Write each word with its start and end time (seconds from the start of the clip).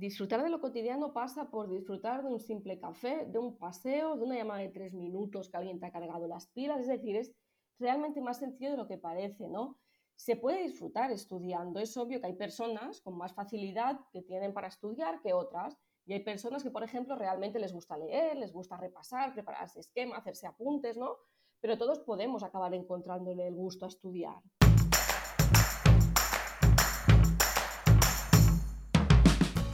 Disfrutar 0.00 0.42
de 0.42 0.48
lo 0.48 0.62
cotidiano 0.62 1.12
pasa 1.12 1.50
por 1.50 1.68
disfrutar 1.68 2.22
de 2.22 2.30
un 2.30 2.40
simple 2.40 2.80
café, 2.80 3.26
de 3.26 3.38
un 3.38 3.58
paseo, 3.58 4.16
de 4.16 4.24
una 4.24 4.34
llamada 4.34 4.60
de 4.60 4.70
tres 4.70 4.94
minutos 4.94 5.50
que 5.50 5.58
alguien 5.58 5.78
te 5.78 5.84
ha 5.84 5.92
cargado 5.92 6.26
las 6.26 6.46
pilas, 6.46 6.80
es 6.80 6.86
decir, 6.86 7.16
es 7.16 7.34
realmente 7.78 8.22
más 8.22 8.38
sencillo 8.38 8.70
de 8.70 8.76
lo 8.78 8.88
que 8.88 8.96
parece, 8.96 9.46
¿no? 9.46 9.78
Se 10.16 10.36
puede 10.36 10.62
disfrutar 10.62 11.10
estudiando, 11.10 11.80
es 11.80 11.94
obvio 11.98 12.18
que 12.18 12.28
hay 12.28 12.32
personas 12.32 13.02
con 13.02 13.18
más 13.18 13.34
facilidad 13.34 14.00
que 14.10 14.22
tienen 14.22 14.54
para 14.54 14.68
estudiar 14.68 15.20
que 15.20 15.34
otras, 15.34 15.76
y 16.06 16.14
hay 16.14 16.24
personas 16.24 16.62
que, 16.62 16.70
por 16.70 16.82
ejemplo, 16.82 17.14
realmente 17.14 17.58
les 17.58 17.74
gusta 17.74 17.98
leer, 17.98 18.38
les 18.38 18.54
gusta 18.54 18.78
repasar, 18.78 19.34
prepararse 19.34 19.80
esquema, 19.80 20.16
hacerse 20.16 20.46
apuntes, 20.46 20.96
¿no? 20.96 21.16
Pero 21.60 21.76
todos 21.76 22.00
podemos 22.00 22.42
acabar 22.42 22.72
encontrándole 22.72 23.48
el 23.48 23.54
gusto 23.54 23.84
a 23.84 23.88
estudiar. 23.88 24.40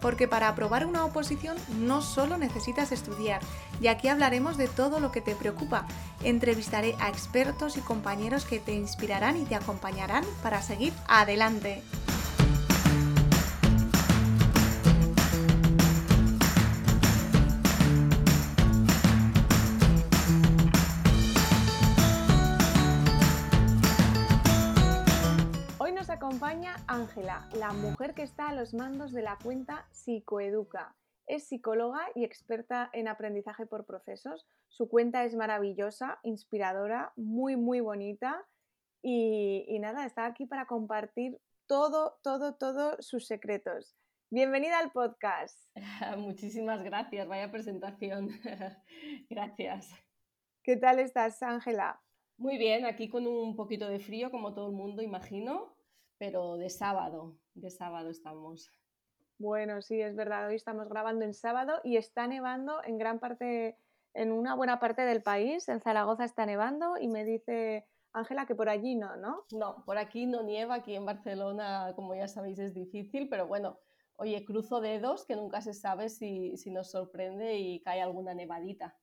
porque 0.00 0.28
para 0.28 0.48
aprobar 0.48 0.86
una 0.86 1.04
oposición 1.04 1.56
no 1.78 2.02
solo 2.02 2.38
necesitas 2.38 2.92
estudiar, 2.92 3.40
y 3.80 3.88
aquí 3.88 4.08
hablaremos 4.08 4.56
de 4.56 4.68
todo 4.68 5.00
lo 5.00 5.12
que 5.12 5.20
te 5.20 5.34
preocupa. 5.34 5.86
Entrevistaré 6.22 6.96
a 7.00 7.08
expertos 7.08 7.76
y 7.76 7.80
compañeros 7.80 8.44
que 8.44 8.60
te 8.60 8.74
inspirarán 8.74 9.36
y 9.36 9.44
te 9.44 9.54
acompañarán 9.54 10.24
para 10.42 10.62
seguir 10.62 10.92
adelante. 11.08 11.82
Ángela, 26.90 27.48
la 27.54 27.72
mujer 27.72 28.14
que 28.14 28.24
está 28.24 28.48
a 28.48 28.52
los 28.52 28.74
mandos 28.74 29.12
de 29.12 29.22
la 29.22 29.38
cuenta 29.40 29.86
Psicoeduca. 29.92 30.96
Es 31.28 31.46
psicóloga 31.46 32.00
y 32.16 32.24
experta 32.24 32.90
en 32.92 33.06
aprendizaje 33.06 33.64
por 33.64 33.86
procesos. 33.86 34.44
Su 34.66 34.88
cuenta 34.88 35.22
es 35.24 35.36
maravillosa, 35.36 36.18
inspiradora, 36.24 37.12
muy, 37.14 37.54
muy 37.54 37.78
bonita. 37.78 38.44
Y, 39.04 39.78
nada, 39.78 40.04
está 40.04 40.26
aquí 40.26 40.46
para 40.46 40.66
compartir 40.66 41.38
todo, 41.68 42.18
todo, 42.24 42.56
todos 42.56 43.06
sus 43.06 43.24
secretos. 43.24 43.94
Bienvenida 44.28 44.80
al 44.80 44.90
podcast. 44.90 45.70
Muchísimas 46.18 46.82
gracias, 46.82 47.28
vaya 47.28 47.52
presentación. 47.52 48.30
gracias. 49.30 49.94
¿Qué 50.64 50.76
tal 50.76 50.98
estás, 50.98 51.40
Ángela? 51.40 52.00
Muy 52.36 52.58
bien, 52.58 52.84
aquí 52.84 53.08
con 53.08 53.28
un 53.28 53.54
poquito 53.54 53.86
de 53.86 54.00
frío, 54.00 54.32
como 54.32 54.54
todo 54.54 54.66
el 54.66 54.74
mundo, 54.74 55.02
imagino, 55.02 55.76
pero 56.20 56.58
de 56.58 56.68
sábado, 56.68 57.38
de 57.54 57.70
sábado 57.70 58.10
estamos. 58.10 58.70
Bueno, 59.38 59.80
sí, 59.80 60.02
es 60.02 60.14
verdad, 60.14 60.48
hoy 60.48 60.54
estamos 60.54 60.86
grabando 60.86 61.24
en 61.24 61.32
sábado 61.32 61.80
y 61.82 61.96
está 61.96 62.26
nevando 62.26 62.84
en 62.84 62.98
gran 62.98 63.18
parte, 63.18 63.78
en 64.12 64.30
una 64.30 64.54
buena 64.54 64.78
parte 64.78 65.00
del 65.00 65.22
país, 65.22 65.66
en 65.70 65.80
Zaragoza 65.80 66.24
está 66.24 66.44
nevando 66.44 66.98
y 66.98 67.08
me 67.08 67.24
dice 67.24 67.86
Ángela 68.12 68.44
que 68.44 68.54
por 68.54 68.68
allí 68.68 68.96
no, 68.96 69.16
¿no? 69.16 69.46
No, 69.50 69.82
por 69.86 69.96
aquí 69.96 70.26
no 70.26 70.42
nieva, 70.42 70.74
aquí 70.74 70.94
en 70.94 71.06
Barcelona, 71.06 71.94
como 71.96 72.14
ya 72.14 72.28
sabéis, 72.28 72.58
es 72.58 72.74
difícil, 72.74 73.30
pero 73.30 73.46
bueno, 73.46 73.78
oye, 74.16 74.44
cruzo 74.44 74.82
dedos 74.82 75.24
que 75.24 75.36
nunca 75.36 75.62
se 75.62 75.72
sabe 75.72 76.10
si, 76.10 76.54
si 76.58 76.70
nos 76.70 76.90
sorprende 76.90 77.56
y 77.56 77.80
cae 77.80 78.02
alguna 78.02 78.34
nevadita. 78.34 78.94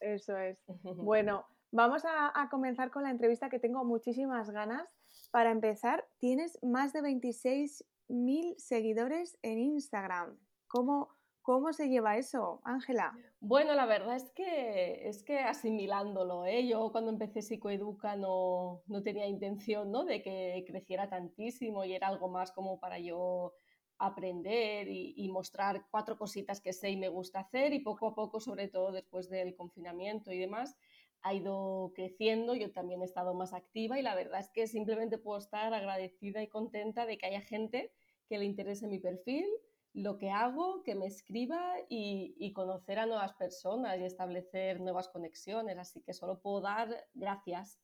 Eso 0.00 0.38
es. 0.38 0.56
Bueno, 0.96 1.44
vamos 1.72 2.06
a, 2.06 2.32
a 2.40 2.48
comenzar 2.48 2.90
con 2.90 3.02
la 3.02 3.10
entrevista 3.10 3.50
que 3.50 3.58
tengo 3.58 3.84
muchísimas 3.84 4.48
ganas 4.48 5.03
para 5.34 5.50
empezar, 5.50 6.06
tienes 6.20 6.60
más 6.62 6.92
de 6.92 7.00
26.000 7.02 8.54
seguidores 8.56 9.36
en 9.42 9.58
Instagram. 9.58 10.38
¿Cómo, 10.68 11.08
¿Cómo 11.42 11.72
se 11.72 11.88
lleva 11.88 12.16
eso, 12.16 12.60
Ángela? 12.62 13.18
Bueno, 13.40 13.74
la 13.74 13.84
verdad 13.84 14.14
es 14.14 14.30
que, 14.30 15.08
es 15.08 15.24
que 15.24 15.40
asimilándolo, 15.40 16.46
¿eh? 16.46 16.68
yo 16.68 16.92
cuando 16.92 17.10
empecé 17.10 17.42
Psicoeduca 17.42 18.14
no, 18.14 18.84
no 18.86 19.02
tenía 19.02 19.26
intención 19.26 19.90
¿no? 19.90 20.04
de 20.04 20.22
que 20.22 20.64
creciera 20.68 21.08
tantísimo 21.08 21.84
y 21.84 21.94
era 21.94 22.06
algo 22.06 22.28
más 22.28 22.52
como 22.52 22.78
para 22.78 23.00
yo 23.00 23.54
aprender 23.98 24.86
y, 24.86 25.14
y, 25.16 25.28
mostrar 25.32 25.84
cuatro 25.90 26.16
cositas 26.16 26.60
que 26.60 26.72
sé 26.72 26.90
y 26.90 26.96
me 26.96 27.08
gusta 27.08 27.40
hacer 27.40 27.72
y 27.72 27.80
poco 27.80 28.06
a 28.06 28.14
poco, 28.14 28.38
sobre 28.38 28.68
todo 28.68 28.92
después 28.92 29.28
del 29.28 29.56
confinamiento 29.56 30.30
y 30.30 30.38
demás, 30.38 30.76
ha 31.24 31.32
ido 31.32 31.92
creciendo, 31.94 32.54
yo 32.54 32.70
también 32.70 33.00
he 33.00 33.06
estado 33.06 33.32
más 33.32 33.54
activa 33.54 33.98
y 33.98 34.02
la 34.02 34.14
verdad 34.14 34.40
es 34.40 34.50
que 34.50 34.66
simplemente 34.66 35.16
puedo 35.16 35.38
estar 35.38 35.72
agradecida 35.72 36.42
y 36.42 36.48
contenta 36.48 37.06
de 37.06 37.16
que 37.16 37.26
haya 37.26 37.40
gente 37.40 37.90
que 38.28 38.36
le 38.38 38.44
interese 38.44 38.86
mi 38.86 38.98
perfil, 38.98 39.46
lo 39.94 40.18
que 40.18 40.30
hago, 40.30 40.82
que 40.82 40.94
me 40.94 41.06
escriba 41.06 41.76
y, 41.88 42.52
conocer 42.52 42.98
a 42.98 43.06
nuevas 43.06 43.32
personas 43.34 43.98
y 43.98 44.04
establecer 44.04 44.80
nuevas 44.80 45.08
conexiones. 45.08 45.78
Así 45.78 46.02
que 46.02 46.12
solo 46.12 46.40
puedo 46.40 46.60
dar 46.60 47.06
gracias. 47.14 47.80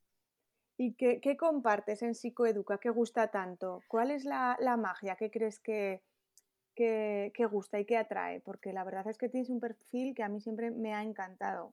¿Y 0.76 0.94
qué, 0.94 1.36
compartes 1.38 2.02
en 2.02 2.14
Psicoeduca? 2.14 2.78
¿Qué 2.78 2.90
gusta 2.90 3.30
tanto? 3.30 3.80
¿Cuál 3.88 4.10
es 4.10 4.24
la, 4.26 4.58
magia 4.78 5.16
que 5.16 5.30
crees 5.30 5.60
que, 5.60 6.02
que, 6.74 7.32
que 7.34 7.46
gusta 7.46 7.80
y 7.80 7.86
que 7.86 7.96
atrae? 7.96 8.40
Porque 8.40 8.74
la 8.74 8.84
verdad 8.84 9.06
es 9.08 9.16
que 9.16 9.30
tienes 9.30 9.48
un 9.48 9.60
perfil 9.60 10.14
que 10.14 10.22
a 10.22 10.28
mí 10.28 10.40
siempre 10.42 10.70
me 10.70 10.92
ha 10.92 11.02
encantado. 11.02 11.72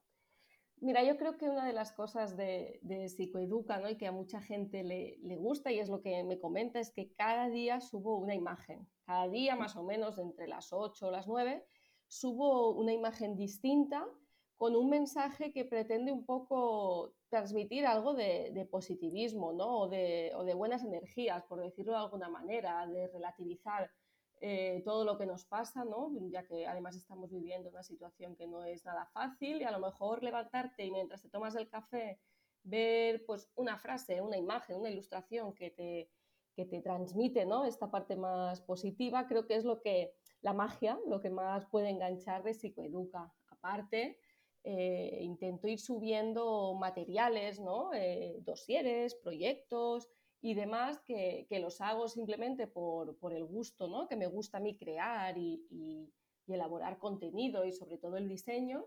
Mira, 0.80 1.02
yo 1.02 1.16
creo 1.16 1.36
que 1.36 1.48
una 1.48 1.66
de 1.66 1.72
las 1.72 1.92
cosas 1.92 2.36
de, 2.36 2.80
Psicoeduca 3.08 3.78
¿no? 3.78 3.88
y 3.88 3.96
que 3.96 4.06
a 4.06 4.12
mucha 4.12 4.40
gente 4.40 4.84
le, 4.84 5.36
gusta 5.36 5.72
y 5.72 5.80
es 5.80 5.88
lo 5.88 6.00
que 6.00 6.22
me 6.24 6.38
comenta 6.38 6.78
es 6.78 6.92
que 6.92 7.12
cada 7.14 7.48
día 7.48 7.80
subo 7.80 8.16
una 8.16 8.34
imagen. 8.34 8.88
Cada 9.04 9.28
día, 9.28 9.56
más 9.56 9.76
o 9.76 9.82
menos 9.82 10.18
entre 10.18 10.46
las 10.46 10.72
8 10.72 11.08
o 11.08 11.10
las 11.10 11.26
9, 11.26 11.64
subo 12.06 12.70
una 12.74 12.92
imagen 12.92 13.36
distinta 13.36 14.06
con 14.56 14.76
un 14.76 14.88
mensaje 14.88 15.52
que 15.52 15.64
pretende 15.64 16.12
un 16.12 16.24
poco 16.24 17.14
transmitir 17.28 17.86
algo 17.86 18.14
de, 18.14 18.68
positivismo 18.70 19.52
¿no? 19.52 19.80
o, 19.80 19.88
de, 19.88 20.32
o 20.36 20.44
de 20.44 20.54
buenas 20.54 20.84
energías, 20.84 21.44
por 21.44 21.60
decirlo 21.60 21.92
de 21.92 21.98
alguna 21.98 22.28
manera, 22.28 22.86
de 22.86 23.08
relativizar 23.08 23.90
eh, 24.40 24.82
todo 24.84 25.04
lo 25.04 25.18
que 25.18 25.26
nos 25.26 25.44
pasa, 25.44 25.84
¿no? 25.84 26.10
ya 26.30 26.46
que 26.46 26.66
además 26.66 26.96
estamos 26.96 27.30
viviendo 27.30 27.70
una 27.70 27.82
situación 27.82 28.36
que 28.36 28.46
no 28.46 28.64
es 28.64 28.84
nada 28.84 29.06
fácil 29.06 29.60
y 29.60 29.64
a 29.64 29.70
lo 29.70 29.80
mejor 29.80 30.22
levantarte 30.22 30.84
y 30.84 30.90
mientras 30.90 31.22
te 31.22 31.28
tomas 31.28 31.54
el 31.56 31.68
café 31.68 32.20
ver 32.62 33.24
pues, 33.26 33.50
una 33.54 33.78
frase, 33.78 34.20
una 34.20 34.36
imagen, 34.36 34.76
una 34.76 34.90
ilustración 34.90 35.54
que 35.54 35.70
te, 35.70 36.10
que 36.54 36.64
te 36.64 36.80
transmite 36.80 37.46
¿no? 37.46 37.64
esta 37.64 37.90
parte 37.90 38.16
más 38.16 38.60
positiva, 38.60 39.26
creo 39.26 39.46
que 39.46 39.56
es 39.56 39.64
lo 39.64 39.80
que 39.80 40.14
la 40.40 40.52
magia, 40.52 40.98
lo 41.06 41.20
que 41.20 41.30
más 41.30 41.66
puede 41.66 41.88
enganchar 41.88 42.42
de 42.42 42.54
psicoeduca. 42.54 43.32
Aparte, 43.48 44.18
eh, 44.64 45.18
intento 45.22 45.66
ir 45.66 45.80
subiendo 45.80 46.74
materiales, 46.74 47.60
¿no? 47.60 47.92
Eh, 47.94 48.36
dosieres, 48.40 49.14
proyectos, 49.14 50.08
y 50.40 50.54
demás 50.54 51.00
que, 51.00 51.46
los 51.60 51.80
hago 51.80 52.08
simplemente 52.08 52.66
por, 52.66 53.16
el 53.32 53.44
gusto, 53.44 53.88
¿no? 53.88 54.06
que 54.06 54.16
me 54.16 54.26
gusta 54.26 54.58
a 54.58 54.60
mí 54.60 54.76
crear 54.76 55.36
y, 55.36 56.12
elaborar 56.46 56.98
contenido 56.98 57.66
y 57.66 57.72
sobre 57.72 57.98
todo 57.98 58.16
el 58.16 58.26
diseño 58.26 58.86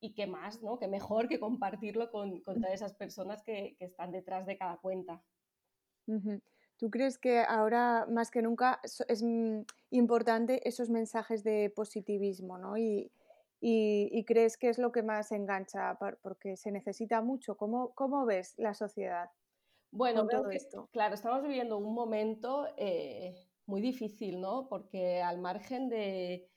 y 0.00 0.14
que 0.14 0.26
más, 0.26 0.62
¿no? 0.62 0.78
que 0.78 0.88
mejor 0.88 1.28
que 1.28 1.38
compartirlo 1.38 2.10
con, 2.10 2.42
todas 2.42 2.72
esas 2.72 2.94
personas 2.94 3.42
que, 3.42 3.76
están 3.80 4.12
detrás 4.12 4.46
de 4.46 4.56
cada 4.56 4.78
cuenta. 4.78 5.22
¿Tú 6.78 6.90
crees 6.90 7.18
que 7.18 7.40
ahora 7.40 8.06
más 8.10 8.30
que 8.30 8.40
nunca 8.40 8.80
es 8.82 9.22
importante 9.90 10.66
esos 10.66 10.88
mensajes 10.88 11.44
de 11.44 11.70
positivismo 11.70 12.58
¿no? 12.58 12.78
y, 12.78 13.10
crees 14.26 14.56
que 14.56 14.70
es 14.70 14.78
lo 14.78 14.90
que 14.90 15.02
más 15.02 15.32
engancha 15.32 15.98
porque 16.22 16.56
se 16.56 16.72
necesita 16.72 17.20
mucho? 17.20 17.56
¿Cómo, 17.56 17.92
cómo 17.94 18.24
ves 18.24 18.54
la 18.56 18.72
sociedad? 18.74 19.30
Bueno, 19.92 20.26
todo 20.26 20.48
esto. 20.48 20.88
claro, 20.90 21.14
estamos 21.14 21.42
viviendo 21.42 21.76
un 21.76 21.92
momento 21.94 22.66
eh, 22.78 23.34
muy 23.66 23.82
difícil, 23.82 24.40
¿no? 24.40 24.66
Porque 24.66 25.20
al 25.20 25.38
margen 25.38 25.90
de, 25.90 26.48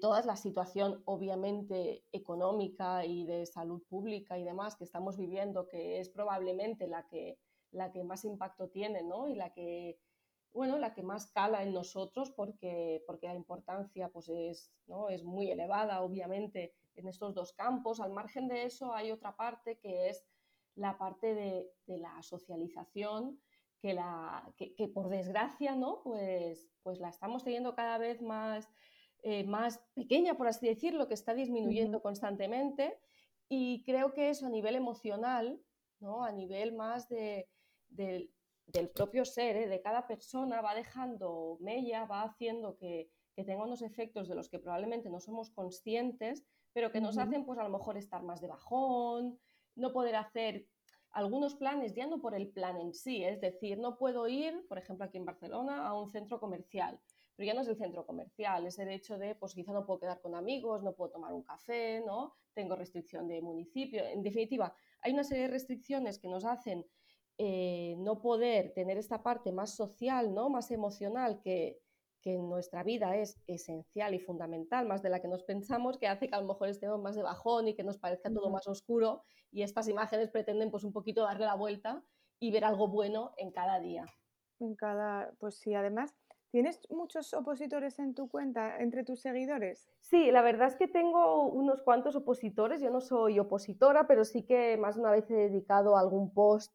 toda 0.00 0.22
la 0.22 0.36
situación, 0.36 1.02
obviamente, 1.04 2.02
económica 2.12 3.04
y 3.04 3.26
de 3.26 3.44
salud 3.44 3.82
pública 3.90 4.38
y 4.38 4.44
demás 4.44 4.74
que 4.74 4.84
estamos 4.84 5.18
viviendo, 5.18 5.68
que 5.68 6.00
es 6.00 6.08
probablemente 6.08 6.86
la 6.86 7.06
que, 7.06 7.38
la 7.72 7.92
que 7.92 8.02
más 8.04 8.24
impacto 8.24 8.70
tiene, 8.70 9.02
¿no? 9.02 9.28
Y 9.28 9.34
la 9.34 9.52
que, 9.52 9.98
bueno, 10.54 10.78
la 10.78 10.94
que 10.94 11.02
más 11.02 11.26
cala 11.26 11.62
en 11.62 11.74
nosotros 11.74 12.30
porque, 12.30 13.04
porque 13.06 13.26
la 13.26 13.34
importancia 13.34 14.08
pues 14.08 14.30
es, 14.30 14.72
¿no? 14.86 15.10
es 15.10 15.24
muy 15.24 15.50
elevada, 15.50 16.00
obviamente, 16.00 16.72
en 16.94 17.06
estos 17.06 17.34
dos 17.34 17.52
campos. 17.52 18.00
Al 18.00 18.12
margen 18.12 18.48
de 18.48 18.64
eso 18.64 18.94
hay 18.94 19.10
otra 19.10 19.36
parte 19.36 19.78
que 19.78 20.08
es 20.08 20.24
la 20.76 20.96
parte 20.98 21.34
de, 21.34 21.66
la 21.86 22.22
socialización 22.22 23.40
que, 23.80 23.94
la, 23.94 24.52
que, 24.56 24.88
por 24.88 25.08
desgracia, 25.08 25.74
¿no? 25.74 26.02
Pues, 26.02 26.70
pues 26.82 27.00
la 27.00 27.08
estamos 27.08 27.44
teniendo 27.44 27.74
cada 27.74 27.98
vez 27.98 28.22
más, 28.22 28.68
eh, 29.22 29.44
más 29.44 29.80
pequeña, 29.94 30.36
por 30.36 30.46
así 30.46 30.66
decirlo, 30.66 31.08
que 31.08 31.14
está 31.14 31.34
disminuyendo 31.34 32.00
constantemente. 32.02 32.98
Y 33.48 33.82
creo 33.84 34.12
que 34.12 34.30
eso 34.30 34.46
a 34.46 34.50
nivel 34.50 34.76
emocional, 34.76 35.60
¿no? 36.00 36.24
a 36.24 36.32
nivel 36.32 36.74
más 36.74 37.08
de, 37.08 37.48
del 37.88 38.30
propio 38.94 39.24
ser, 39.24 39.56
¿eh? 39.56 39.68
de 39.68 39.80
cada 39.80 40.06
persona, 40.06 40.60
va 40.60 40.74
dejando 40.74 41.56
mella, 41.60 42.04
va 42.04 42.22
haciendo 42.22 42.76
que, 42.76 43.08
que, 43.34 43.44
tenga 43.44 43.64
unos 43.64 43.82
efectos 43.82 44.28
de 44.28 44.34
los 44.34 44.48
que 44.48 44.58
probablemente 44.58 45.08
no 45.08 45.20
somos 45.20 45.50
conscientes, 45.50 46.44
pero 46.72 46.90
que 46.90 47.00
nos 47.00 47.16
hacen 47.16 47.46
pues 47.46 47.58
a 47.58 47.62
lo 47.62 47.70
mejor 47.70 47.96
estar 47.96 48.22
más 48.22 48.40
de 48.40 48.48
bajón, 48.48 49.38
no 49.76 49.92
poder 49.92 50.16
hacer 50.16 50.66
algunos 51.10 51.54
planes, 51.54 51.94
ya 51.94 52.06
no 52.06 52.20
por 52.20 52.34
el 52.34 52.48
plan 52.48 52.78
en 52.78 52.92
sí, 52.92 53.24
es 53.24 53.40
decir, 53.40 53.78
no 53.78 53.96
puedo 53.96 54.28
ir, 54.28 54.66
por 54.68 54.76
ejemplo, 54.76 55.06
aquí 55.06 55.16
en 55.16 55.24
Barcelona, 55.24 55.86
a 55.86 55.98
un 55.98 56.10
centro 56.10 56.38
comercial, 56.38 57.00
pero 57.34 57.46
ya 57.46 57.54
no 57.54 57.62
es 57.62 57.68
el 57.68 57.76
centro 57.76 58.04
comercial, 58.04 58.66
es 58.66 58.78
el 58.78 58.88
hecho 58.90 59.16
de, 59.16 59.34
pues 59.34 59.54
quizá 59.54 59.72
no 59.72 59.86
puedo 59.86 60.00
quedar 60.00 60.20
con 60.20 60.34
amigos, 60.34 60.82
no 60.82 60.94
puedo 60.94 61.12
tomar 61.12 61.32
un 61.32 61.42
café, 61.42 62.02
¿no? 62.04 62.34
Tengo 62.54 62.76
restricción 62.76 63.28
de 63.28 63.40
municipio. 63.40 64.04
En 64.04 64.22
definitiva, 64.22 64.74
hay 65.00 65.12
una 65.12 65.24
serie 65.24 65.44
de 65.44 65.50
restricciones 65.50 66.18
que 66.18 66.28
nos 66.28 66.44
hacen 66.44 66.86
eh, 67.38 67.94
no 67.98 68.20
poder 68.20 68.72
tener 68.72 68.96
esta 68.96 69.22
parte 69.22 69.52
más 69.52 69.74
social, 69.74 70.32
¿no? 70.34 70.48
Más 70.48 70.70
emocional 70.70 71.40
que, 71.40 71.78
que 72.26 72.34
en 72.34 72.48
nuestra 72.48 72.82
vida 72.82 73.14
es 73.14 73.40
esencial 73.46 74.12
y 74.12 74.18
fundamental, 74.18 74.84
más 74.84 75.00
de 75.00 75.10
la 75.10 75.20
que 75.20 75.28
nos 75.28 75.44
pensamos, 75.44 75.96
que 75.96 76.08
hace 76.08 76.28
que 76.28 76.34
a 76.34 76.40
lo 76.40 76.48
mejor 76.48 76.68
estemos 76.68 77.00
más 77.00 77.14
de 77.14 77.22
bajón 77.22 77.68
y 77.68 77.76
que 77.76 77.84
nos 77.84 77.98
parezca 77.98 78.32
todo 78.32 78.50
más 78.50 78.66
oscuro 78.66 79.22
y 79.52 79.62
estas 79.62 79.86
imágenes 79.86 80.30
pretenden 80.30 80.72
pues 80.72 80.82
un 80.82 80.92
poquito 80.92 81.22
darle 81.22 81.46
la 81.46 81.54
vuelta 81.54 82.02
y 82.40 82.50
ver 82.50 82.64
algo 82.64 82.88
bueno 82.88 83.32
en 83.36 83.52
cada 83.52 83.78
día. 83.78 84.06
En 84.58 84.74
cada, 84.74 85.34
pues 85.38 85.60
sí, 85.60 85.72
además, 85.76 86.16
¿tienes 86.50 86.80
muchos 86.90 87.32
opositores 87.32 88.00
en 88.00 88.12
tu 88.12 88.28
cuenta 88.28 88.76
entre 88.80 89.04
tus 89.04 89.20
seguidores? 89.20 89.88
Sí, 90.00 90.32
la 90.32 90.42
verdad 90.42 90.66
es 90.66 90.74
que 90.74 90.88
tengo 90.88 91.44
unos 91.44 91.80
cuantos 91.82 92.16
opositores, 92.16 92.82
yo 92.82 92.90
no 92.90 93.00
soy 93.00 93.38
opositora, 93.38 94.08
pero 94.08 94.24
sí 94.24 94.42
que 94.42 94.76
más 94.78 94.96
de 94.96 95.02
una 95.02 95.12
vez 95.12 95.30
he 95.30 95.34
dedicado 95.34 95.96
algún 95.96 96.34
post 96.34 96.74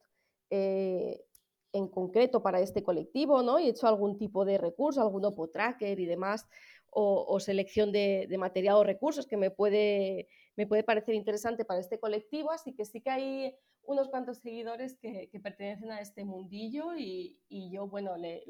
eh, 0.49 1.25
en 1.73 1.87
concreto 1.87 2.41
para 2.41 2.59
este 2.59 2.83
colectivo, 2.83 3.43
¿no? 3.43 3.59
Y 3.59 3.67
he 3.67 3.69
hecho 3.69 3.87
algún 3.87 4.17
tipo 4.17 4.45
de 4.45 4.57
recurso, 4.57 5.01
algún 5.01 5.25
OPO-tracker 5.25 5.99
y 5.99 6.05
demás, 6.05 6.47
o, 6.93 7.39
selección 7.39 7.91
de, 7.91 8.27
material 8.37 8.75
o 8.75 8.83
recursos 8.83 9.25
que 9.25 9.37
me 9.37 9.49
puede, 9.49 10.27
me 10.57 10.67
puede 10.67 10.83
parecer 10.83 11.15
interesante 11.15 11.63
para 11.63 11.79
este 11.79 11.99
colectivo, 11.99 12.51
así 12.51 12.73
que 12.73 12.83
sí 12.83 12.99
que 12.99 13.09
hay 13.09 13.55
unos 13.83 14.09
cuantos 14.09 14.39
seguidores 14.39 14.97
que, 14.97 15.29
pertenecen 15.41 15.91
a 15.91 16.01
este 16.01 16.25
mundillo 16.25 16.93
y, 16.97 17.39
yo, 17.71 17.87
bueno, 17.87 18.17
les, 18.17 18.43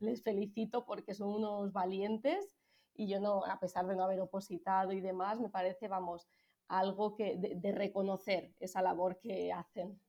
les, 0.00 0.22
felicito 0.22 0.84
porque 0.84 1.14
son 1.14 1.28
unos 1.28 1.72
valientes 1.72 2.56
y 2.96 3.08
yo 3.08 3.20
no, 3.20 3.44
a 3.44 3.60
pesar 3.60 3.86
de 3.86 3.94
no 3.94 4.02
haber 4.02 4.20
opositado 4.20 4.92
y 4.92 5.00
demás, 5.00 5.40
me 5.40 5.48
parece, 5.48 5.86
vamos, 5.86 6.28
algo 6.66 7.14
que 7.14 7.36
de 7.36 7.72
reconocer 7.72 8.52
esa 8.58 8.82
labor 8.82 9.18
que 9.20 9.52
hacen. 9.52 10.00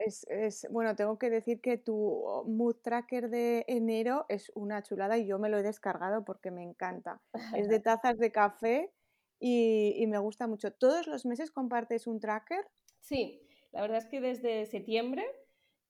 Es, 0.00 0.66
bueno, 0.70 0.96
tengo 0.96 1.18
que 1.18 1.28
decir 1.28 1.60
que 1.60 1.76
tu 1.76 2.42
mood 2.46 2.76
tracker 2.76 3.28
de 3.28 3.66
enero 3.68 4.24
es 4.30 4.50
una 4.54 4.82
chulada 4.82 5.18
y 5.18 5.26
yo 5.26 5.38
me 5.38 5.50
lo 5.50 5.58
he 5.58 5.62
descargado 5.62 6.24
porque 6.24 6.50
me 6.50 6.62
encanta. 6.62 7.20
Es 7.54 7.68
de 7.68 7.80
tazas 7.84 8.16
de 8.18 8.32
café 8.32 8.90
y, 9.38 10.06
me 10.06 10.18
gusta 10.18 10.46
mucho. 10.46 10.72
¿Todos 10.72 11.06
los 11.06 11.26
meses 11.26 11.50
compartes 11.50 12.06
un 12.06 12.18
tracker? 12.18 12.66
Sí, 13.00 13.46
la 13.72 13.82
verdad 13.82 13.98
es 13.98 14.06
que 14.06 14.22
desde 14.22 14.64
septiembre 14.64 15.22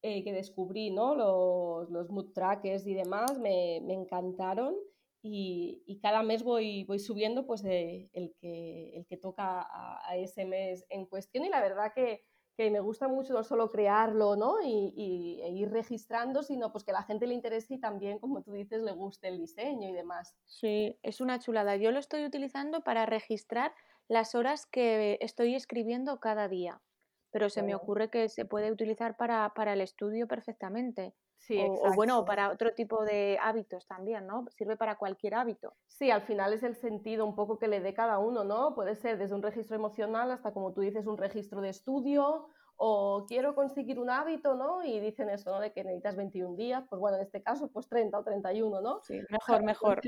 eh, 0.03 0.25
que 0.25 0.33
descubrí 0.33 0.91
¿no? 0.91 1.15
los, 1.15 1.89
los 1.91 2.11
mood 2.11 2.33
trackers 2.33 2.89
y 2.89 2.95
demás, 2.95 3.39
me, 3.39 3.77
encantaron 3.77 4.75
y, 5.23 6.01
cada 6.03 6.25
mes 6.25 6.43
voy, 6.43 6.83
voy 6.83 6.99
subiendo 6.99 7.47
pues 7.47 7.63
el, 7.65 8.35
que, 8.41 8.97
el 8.97 9.07
que 9.07 9.17
toca 9.19 9.69
a 9.71 10.17
ese 10.17 10.47
mes 10.47 10.85
en 10.89 11.07
cuestión 11.07 11.45
y 11.45 11.49
la 11.49 11.61
verdad 11.61 11.93
que 11.95 12.25
que 12.61 12.71
me 12.71 12.81
gusta 12.81 13.09
mucho 13.09 13.33
no 13.33 13.43
solo 13.43 13.71
crearlo 13.71 14.37
¿no? 14.37 14.57
Y, 14.63 15.41
e 15.43 15.49
ir 15.49 15.71
registrando, 15.71 16.43
sino 16.43 16.71
pues 16.71 16.85
que 16.85 16.93
la 16.93 17.03
gente 17.03 17.27
le 17.27 17.33
interese 17.33 17.73
y 17.73 17.81
también, 17.81 18.19
como 18.19 18.43
tú 18.43 18.53
dices, 18.53 18.83
le 18.83 18.93
guste 18.93 19.29
el 19.29 19.39
diseño 19.39 19.89
y 19.89 19.93
demás. 19.95 20.37
Sí, 20.45 20.99
es 21.03 21.23
una 21.23 21.39
chulada. 21.39 21.77
Yo 21.77 21.91
lo 21.91 21.99
estoy 21.99 22.23
utilizando 22.27 22.83
para 22.83 23.07
registrar 23.07 23.73
las 24.09 24.35
horas 24.35 24.67
que 24.67 25.17
estoy 25.23 25.55
escribiendo 25.55 26.21
cada 26.21 26.49
día, 26.49 26.83
pero 27.31 27.49
se 27.49 27.63
me 27.63 27.75
ocurre 27.75 28.11
que 28.11 28.29
se 28.29 28.45
puede 28.45 28.71
utilizar 28.71 29.17
para, 29.17 29.55
para 29.55 29.73
el 29.73 29.81
estudio 29.81 30.29
perfectamente. 30.29 31.15
Sí, 31.41 31.59
o, 31.59 31.95
bueno, 31.95 32.27
para 32.27 32.51
otro 32.51 32.75
tipo 32.75 33.03
de 33.03 33.39
hábitos 33.41 33.87
también, 33.87 34.27
¿no? 34.27 34.45
Sirve 34.51 34.77
para 34.77 34.97
cualquier 34.97 35.35
hábito. 35.35 35.75
Sí, 35.87 36.11
al 36.11 36.21
final 36.21 36.53
es 36.53 36.63
el 36.63 36.77
sentido 36.77 37.25
un 37.25 37.35
poco 37.35 37.59
que 37.59 37.67
le 37.67 37.81
dé 37.81 37.95
cada 37.95 38.19
uno, 38.19 38.45
¿no? 38.45 38.75
Puede 38.75 38.95
ser 38.95 39.17
desde 39.17 39.35
un 39.35 39.43
registro 39.43 39.75
emocional 39.75 40.31
hasta, 40.31 40.53
como 40.53 40.75
tú 40.75 40.83
dices, 40.83 41.07
un 41.07 41.17
registro 41.17 41.63
de 41.63 41.71
estudio 41.71 42.49
o 42.77 43.25
quiero 43.27 43.55
conseguir 43.55 43.99
un 43.99 44.11
hábito, 44.11 44.55
¿no? 44.55 44.85
Y 44.85 45.01
dicen 45.01 45.31
eso, 45.31 45.51
¿no? 45.51 45.61
De 45.61 45.73
que 45.73 45.83
necesitas 45.83 46.15
21 46.15 46.57
días, 46.57 46.85
pues 46.91 47.01
bueno, 47.01 47.17
en 47.17 47.23
este 47.23 47.43
caso, 47.43 47.69
pues 47.73 47.89
30 47.89 48.19
o 48.19 48.23
31, 48.23 48.83
¿no? 48.83 49.01
Sí, 49.03 49.21
mejor, 49.31 49.63
mejor. 49.65 50.01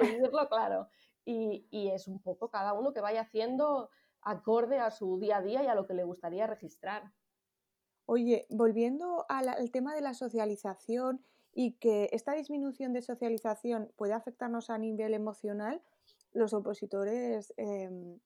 claro. 0.50 0.88
Y, 1.24 1.66
y 1.70 1.90
es 1.92 2.08
un 2.08 2.20
poco 2.20 2.50
cada 2.50 2.74
uno 2.74 2.92
que 2.92 3.00
vaya 3.00 3.22
haciendo 3.22 3.88
acorde 4.20 4.78
a 4.78 4.90
su 4.90 5.18
día 5.18 5.38
a 5.38 5.42
día 5.42 5.62
y 5.62 5.66
a 5.66 5.74
lo 5.74 5.86
que 5.86 5.94
le 5.94 6.04
gustaría 6.04 6.46
registrar. 6.46 7.10
Oye, 8.06 8.46
volviendo 8.50 9.24
al, 9.28 9.70
tema 9.70 9.94
de 9.94 10.00
la 10.00 10.14
socialización 10.14 11.24
y 11.54 11.72
que 11.74 12.08
esta 12.12 12.32
disminución 12.32 12.92
de 12.92 13.02
socialización 13.02 13.92
puede 13.96 14.12
afectarnos 14.14 14.70
a 14.70 14.78
nivel 14.78 15.14
emocional, 15.14 15.82
los 16.32 16.52
opositores 16.52 17.52
em, 17.56 18.18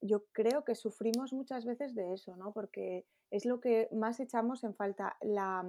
yo 0.00 0.24
creo 0.32 0.64
que 0.64 0.74
sufrimos 0.74 1.32
muchas 1.32 1.64
veces 1.64 1.94
de 1.94 2.12
eso, 2.12 2.36
¿no? 2.36 2.52
Porque 2.52 3.06
es 3.30 3.44
lo 3.44 3.60
que 3.60 3.88
más 3.92 4.20
echamos 4.20 4.64
en 4.64 4.74
falta, 4.74 5.16
la, 5.20 5.64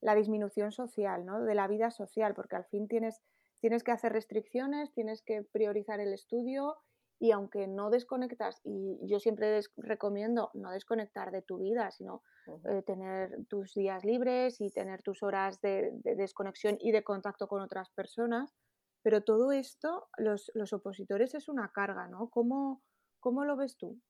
la 0.00 0.14
disminución 0.14 0.72
social, 0.72 1.24
¿no? 1.24 1.42
De 1.42 1.54
la 1.54 1.68
vida 1.68 1.90
social, 1.90 2.34
porque 2.34 2.56
al 2.56 2.64
fin 2.64 2.88
tienes, 2.88 3.20
tienes 3.60 3.82
que 3.82 3.92
hacer 3.92 4.12
restricciones, 4.12 4.92
tienes 4.92 5.22
que 5.22 5.42
priorizar 5.42 6.00
el 6.00 6.12
estudio 6.12 6.76
y 7.20 7.32
aunque 7.32 7.66
no 7.66 7.90
desconectas, 7.90 8.60
y 8.64 8.98
yo 9.02 9.18
siempre 9.18 9.60
recomiendo 9.76 10.50
no 10.54 10.70
desconectar 10.70 11.32
de 11.32 11.42
tu 11.42 11.58
vida, 11.58 11.90
sino 11.90 12.22
eh, 12.70 12.82
tener 12.82 13.44
tus 13.48 13.74
días 13.74 14.04
libres 14.04 14.60
y 14.60 14.70
tener 14.70 15.02
tus 15.02 15.22
horas 15.22 15.60
de, 15.60 15.92
desconexión 16.16 16.76
y 16.80 16.92
de 16.92 17.02
contacto 17.02 17.48
con 17.48 17.60
otras 17.60 17.90
personas, 17.90 18.54
pero 19.02 19.22
todo 19.22 19.50
esto, 19.52 20.08
los, 20.16 20.50
los 20.54 20.72
opositores 20.72 21.34
es 21.34 21.48
una 21.48 21.70
carga, 21.72 22.06
¿no? 22.08 22.28
¿Cómo, 22.30 22.82
¿Cómo, 23.20 23.44
lo 23.44 23.56
ves 23.56 23.76
tú? 23.76 24.00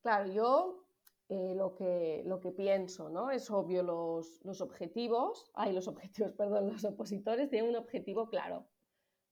Claro, 0.00 0.32
yo 0.32 0.86
eh, 1.28 1.54
lo, 1.54 1.74
que, 1.74 2.22
lo 2.24 2.40
que 2.40 2.52
pienso, 2.52 3.10
¿no? 3.10 3.30
Es 3.30 3.50
obvio, 3.50 3.82
los, 3.82 4.40
los 4.44 4.62
objetivos, 4.62 5.50
ay, 5.54 5.72
los 5.72 5.88
objetivos, 5.88 6.32
perdón, 6.38 6.68
los 6.68 6.84
opositores 6.84 7.50
tienen 7.50 7.70
un 7.70 7.76
objetivo 7.76 8.28
claro 8.30 8.66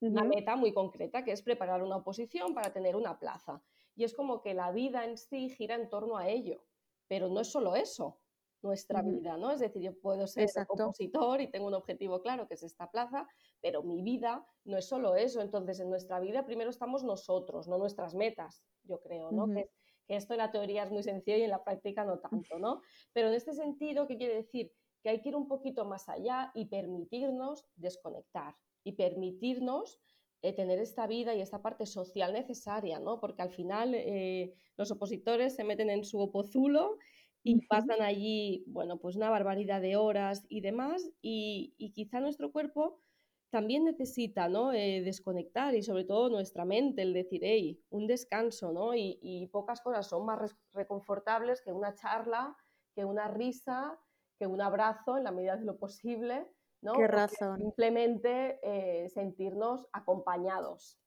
una 0.00 0.24
meta 0.24 0.56
muy 0.56 0.72
concreta, 0.72 1.24
que 1.24 1.32
es 1.32 1.42
preparar 1.42 1.82
una 1.82 1.96
oposición 1.96 2.54
para 2.54 2.72
tener 2.72 2.96
una 2.96 3.18
plaza. 3.18 3.62
Y 3.96 4.04
es 4.04 4.14
como 4.14 4.42
que 4.42 4.54
la 4.54 4.70
vida 4.72 5.04
en 5.04 5.16
sí 5.16 5.48
gira 5.48 5.76
en 5.76 5.88
torno 5.88 6.16
a 6.16 6.28
ello, 6.28 6.64
pero 7.08 7.28
no 7.28 7.40
es 7.40 7.50
solo 7.50 7.76
eso, 7.76 8.18
nuestra 8.62 9.02
vida, 9.02 9.36
¿no? 9.36 9.50
Es 9.50 9.60
decir, 9.60 9.82
yo 9.82 9.98
puedo 10.00 10.26
ser 10.26 10.48
opositor 10.68 11.40
y 11.40 11.50
tengo 11.50 11.66
un 11.66 11.74
objetivo 11.74 12.20
claro, 12.22 12.48
que 12.48 12.54
es 12.54 12.62
esta 12.62 12.90
plaza, 12.90 13.28
pero 13.60 13.82
mi 13.82 14.02
vida 14.02 14.44
no 14.64 14.78
es 14.78 14.88
solo 14.88 15.14
eso. 15.14 15.40
Entonces, 15.40 15.78
en 15.80 15.90
nuestra 15.90 16.18
vida 16.18 16.44
primero 16.44 16.70
estamos 16.70 17.04
nosotros, 17.04 17.68
no 17.68 17.78
nuestras 17.78 18.14
metas, 18.14 18.64
yo 18.82 19.00
creo, 19.00 19.30
¿no? 19.30 19.46
que, 19.46 19.70
que, 20.06 20.16
esto 20.16 20.34
en 20.34 20.38
la 20.38 20.50
teoría 20.50 20.82
es 20.82 20.90
muy 20.90 21.02
sencillo 21.02 21.36
y 21.36 21.42
en 21.42 21.50
la 21.50 21.62
práctica 21.62 22.04
no 22.04 22.18
tanto, 22.18 22.58
¿no? 22.58 22.80
Pero 23.12 23.28
en 23.28 23.34
este 23.34 23.52
sentido, 23.52 24.06
¿qué 24.06 24.16
quiere 24.16 24.34
decir? 24.34 24.72
Que 25.02 25.10
hay 25.10 25.20
que 25.20 25.28
ir 25.28 25.36
un 25.36 25.46
poquito 25.46 25.84
más 25.84 26.08
allá 26.08 26.50
y 26.54 26.64
permitirnos 26.66 27.66
desconectar 27.76 28.56
y 28.85 28.93
permitirnos 28.93 29.99
eh, 30.45 30.53
tener 30.53 30.79
esta 30.79 31.07
vida 31.07 31.35
y 31.35 31.41
esta 31.41 31.62
parte 31.62 31.87
social 31.87 32.35
necesaria, 32.35 33.00
¿no? 33.00 33.19
Porque 33.19 33.41
al 33.41 33.50
final 33.50 33.95
eh, 33.95 34.53
los 34.76 34.91
opositores 34.91 35.55
se 35.57 35.64
meten 35.64 35.88
en 35.88 36.05
su 36.05 36.21
opozulo 36.21 36.99
y 37.43 37.67
pasan 37.67 38.03
allí, 38.03 38.62
bueno, 38.67 38.99
pues 38.99 39.17
una 39.17 39.31
barbaridad 39.31 39.81
de 39.81 39.97
horas 39.97 40.45
y 40.50 40.61
demás, 40.61 41.11
y, 41.23 41.75
quizá 41.95 42.21
nuestro 42.21 42.53
cuerpo 42.53 43.00
también 43.49 43.85
necesita, 43.85 44.50
¿no? 44.50 44.75
Eh, 44.75 45.00
desconectar 45.03 45.75
y 45.75 45.83
sobre 45.83 46.05
todo 46.05 46.29
nuestra 46.29 46.67
mente, 46.67 47.00
el 47.00 47.14
decir, 47.14 47.41
hey, 47.43 47.81
un 47.88 48.07
descanso, 48.07 48.71
¿no? 48.71 48.95
Y, 48.95 49.19
y 49.23 49.47
pocas 49.47 49.81
cosas 49.81 50.07
son 50.07 50.26
más 50.26 50.55
reconfortables 50.75 51.62
que 51.62 51.73
una 51.73 51.95
charla, 51.95 52.55
que 52.95 53.07
una 53.07 53.29
risa, 53.29 53.99
que 54.38 54.47
un 54.47 54.61
abrazo 54.61 55.17
en 55.17 55.25
la 55.25 55.33
medida 55.33 55.57
de 55.57 55.64
lo 55.64 55.79
posible 55.79 56.47
Qué 56.93 57.07
razón. 57.07 57.61
Simplemente 57.61 58.59
eh, 58.62 59.09
sentirnos 59.09 59.87
acompañados. 59.93 60.99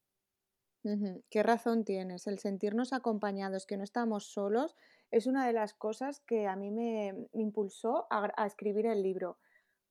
Qué 1.28 1.42
razón 1.42 1.84
tienes. 1.84 2.26
El 2.26 2.38
sentirnos 2.38 2.92
acompañados, 2.92 3.66
que 3.66 3.76
no 3.76 3.84
estamos 3.84 4.32
solos, 4.32 4.74
es 5.10 5.26
una 5.26 5.46
de 5.46 5.52
las 5.52 5.74
cosas 5.74 6.20
que 6.20 6.46
a 6.46 6.56
mí 6.56 6.70
me, 6.70 7.28
impulsó 7.32 8.06
a, 8.10 8.46
escribir 8.46 8.86
el 8.86 9.02
libro. 9.02 9.38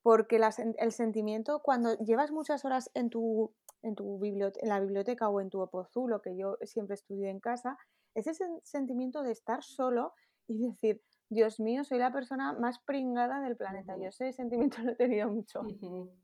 porque 0.01 0.39
el 0.77 0.91
sentimiento, 0.91 1.61
cuando 1.61 1.97
llevas 1.97 2.31
muchas 2.31 2.63
horas 2.63 2.89
en 2.93 3.09
tu, 3.09 3.53
en, 3.81 3.95
tu 3.95 4.23
en 4.23 4.69
la 4.69 4.79
biblioteca 4.79 5.27
o 5.27 5.41
en 5.41 5.49
tu 5.49 5.59
opozulo, 5.59 6.21
que 6.21 6.37
yo 6.37 6.57
siempre 6.63 6.95
estudio 6.95 7.27
en 7.27 7.41
casa, 7.41 7.77
ese 8.15 8.33
sentimiento 8.63 9.21
de 9.21 9.31
estar 9.31 9.63
solo 9.63 10.13
y 10.47 10.69
decir, 10.69 11.03
Dios 11.29 11.59
mío, 11.59 11.83
soy 11.83 11.99
la 11.99 12.11
persona 12.11 12.53
más 12.53 12.79
pringada 12.79 13.41
del 13.41 13.57
planeta. 13.57 13.97
Yo 13.97 14.07
ese 14.07 14.31
sentimiento 14.31 14.77
lo 14.83 14.91
he 14.91 14.95
tenido 14.95 15.29
mucho. 15.29 15.61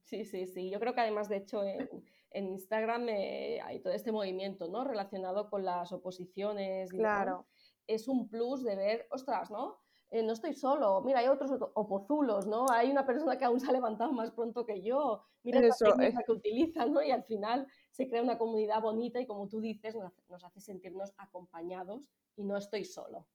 Sí, 0.04 0.26
sí, 0.26 0.46
sí. 0.46 0.70
Yo 0.70 0.80
creo 0.80 0.94
que 0.94 1.02
además, 1.02 1.30
de 1.30 1.38
hecho, 1.38 1.64
en, 1.64 2.48
Instagram 2.48 3.10
eh, 3.10 3.60
hay 3.62 3.80
todo 3.80 3.94
este 3.94 4.12
movimiento, 4.12 4.68
¿no? 4.68 4.84
Relacionado 4.84 5.50
con 5.50 5.66
las 5.66 5.92
oposiciones. 5.92 6.90
Claro. 6.92 7.48
Es 7.86 8.08
un 8.08 8.30
plus 8.30 8.64
de 8.64 8.76
ver, 8.76 9.08
ostras, 9.12 9.52
¿no? 9.52 9.78
Eh, 10.10 10.22
no 10.22 10.34
estoy 10.34 10.54
solo, 10.54 11.02
mira, 11.02 11.20
hay 11.20 11.28
otros 11.28 11.52
opozulos, 11.74 12.46
¿no? 12.46 12.68
Hay 12.70 12.92
una 12.92 13.04
persona 13.04 13.36
que 13.36 13.46
aún 13.46 13.60
se 13.60 13.68
ha 13.68 13.72
levantado 13.72 14.14
más 14.14 14.30
pronto 14.30 14.64
que 14.64 14.84
yo, 14.84 15.24
mira 15.42 15.60
la 15.60 15.74
técnica 15.76 16.22
que 16.24 16.32
utiliza, 16.32 16.86
¿no? 16.86 17.02
Y 17.02 17.10
al 17.10 17.24
final 17.24 17.66
se 17.90 18.08
crea 18.08 18.22
una 18.22 18.38
comunidad 18.38 18.80
bonita 18.80 19.20
y 19.20 19.26
como 19.26 19.48
tú 19.48 19.60
dices, 19.60 19.96
nos 20.30 20.44
hace 20.44 20.62
sentirnos 20.62 21.14
acompañados 21.18 22.12
y 22.36 22.44
no 22.44 22.58
estoy 22.58 22.86
solo. 22.86 23.26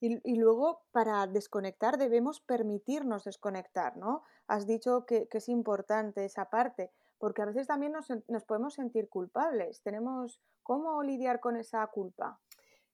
Y, 0.00 0.36
luego, 0.36 0.82
para 0.92 1.26
desconectar, 1.26 1.96
debemos 1.96 2.40
permitirnos 2.40 3.24
desconectar, 3.24 3.96
¿no? 3.96 4.22
Has 4.46 4.66
dicho 4.66 5.06
que, 5.06 5.28
es 5.30 5.48
importante 5.48 6.26
esa 6.26 6.50
parte, 6.50 6.90
porque 7.16 7.40
a 7.40 7.46
veces 7.46 7.66
también 7.66 7.92
nos, 7.92 8.08
nos, 8.28 8.44
podemos 8.44 8.74
sentir 8.74 9.08
culpables. 9.08 9.82
Tenemos, 9.82 10.42
¿Cómo 10.62 11.02
lidiar 11.02 11.40
con 11.40 11.56
esa 11.56 11.86
culpa? 11.86 12.40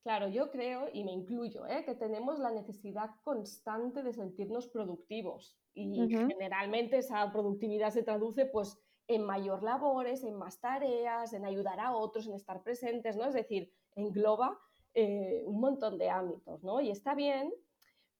Claro, 0.02 0.28
yo 0.28 0.50
creo, 0.50 0.88
y 0.92 1.04
me 1.04 1.12
incluyo, 1.12 1.66
¿eh? 1.66 1.84
que 1.84 1.94
tenemos 1.94 2.38
la 2.38 2.50
necesidad 2.50 3.10
constante 3.22 4.02
de 4.02 4.12
sentirnos 4.12 4.66
productivos. 4.68 5.58
Y 5.74 6.08
generalmente 6.08 6.98
esa 6.98 7.30
productividad 7.30 7.90
se 7.90 8.02
traduce 8.02 8.46
pues, 8.46 8.78
en 9.06 9.24
mayor 9.24 9.62
labores, 9.62 10.24
en 10.24 10.34
más 10.36 10.60
tareas, 10.60 11.32
en 11.32 11.44
ayudar 11.44 11.80
a 11.80 11.94
otros, 11.94 12.26
en 12.26 12.34
estar 12.34 12.62
presentes, 12.62 13.16
¿no? 13.16 13.24
Es 13.24 13.34
decir, 13.34 13.72
engloba 13.94 14.58
eh, 14.94 15.42
un 15.46 15.60
montón 15.60 15.98
de 15.98 16.10
ámbitos, 16.10 16.62
¿no? 16.64 16.80
Y 16.80 16.90
está 16.90 17.14
bien, 17.14 17.52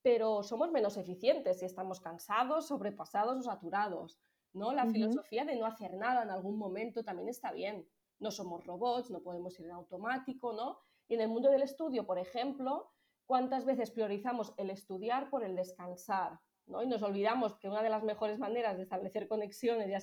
pero 0.02 0.42
somos 0.42 0.70
menos 0.70 0.96
eficientes 0.96 1.58
si 1.58 1.64
estamos 1.64 2.00
cansados, 2.00 2.68
sobrepasados 2.68 3.38
o 3.38 3.42
saturados, 3.42 4.20
¿no? 4.52 4.72
La 4.72 4.86
filosofía 4.86 5.44
de 5.44 5.56
no 5.56 5.66
hacer 5.66 5.94
nada 5.96 6.22
en 6.22 6.30
algún 6.30 6.56
momento 6.56 7.04
también 7.04 7.28
está 7.28 7.52
bien. 7.52 7.86
No 8.18 8.30
somos 8.30 8.64
robots, 8.64 9.10
no 9.10 9.20
podemos 9.22 9.58
ir 9.58 9.66
en 9.66 9.72
automático, 9.72 10.52
¿no? 10.52 10.78
Y 11.08 11.14
en 11.14 11.22
el 11.22 11.28
mundo 11.28 11.50
del 11.50 11.62
estudio, 11.62 12.06
por 12.06 12.18
ejemplo, 12.18 12.92
¿cuántas 13.24 13.64
veces 13.64 13.90
priorizamos 13.90 14.54
el 14.56 14.70
estudiar 14.70 15.28
por 15.28 15.44
el 15.44 15.56
descansar? 15.56 16.38
¿no? 16.66 16.82
Y 16.82 16.86
nos 16.86 17.02
olvidamos 17.02 17.56
que 17.56 17.68
una 17.68 17.82
de 17.82 17.90
las 17.90 18.04
mejores 18.04 18.38
maneras 18.38 18.76
de 18.76 18.84
establecer 18.84 19.26
conexiones 19.26 19.88
y 19.88 19.94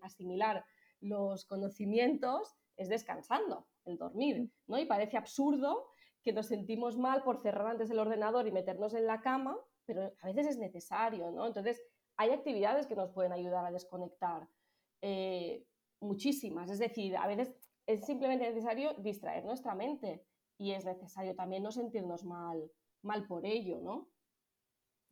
asimilar 0.00 0.64
los 1.00 1.44
conocimientos 1.44 2.56
es 2.76 2.88
descansando, 2.88 3.68
el 3.84 3.98
dormir, 3.98 4.50
¿no? 4.66 4.78
Y 4.78 4.86
parece 4.86 5.16
absurdo 5.16 5.90
que 6.24 6.32
nos 6.32 6.46
sentimos 6.46 6.96
mal 6.96 7.22
por 7.22 7.42
cerrar 7.42 7.66
antes 7.66 7.90
el 7.90 7.98
ordenador 7.98 8.46
y 8.46 8.52
meternos 8.52 8.94
en 8.94 9.06
la 9.06 9.20
cama, 9.20 9.58
pero 9.84 10.12
a 10.20 10.26
veces 10.26 10.46
es 10.46 10.58
necesario, 10.58 11.30
¿no? 11.30 11.46
Entonces, 11.46 11.82
hay 12.16 12.30
actividades 12.30 12.86
que 12.86 12.96
nos 12.96 13.10
pueden 13.10 13.32
ayudar 13.32 13.66
a 13.66 13.70
desconectar, 13.70 14.48
eh, 15.02 15.64
muchísimas, 16.00 16.70
es 16.70 16.78
decir, 16.78 17.16
a 17.16 17.26
veces 17.26 17.54
es 17.86 18.04
simplemente 18.06 18.48
necesario 18.48 18.94
distraer 18.94 19.44
nuestra 19.44 19.74
mente 19.74 20.24
y 20.58 20.72
es 20.72 20.84
necesario 20.84 21.34
también 21.34 21.62
no 21.62 21.70
sentirnos 21.70 22.24
mal, 22.24 22.70
mal 23.02 23.26
por 23.26 23.44
ello, 23.44 23.80
¿no? 23.80 24.08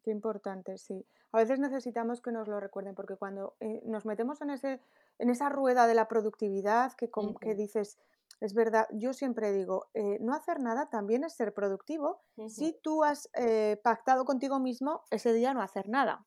Qué 0.02 0.10
importante, 0.10 0.78
sí. 0.78 1.06
A 1.32 1.38
veces 1.38 1.58
necesitamos 1.58 2.20
que 2.20 2.32
nos 2.32 2.48
lo 2.48 2.58
recuerden 2.58 2.94
porque 2.94 3.16
cuando 3.16 3.54
eh, 3.60 3.82
nos 3.84 4.04
metemos 4.04 4.40
en, 4.40 4.50
ese, 4.50 4.80
en 5.18 5.30
esa 5.30 5.48
rueda 5.48 5.86
de 5.86 5.94
la 5.94 6.08
productividad 6.08 6.92
que, 6.94 7.10
que 7.40 7.54
dices, 7.54 7.98
es 8.40 8.54
verdad, 8.54 8.86
yo 8.92 9.12
siempre 9.12 9.52
digo, 9.52 9.86
eh, 9.94 10.18
no 10.20 10.34
hacer 10.34 10.60
nada 10.60 10.88
también 10.90 11.24
es 11.24 11.34
ser 11.34 11.54
productivo. 11.54 12.22
Si 12.48 12.78
tú 12.82 13.04
has 13.04 13.30
eh, 13.34 13.80
pactado 13.82 14.24
contigo 14.24 14.58
mismo 14.58 15.02
ese 15.10 15.32
día 15.32 15.54
no 15.54 15.62
hacer 15.62 15.88
nada. 15.88 16.24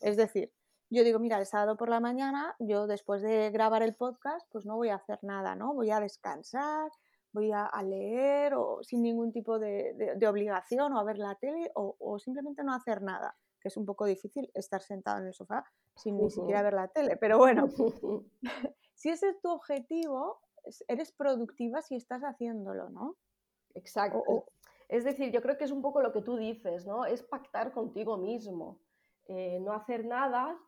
Es 0.00 0.16
decir, 0.16 0.52
yo 0.90 1.04
digo, 1.04 1.18
mira, 1.18 1.38
el 1.38 1.46
sábado 1.46 1.76
por 1.76 1.90
la 1.90 2.00
mañana, 2.00 2.56
yo 2.58 2.86
después 2.86 3.20
de 3.22 3.50
grabar 3.50 3.82
el 3.82 3.94
podcast, 3.94 4.46
pues 4.50 4.64
no 4.64 4.76
voy 4.76 4.88
a 4.88 4.96
hacer 4.96 5.18
nada, 5.22 5.54
¿no? 5.54 5.74
Voy 5.74 5.90
a 5.90 6.00
descansar, 6.00 6.90
voy 7.32 7.52
a, 7.52 7.70
leer 7.82 8.54
o 8.54 8.82
sin 8.82 9.02
ningún 9.02 9.32
tipo 9.32 9.58
de, 9.58 10.16
obligación 10.26 10.92
o 10.92 10.98
a 10.98 11.04
ver 11.04 11.18
la 11.18 11.34
tele 11.34 11.70
o, 11.74 12.18
simplemente 12.18 12.64
no 12.64 12.72
hacer 12.72 13.02
nada, 13.02 13.36
que 13.60 13.68
es 13.68 13.76
un 13.76 13.84
poco 13.84 14.06
difícil 14.06 14.50
estar 14.54 14.80
sentado 14.80 15.18
en 15.18 15.26
el 15.26 15.34
sofá 15.34 15.64
sin 15.94 16.16
ni 16.16 16.30
siquiera 16.30 16.62
ver 16.62 16.74
la 16.74 16.88
tele, 16.88 17.16
pero 17.16 17.38
bueno, 17.38 17.68
si 18.94 19.10
ese 19.10 19.28
es 19.28 19.40
tu 19.40 19.50
objetivo, 19.50 20.40
eres 20.88 21.12
productiva 21.12 21.82
si 21.82 21.96
estás 21.96 22.22
haciéndolo, 22.22 22.90
¿no? 22.90 23.16
Exacto. 23.74 24.46
es 24.88 25.04
decir, 25.04 25.30
yo 25.30 25.42
creo 25.42 25.56
que 25.56 25.64
es 25.64 25.70
un 25.70 25.82
poco 25.82 26.00
lo 26.00 26.12
que 26.12 26.22
tú 26.22 26.36
dices, 26.36 26.86
¿no? 26.86 27.04
Es 27.04 27.22
pactar 27.22 27.72
contigo 27.72 28.16
mismo. 28.16 28.80
Eh, 29.26 29.60
no 29.60 29.72
hacer 29.72 30.06
nada 30.06 30.58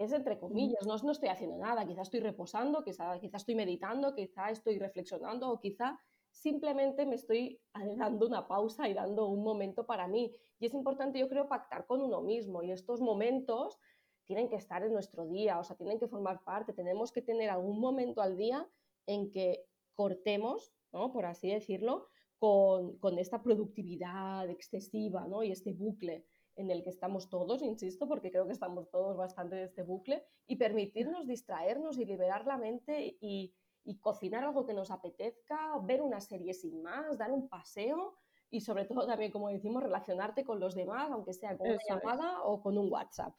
es 0.00 0.12
entre 0.12 0.38
comillas, 0.38 0.86
no, 0.86 0.96
no 0.96 1.12
estoy 1.12 1.28
haciendo 1.28 1.58
nada, 1.58 1.86
quizás 1.86 2.08
estoy 2.08 2.20
reposando, 2.20 2.82
quizás 2.82 3.20
quizá 3.20 3.36
estoy 3.36 3.54
meditando, 3.54 4.14
quizá 4.14 4.48
estoy 4.48 4.78
reflexionando 4.78 5.50
o 5.50 5.60
quizá 5.60 6.00
simplemente 6.30 7.04
me 7.04 7.16
estoy 7.16 7.60
dando 7.98 8.26
una 8.26 8.48
pausa 8.48 8.88
y 8.88 8.94
dando 8.94 9.26
un 9.26 9.44
momento 9.44 9.84
para 9.84 10.08
mí. 10.08 10.34
Y 10.58 10.66
es 10.66 10.72
importante, 10.72 11.18
yo 11.18 11.28
creo, 11.28 11.48
pactar 11.48 11.84
con 11.86 12.00
uno 12.00 12.22
mismo 12.22 12.62
y 12.62 12.72
estos 12.72 13.02
momentos 13.02 13.78
tienen 14.24 14.48
que 14.48 14.56
estar 14.56 14.82
en 14.82 14.94
nuestro 14.94 15.26
día, 15.26 15.58
o 15.58 15.64
sea, 15.64 15.76
tienen 15.76 15.98
que 15.98 16.08
formar 16.08 16.42
parte, 16.44 16.72
tenemos 16.72 17.12
que 17.12 17.20
tener 17.20 17.50
algún 17.50 17.78
momento 17.78 18.22
al 18.22 18.38
día 18.38 18.66
en 19.10 19.30
que 19.30 19.66
cortemos, 19.94 20.72
¿no? 20.92 21.12
por 21.12 21.26
así 21.26 21.50
decirlo, 21.50 22.08
con, 22.38 22.96
con 22.98 23.18
esta 23.18 23.42
productividad 23.42 24.48
excesiva 24.48 25.26
¿no? 25.26 25.42
y 25.42 25.50
este 25.50 25.72
bucle 25.72 26.24
en 26.56 26.70
el 26.70 26.82
que 26.82 26.90
estamos 26.90 27.28
todos, 27.28 27.62
insisto, 27.62 28.06
porque 28.06 28.30
creo 28.30 28.46
que 28.46 28.52
estamos 28.52 28.90
todos 28.90 29.16
bastante 29.16 29.56
en 29.56 29.64
este 29.64 29.82
bucle, 29.82 30.24
y 30.46 30.56
permitirnos 30.56 31.26
distraernos 31.26 31.98
y 31.98 32.04
liberar 32.04 32.46
la 32.46 32.58
mente 32.58 33.16
y, 33.20 33.54
y 33.84 33.98
cocinar 33.98 34.44
algo 34.44 34.66
que 34.66 34.74
nos 34.74 34.90
apetezca, 34.90 35.78
ver 35.82 36.02
una 36.02 36.20
serie 36.20 36.54
sin 36.54 36.82
más, 36.82 37.18
dar 37.18 37.32
un 37.32 37.48
paseo 37.48 38.14
y 38.50 38.60
sobre 38.60 38.84
todo 38.84 39.06
también, 39.06 39.30
como 39.30 39.48
decimos, 39.48 39.82
relacionarte 39.82 40.44
con 40.44 40.60
los 40.60 40.74
demás, 40.74 41.10
aunque 41.10 41.32
sea 41.32 41.56
con 41.56 41.68
una 41.68 41.78
llamada 41.88 42.42
o 42.42 42.60
con 42.60 42.76
un 42.76 42.90
WhatsApp. 42.90 43.34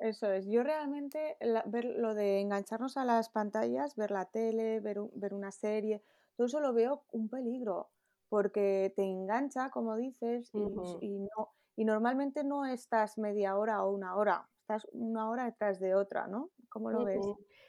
Eso 0.00 0.32
es. 0.32 0.46
Yo 0.46 0.62
realmente 0.62 1.36
ver 1.66 1.84
lo 1.84 2.14
de 2.14 2.40
engancharnos 2.40 2.96
a 2.96 3.04
las 3.04 3.28
pantallas, 3.28 3.96
ver 3.96 4.10
la 4.10 4.24
tele, 4.24 4.80
ver, 4.80 4.98
ver 5.12 5.34
una 5.34 5.52
serie, 5.52 6.02
todo 6.36 6.46
eso 6.46 6.60
lo 6.60 6.72
veo 6.72 7.04
un 7.12 7.28
peligro, 7.28 7.90
porque 8.30 8.92
te 8.96 9.02
engancha, 9.02 9.70
como 9.70 9.96
dices, 9.96 10.50
y, 10.54 11.18
no, 11.18 11.52
y 11.76 11.84
normalmente 11.84 12.44
no 12.44 12.64
estás 12.64 13.18
media 13.18 13.58
hora 13.58 13.84
o 13.84 13.92
una 13.92 14.16
hora, 14.16 14.48
estás 14.62 14.86
una 14.92 15.28
hora 15.28 15.44
detrás 15.44 15.78
de 15.80 15.94
otra, 15.94 16.28
¿no? 16.28 16.50
¿Cómo 16.70 16.90
lo 16.90 17.04
ves? 17.04 17.20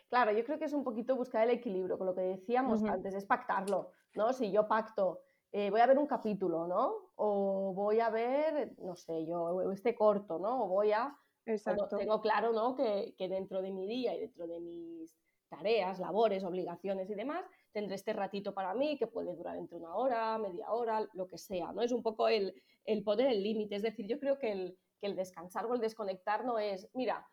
Claro, 0.09 0.31
yo 0.31 0.45
creo 0.45 0.57
que 0.57 0.65
es 0.65 0.73
un 0.73 0.85
poquito 0.85 1.17
buscar 1.17 1.43
el 1.43 1.49
equilibrio, 1.49 1.97
con 1.97 2.07
lo 2.07 2.15
que 2.15 2.21
decíamos 2.21 2.81
antes, 2.85 3.13
es 3.13 3.25
pactarlo, 3.25 3.91
¿no? 4.15 4.31
Si 4.31 4.51
yo 4.51 4.69
pacto, 4.69 5.19
eh, 5.51 5.69
voy 5.69 5.81
a 5.81 5.87
ver 5.87 5.97
un 5.97 6.07
capítulo, 6.07 6.65
¿no? 6.65 7.11
O 7.15 7.73
voy 7.73 7.99
a 7.99 8.09
ver, 8.09 8.73
no 8.79 8.95
sé, 8.95 9.25
yo 9.25 9.69
este 9.71 9.95
corto, 9.95 10.39
¿no? 10.39 10.63
O 10.63 10.67
voy 10.69 10.93
a 10.93 11.13
Exacto. 11.45 11.97
tengo 11.97 12.21
claro 12.21 12.53
¿no? 12.53 12.75
que, 12.75 13.13
dentro 13.17 13.61
de 13.61 13.71
mi 13.71 13.87
día 13.87 14.15
y 14.15 14.21
dentro 14.21 14.47
de 14.47 14.59
mis 14.59 15.17
tareas, 15.49 15.99
labores, 15.99 16.43
obligaciones 16.43 17.09
y 17.09 17.15
demás, 17.15 17.45
tendré 17.71 17.95
este 17.95 18.13
ratito 18.13 18.53
para 18.53 18.73
mí 18.73 18.97
que 18.97 19.07
puede 19.07 19.35
durar 19.35 19.57
entre 19.57 19.77
una 19.77 19.95
hora, 19.95 20.37
media 20.37 20.71
hora, 20.71 21.07
lo 21.13 21.27
que 21.27 21.37
sea, 21.37 21.73
¿no? 21.73 21.81
Es 21.81 21.91
un 21.91 22.01
poco 22.01 22.27
el, 22.27 22.53
el 22.85 23.03
poner 23.03 23.27
el 23.27 23.43
límite, 23.43 23.75
es 23.75 23.81
decir, 23.81 24.07
yo 24.07 24.19
creo 24.19 24.39
que 24.39 24.51
el, 24.51 24.77
que 24.99 25.07
el 25.07 25.15
descansar 25.15 25.65
o 25.65 25.73
el 25.73 25.81
desconectar 25.81 26.45
no 26.45 26.57
es, 26.57 26.89
mira, 26.93 27.27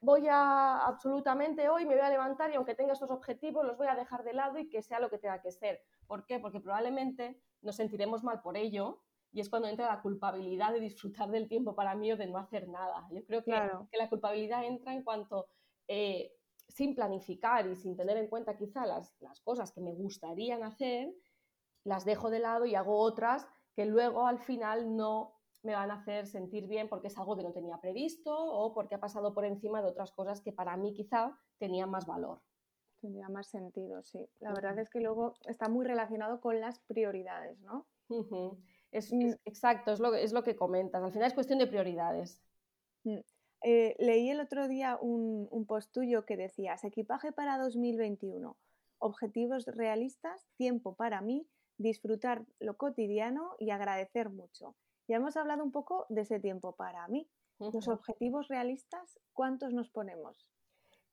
voy 0.00 0.26
a 0.28 0.84
absolutamente 0.84 1.68
hoy 1.68 1.84
me 1.86 1.94
voy 1.94 2.04
a 2.04 2.10
levantar 2.10 2.50
y 2.50 2.56
aunque 2.56 2.74
tenga 2.74 2.92
estos 2.92 3.10
objetivos 3.10 3.64
los 3.64 3.76
voy 3.76 3.86
a 3.86 3.94
dejar 3.94 4.24
de 4.24 4.32
lado 4.32 4.58
y 4.58 4.68
que 4.68 4.82
sea 4.82 4.98
lo 4.98 5.10
que 5.10 5.18
tenga 5.18 5.40
que 5.40 5.52
ser. 5.52 5.80
¿Por 6.06 6.26
qué? 6.26 6.40
Porque 6.40 6.60
probablemente 6.60 7.40
nos 7.60 7.76
sentiremos 7.76 8.24
mal 8.24 8.42
por 8.42 8.56
ello 8.56 9.00
y 9.32 9.40
es 9.40 9.48
cuando 9.48 9.68
entra 9.68 9.86
la 9.86 10.02
culpabilidad 10.02 10.72
de 10.72 10.80
disfrutar 10.80 11.30
del 11.30 11.48
tiempo 11.48 11.74
para 11.74 11.94
mí 11.94 12.12
o 12.12 12.16
de 12.16 12.26
no 12.26 12.38
hacer 12.38 12.68
nada. 12.68 13.08
Yo 13.10 13.24
creo 13.24 13.42
que, 13.42 13.52
que 13.90 13.98
la 13.98 14.08
culpabilidad 14.08 14.64
entra 14.64 14.92
en 14.92 15.02
cuanto, 15.02 15.46
eh, 15.88 16.32
sin 16.68 16.94
planificar 16.94 17.66
y 17.66 17.74
sin 17.74 17.96
tener 17.96 18.16
en 18.18 18.28
cuenta 18.28 18.56
quizá 18.56 18.86
las, 18.86 19.14
las 19.20 19.40
cosas 19.40 19.72
que 19.72 19.80
me 19.80 19.94
gustarían 19.94 20.62
hacer, 20.62 21.14
las 21.84 22.04
dejo 22.04 22.30
de 22.30 22.40
lado 22.40 22.66
y 22.66 22.74
hago 22.74 22.98
otras 22.98 23.46
que 23.74 23.86
luego 23.86 24.26
al 24.26 24.38
final 24.38 24.96
no 24.96 25.38
me 25.62 25.74
van 25.74 25.90
a 25.90 25.94
hacer 25.94 26.26
sentir 26.26 26.66
bien 26.66 26.88
porque 26.88 27.06
es 27.06 27.16
algo 27.16 27.36
que 27.36 27.42
no 27.42 27.52
tenía 27.52 27.78
previsto 27.78 28.34
o 28.36 28.74
porque 28.74 28.96
ha 28.96 29.00
pasado 29.00 29.32
por 29.32 29.44
encima 29.44 29.80
de 29.80 29.88
otras 29.88 30.12
cosas 30.12 30.40
que 30.40 30.52
para 30.52 30.76
mí 30.76 30.92
quizá 30.92 31.38
tenían 31.58 31.90
más 31.90 32.06
valor. 32.06 32.42
Tendría 33.00 33.28
más 33.28 33.48
sentido, 33.48 34.02
sí. 34.02 34.28
La 34.40 34.52
verdad 34.52 34.78
es 34.78 34.90
que 34.90 35.00
luego 35.00 35.34
está 35.48 35.68
muy 35.68 35.86
relacionado 35.86 36.40
con 36.40 36.60
las 36.60 36.80
prioridades, 36.80 37.58
¿no? 37.60 37.86
Es, 38.92 39.12
mm. 39.12 39.32
exacto, 39.44 39.92
es 39.92 40.00
lo, 40.00 40.14
es 40.14 40.32
lo 40.32 40.44
que 40.44 40.54
comentas. 40.54 41.02
Al 41.02 41.12
final 41.12 41.26
es 41.26 41.34
cuestión 41.34 41.58
de 41.58 41.66
prioridades. 41.66 42.40
Mm. 43.04 43.18
eh, 43.62 43.96
leí 43.98 44.30
el 44.30 44.40
otro 44.40 44.68
día 44.68 44.96
un, 45.00 45.48
un 45.50 45.66
post 45.66 45.92
tuyo 45.92 46.24
que 46.24 46.36
decías, 46.36 46.84
equipaje 46.84 47.32
para 47.32 47.58
2021, 47.58 48.56
objetivos 48.98 49.66
realistas, 49.66 50.46
tiempo 50.56 50.94
para 50.94 51.20
mí, 51.20 51.48
disfrutar 51.78 52.44
lo 52.60 52.76
cotidiano 52.76 53.56
y 53.58 53.70
agradecer 53.70 54.30
mucho. 54.30 54.76
Ya 55.08 55.16
hemos 55.16 55.36
hablado 55.36 55.64
un 55.64 55.72
poco 55.72 56.06
de 56.08 56.20
ese 56.22 56.38
tiempo 56.38 56.76
para 56.76 57.06
mí. 57.08 57.28
Los 57.58 57.86
objetivos 57.86 58.48
realistas, 58.48 59.20
¿cuántos 59.32 59.72
nos 59.72 59.90
ponemos? 59.90 60.48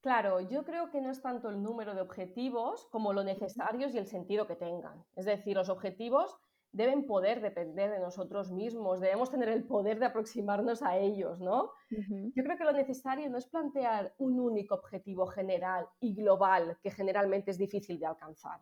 Claro, 0.02 0.40
yo 0.40 0.64
creo 0.64 0.90
que 0.90 1.02
no 1.02 1.12
es 1.12 1.22
tanto 1.22 1.50
el 1.50 1.62
número 1.62 1.94
de 1.94 2.02
objetivos 2.02 2.88
como 2.92 3.14
lo 3.14 3.24
necesarios 3.24 3.94
y 3.94 3.98
el 3.98 4.08
sentido 4.08 4.48
que 4.48 4.56
tengan. 4.56 5.06
Es 5.16 5.26
decir, 5.26 5.58
los 5.58 5.70
objetivos 5.70 6.40
deben 6.72 7.06
poder 7.06 7.42
depender 7.42 7.92
de 7.92 8.00
nosotros 8.00 8.52
mismos, 8.52 9.00
debemos 9.00 9.32
tener 9.32 9.50
el 9.50 9.64
poder 9.64 10.00
de 10.00 10.06
aproximarnos 10.06 10.84
a 10.84 10.98
ellos, 10.98 11.40
¿no? 11.40 11.72
Yo 11.90 12.44
creo 12.44 12.58
que 12.58 12.64
lo 12.64 12.72
necesario 12.72 13.30
no 13.30 13.38
es 13.38 13.48
plantear 13.48 14.14
un 14.18 14.40
único 14.40 14.76
objetivo 14.76 15.26
general 15.28 15.88
y 16.00 16.14
global 16.14 16.78
que 16.84 16.92
generalmente 16.92 17.52
es 17.52 17.58
difícil 17.58 18.00
de 18.00 18.06
alcanzar, 18.06 18.62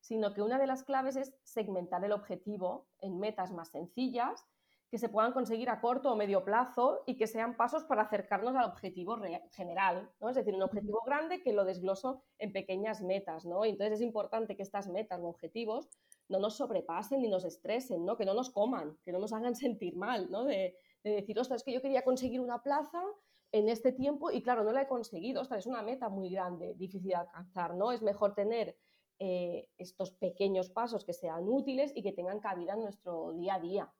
sino 0.00 0.32
que 0.32 0.42
una 0.42 0.58
de 0.58 0.66
las 0.66 0.84
claves 0.84 1.16
es 1.16 1.34
segmentar 1.42 2.04
el 2.04 2.12
objetivo 2.12 2.86
en 3.00 3.18
metas 3.18 3.52
más 3.52 3.68
sencillas 3.70 4.46
que 4.90 4.98
se 4.98 5.08
puedan 5.08 5.32
conseguir 5.32 5.68
a 5.68 5.80
corto 5.80 6.10
o 6.10 6.16
medio 6.16 6.44
plazo 6.44 7.02
y 7.06 7.16
que 7.16 7.26
sean 7.26 7.56
pasos 7.56 7.84
para 7.84 8.02
acercarnos 8.02 8.56
al 8.56 8.70
objetivo 8.70 9.18
general, 9.50 10.10
¿no? 10.20 10.30
Es 10.30 10.36
decir, 10.36 10.54
un 10.54 10.62
objetivo 10.62 11.02
grande 11.04 11.42
que 11.42 11.52
lo 11.52 11.64
desgloso 11.64 12.22
en 12.38 12.52
pequeñas 12.52 13.02
metas, 13.02 13.44
¿no? 13.44 13.64
entonces 13.64 13.96
es 13.96 14.00
importante 14.00 14.56
que 14.56 14.62
estas 14.62 14.88
metas 14.88 15.20
o 15.20 15.28
objetivos 15.28 15.90
no 16.28 16.38
nos 16.38 16.56
sobrepasen 16.56 17.22
ni 17.22 17.28
nos 17.28 17.44
estresen, 17.44 18.04
¿no? 18.04 18.16
Que 18.16 18.24
no 18.24 18.34
nos 18.34 18.50
coman, 18.50 18.98
que 19.04 19.12
no 19.12 19.18
nos 19.18 19.32
hagan 19.32 19.54
sentir 19.56 19.96
mal, 19.96 20.30
¿no? 20.30 20.44
De, 20.44 20.76
decir, 21.02 21.38
ostras, 21.38 21.60
es 21.60 21.64
que 21.64 21.72
yo 21.72 21.80
quería 21.80 22.04
conseguir 22.04 22.40
una 22.40 22.62
plaza 22.62 23.02
en 23.50 23.70
este 23.70 23.92
tiempo 23.92 24.30
y 24.30 24.42
claro, 24.42 24.62
no 24.62 24.72
la 24.72 24.82
he 24.82 24.88
conseguido, 24.88 25.40
ostras, 25.40 25.60
es 25.60 25.66
una 25.66 25.82
meta 25.82 26.10
muy 26.10 26.28
grande, 26.28 26.74
difícil 26.74 27.08
de 27.08 27.14
alcanzar, 27.14 27.74
¿no? 27.74 27.92
Es 27.92 28.02
mejor 28.02 28.34
tener 28.34 28.76
eh, 29.20 29.68
estos 29.78 30.12
pequeños 30.12 30.70
pasos 30.70 31.04
que 31.04 31.14
sean 31.14 31.48
útiles 31.48 31.92
y 31.96 32.02
que 32.02 32.12
tengan 32.12 32.40
cabida 32.40 32.74
en 32.74 32.80
nuestro 32.80 33.32
día 33.32 33.54
a 33.54 33.60
día. 33.60 33.92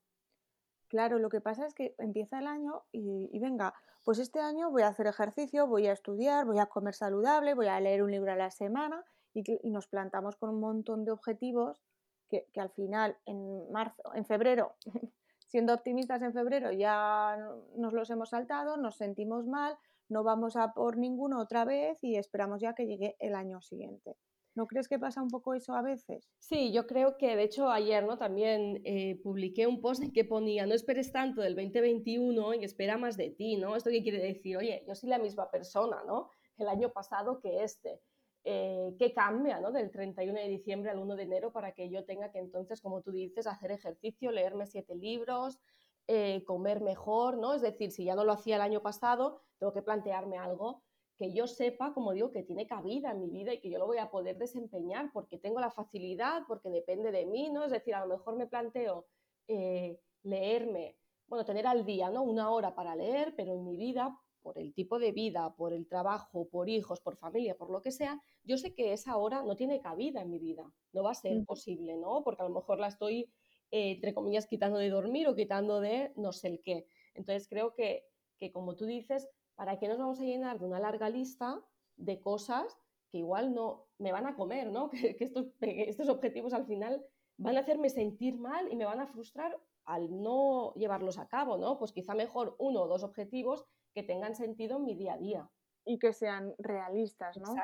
Claro, 0.89 1.19
lo 1.19 1.29
que 1.29 1.41
pasa 1.41 1.67
es 1.67 1.75
que 1.75 1.95
empieza 1.99 2.39
el 2.39 2.47
año 2.47 2.85
y, 2.93 3.39
venga, 3.39 3.75
pues 4.05 4.19
este 4.19 4.41
año 4.41 4.71
voy 4.71 4.83
a 4.83 4.89
hacer 4.89 5.07
ejercicio, 5.07 5.67
voy 5.67 5.87
a 5.87 5.93
estudiar, 5.93 6.47
voy 6.47 6.59
a 6.59 6.67
comer 6.67 6.95
saludable, 6.95 7.55
voy 7.55 7.67
a 7.67 7.79
leer 7.81 8.03
un 8.03 8.11
libro 8.11 8.33
a 8.33 8.37
la 8.37 8.51
semana 8.51 9.05
y, 9.35 9.43
nos 9.69 9.87
plantamos 9.87 10.37
con 10.37 10.51
un 10.51 10.61
montón 10.61 11.05
de 11.05 11.11
objetivos 11.11 11.83
que, 12.29 12.47
al 12.57 12.71
final 12.71 13.17
en 13.27 13.71
marzo, 13.71 14.03
en 14.15 14.25
febrero, 14.25 14.75
siendo 15.47 15.75
optimistas 15.75 16.23
en 16.23 16.33
febrero 16.33 16.73
ya 16.73 17.37
nos 17.77 17.93
los 17.93 18.11
hemos 18.11 18.31
saltado, 18.31 18.77
nos 18.77 18.97
sentimos 18.97 19.47
mal, 19.47 19.77
no 20.09 20.23
vamos 20.23 20.57
a 20.57 20.73
por 20.73 20.97
ninguno 20.97 21.41
otra 21.41 21.65
vez 21.65 22.03
y 22.03 22.17
esperamos 22.17 22.61
ya 22.61 22.75
que 22.75 22.87
llegue 22.87 23.17
el 23.19 23.35
año 23.35 23.61
siguiente. 23.61 24.17
¿No 24.59 24.67
crees 24.67 24.89
que 24.89 24.99
pasa 24.99 25.23
un 25.23 25.31
poco 25.31 25.55
eso 25.55 25.75
a 25.75 25.83
veces? 25.83 26.29
Sí, 26.41 26.73
yo 26.73 26.89
creo 26.89 27.17
que 27.17 27.37
de 27.37 27.45
hecho 27.45 27.71
ayer 27.71 28.05
¿no? 28.05 28.19
también 28.19 28.81
eh, 28.85 29.21
publiqué 29.23 29.69
un 29.69 29.81
post 29.81 30.03
en 30.03 30.13
que 30.13 30.25
ponía 30.25 30.67
no 30.67 30.75
esperes 30.75 31.13
tanto 31.13 31.43
del 31.43 31.55
2021 31.55 32.55
y 32.55 32.65
espera 32.65 32.99
más 32.99 33.17
de 33.17 33.31
ti, 33.31 33.57
¿no? 33.57 33.77
¿Esto 33.77 33.91
qué 33.91 34.03
quiere 34.03 34.21
decir? 34.21 34.57
Oye, 34.57 34.83
yo 34.85 34.97
soy 34.97 35.11
la 35.11 35.19
misma 35.19 35.49
persona, 35.49 36.03
¿no? 36.05 36.31
El 36.57 36.67
año 36.67 36.91
pasado 36.91 37.39
que 37.39 37.63
este. 37.63 38.01
Eh, 38.45 38.95
¿Qué 38.99 39.13
cambia 39.13 39.61
¿no? 39.61 39.73
del 39.73 39.91
31 39.91 40.39
de 40.39 40.49
diciembre 40.49 40.91
al 40.91 40.99
1 40.99 41.17
de 41.17 41.23
enero 41.25 41.53
para 41.53 41.73
que 41.73 41.91
yo 41.91 42.05
tenga 42.05 42.31
que 42.31 42.39
entonces, 42.39 42.81
como 42.81 43.03
tú 43.03 43.13
dices, 43.13 43.47
hacer 43.47 43.73
ejercicio, 43.73 44.31
leerme 44.31 44.67
siete 44.67 44.95
libros, 44.95 45.59
eh, 46.07 46.45
comer 46.47 46.81
mejor, 46.81 47.37
¿no? 47.37 47.53
Es 47.55 47.63
decir, 47.63 47.91
si 47.91 48.05
ya 48.05 48.15
no 48.15 48.25
lo 48.25 48.33
hacía 48.33 48.57
el 48.57 48.63
año 48.63 48.81
pasado, 48.81 49.43
tengo 49.59 49.73
que 49.73 49.83
plantearme 49.83 50.39
algo 50.39 50.83
que 51.19 51.33
yo 51.33 51.49
sepa, 51.49 51.93
como 51.93 52.13
digo, 52.13 52.31
que 52.31 52.45
tiene 52.45 52.67
cabida 52.67 53.11
en 53.11 53.21
mi 53.21 53.29
vida 53.29 53.53
y 53.53 53.61
que 53.61 53.69
yo 53.69 53.79
lo 53.79 53.87
voy 53.87 53.99
a 53.99 54.09
poder 54.09 54.39
desempeñar 54.39 55.11
porque 55.13 55.37
tengo 55.37 55.61
la 55.61 55.71
facilidad, 55.71 56.43
porque 56.47 56.71
depende 56.71 57.11
de 57.11 57.27
mí, 57.27 57.51
¿no? 57.51 57.65
Es 57.65 57.73
decir, 57.73 57.95
a 57.95 58.07
lo 58.07 58.17
mejor 58.17 58.37
me 58.37 58.47
planteo 58.47 59.09
eh, 59.49 60.01
leerme, 60.23 60.97
bueno, 61.27 61.45
tener 61.45 61.67
al 61.67 61.85
día, 61.85 62.09
¿no? 62.09 62.23
Una 62.23 62.51
hora 62.51 62.75
para 62.75 62.95
leer, 62.95 63.35
pero 63.37 63.53
en 63.53 63.65
mi 63.65 63.77
vida, 63.77 64.17
por 64.49 64.59
el 64.59 64.73
tipo 64.73 64.99
de 64.99 65.13
vida, 65.13 65.55
por 65.57 65.75
el 65.75 65.87
trabajo, 65.87 66.49
por 66.49 66.71
hijos, 66.71 67.03
por 67.03 67.19
familia, 67.19 67.55
por 67.55 67.69
lo 67.69 67.83
que 67.83 67.93
sea, 67.93 68.19
yo 68.45 68.57
sé 68.57 68.75
que 68.75 68.95
esa 68.95 69.19
hora 69.19 69.43
no 69.43 69.57
tiene 69.57 69.79
cabida 69.79 70.23
en 70.23 70.31
mi 70.31 70.39
vida, 70.39 70.73
no 70.95 71.03
va 71.03 71.11
a 71.11 71.15
ser 71.15 71.45
posible, 71.45 71.99
¿no? 71.99 72.25
Porque 72.25 72.41
a 72.41 72.49
lo 72.49 72.55
mejor 72.55 72.79
la 72.79 72.87
estoy, 72.87 73.31
eh, 73.71 73.91
entre 73.91 74.15
comillas, 74.15 74.47
quitando 74.47 74.79
de 74.79 74.89
dormir 74.89 75.29
o 75.29 75.35
quitando 75.35 75.83
de 75.83 76.15
no 76.17 76.33
sé 76.33 76.49
el 76.49 76.63
qué. 76.63 76.87
Entonces 77.13 77.47
creo 77.47 77.75
que, 77.75 78.07
que 78.39 78.51
como 78.51 78.75
tú 78.75 78.87
dices, 78.87 79.29
¿para 79.55 79.79
qué 79.79 79.87
nos 79.87 79.99
vamos 79.99 80.19
a 80.19 80.25
llenar 80.25 80.59
de 80.59 80.65
una 80.65 80.81
larga 80.81 81.11
lista 81.11 81.63
de 81.97 82.19
cosas 82.19 82.79
que 83.11 83.19
igual 83.19 83.55
no 83.55 83.87
me 83.99 84.13
van 84.13 84.27
a 84.27 84.35
comer, 84.35 84.73
¿no? 84.73 84.89
Que, 85.19 85.19
estos, 85.21 85.49
estos 85.61 86.09
objetivos 86.09 86.55
al 86.55 86.65
final 86.65 87.05
van 87.37 87.59
a 87.59 87.61
hacerme 87.61 87.91
sentir 87.91 88.39
mal 88.39 88.73
y 88.73 88.77
me 88.77 88.87
van 88.87 89.01
a 89.01 89.09
frustrar 89.09 89.61
al 89.85 90.23
no 90.23 90.73
llevarlos 90.75 91.19
a 91.19 91.29
cabo, 91.29 91.59
¿no? 91.59 91.79
Pues 91.79 91.93
quizá 91.93 92.15
mejor 92.15 92.57
uno 92.59 92.83
o 92.83 92.89
dos 92.89 93.03
objetivos 93.03 93.67
que 94.01 94.07
tengan 94.07 94.35
sentido 94.35 94.77
en 94.77 94.85
mi 94.85 94.95
día 94.95 95.15
a 95.15 95.19
día. 95.19 95.51
Y 95.85 95.99
que 95.99 96.13
sean 96.13 96.55
realistas, 96.59 97.39
¿no? 97.39 97.55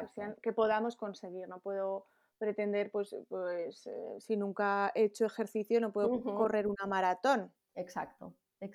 Que, 0.42 0.52
podamos 0.52 0.96
conseguir. 0.96 1.46
No 1.48 1.60
puedo 1.60 2.06
pretender, 2.38 2.90
pues, 2.90 3.14
pues 3.28 3.86
eh, 3.86 4.16
si 4.18 4.36
nunca 4.36 4.90
he 4.94 5.04
hecho 5.04 5.26
ejercicio, 5.26 5.80
no 5.80 5.92
puedo 5.92 6.22
correr 6.22 6.66
una 6.66 6.86
maratón. 6.86 7.52
Exacto 7.74 8.34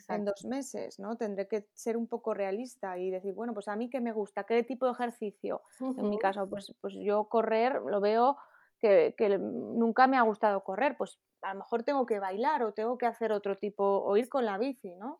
en 0.09 0.25
dos 0.25 0.45
meses, 0.45 0.99
¿no? 0.99 1.15
Tendré 1.15 1.47
que 1.47 1.67
ser 1.73 1.97
un 1.97 2.07
poco 2.07 2.33
realista 2.33 2.97
y 2.97 3.09
decir, 3.09 3.33
bueno, 3.33 3.53
pues 3.53 3.67
a 3.67 3.75
mí 3.75 3.89
qué 3.89 4.01
me 4.01 4.11
gusta, 4.11 4.43
qué 4.43 4.63
tipo 4.63 4.85
de 4.85 4.91
ejercicio. 4.91 5.61
En 5.79 6.09
mi 6.09 6.17
caso, 6.17 6.49
pues, 6.49 6.73
pues 6.81 6.93
yo 6.95 7.25
correr 7.25 7.81
lo 7.81 7.99
veo 8.01 8.37
que, 8.79 9.13
nunca 9.39 10.07
me 10.07 10.17
ha 10.17 10.21
gustado 10.21 10.63
correr, 10.63 10.95
pues 10.97 11.19
a 11.41 11.53
lo 11.53 11.59
mejor 11.59 11.83
tengo 11.83 12.05
que 12.05 12.19
bailar 12.19 12.63
o 12.63 12.73
tengo 12.73 12.97
que 12.97 13.05
hacer 13.05 13.31
otro 13.31 13.57
tipo, 13.57 13.83
o 13.83 14.17
ir 14.17 14.29
con 14.29 14.45
la 14.45 14.57
bici, 14.57 14.93
¿no? 14.95 15.17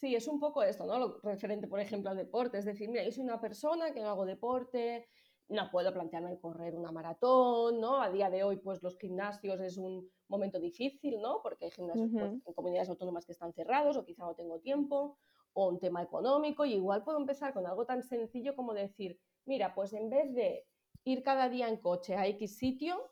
Sí, 0.00 0.14
es 0.14 0.28
un 0.28 0.38
poco 0.38 0.62
esto, 0.62 0.86
¿no? 0.86 0.98
Lo 0.98 1.20
referente, 1.22 1.66
por 1.66 1.80
ejemplo, 1.80 2.10
al 2.10 2.16
deporte. 2.16 2.58
Es 2.58 2.64
decir, 2.64 2.88
mira, 2.88 3.02
yo 3.02 3.10
soy 3.10 3.24
una 3.24 3.40
persona 3.40 3.92
que 3.92 4.00
no 4.00 4.08
hago 4.08 4.24
deporte, 4.24 5.08
no 5.48 5.68
puedo 5.72 5.92
plantearme 5.92 6.38
correr 6.38 6.76
una 6.76 6.92
maratón, 6.92 7.80
¿no? 7.80 8.00
A 8.00 8.10
día 8.10 8.30
de 8.30 8.44
hoy, 8.44 8.58
pues 8.58 8.80
los 8.82 8.96
gimnasios 8.96 9.60
es 9.60 9.76
un 9.76 10.08
momento 10.28 10.60
difícil, 10.60 11.20
¿no? 11.20 11.40
Porque 11.42 11.64
hay 11.64 11.70
gimnasios 11.72 12.10
pues, 12.12 12.32
en 12.46 12.54
comunidades 12.54 12.90
autónomas 12.90 13.26
que 13.26 13.32
están 13.32 13.52
cerrados 13.52 13.96
o 13.96 14.04
quizá 14.04 14.24
no 14.24 14.36
tengo 14.36 14.60
tiempo, 14.60 15.18
o 15.54 15.68
un 15.68 15.80
tema 15.80 16.02
económico, 16.02 16.64
y 16.64 16.74
igual 16.74 17.02
puedo 17.02 17.18
empezar 17.18 17.52
con 17.52 17.66
algo 17.66 17.84
tan 17.84 18.02
sencillo 18.02 18.54
como 18.54 18.74
decir, 18.74 19.18
mira, 19.46 19.74
pues 19.74 19.92
en 19.92 20.08
vez 20.08 20.32
de 20.32 20.66
ir 21.02 21.22
cada 21.24 21.48
día 21.48 21.68
en 21.68 21.78
coche 21.78 22.14
a 22.14 22.26
X 22.28 22.56
sitio, 22.58 23.10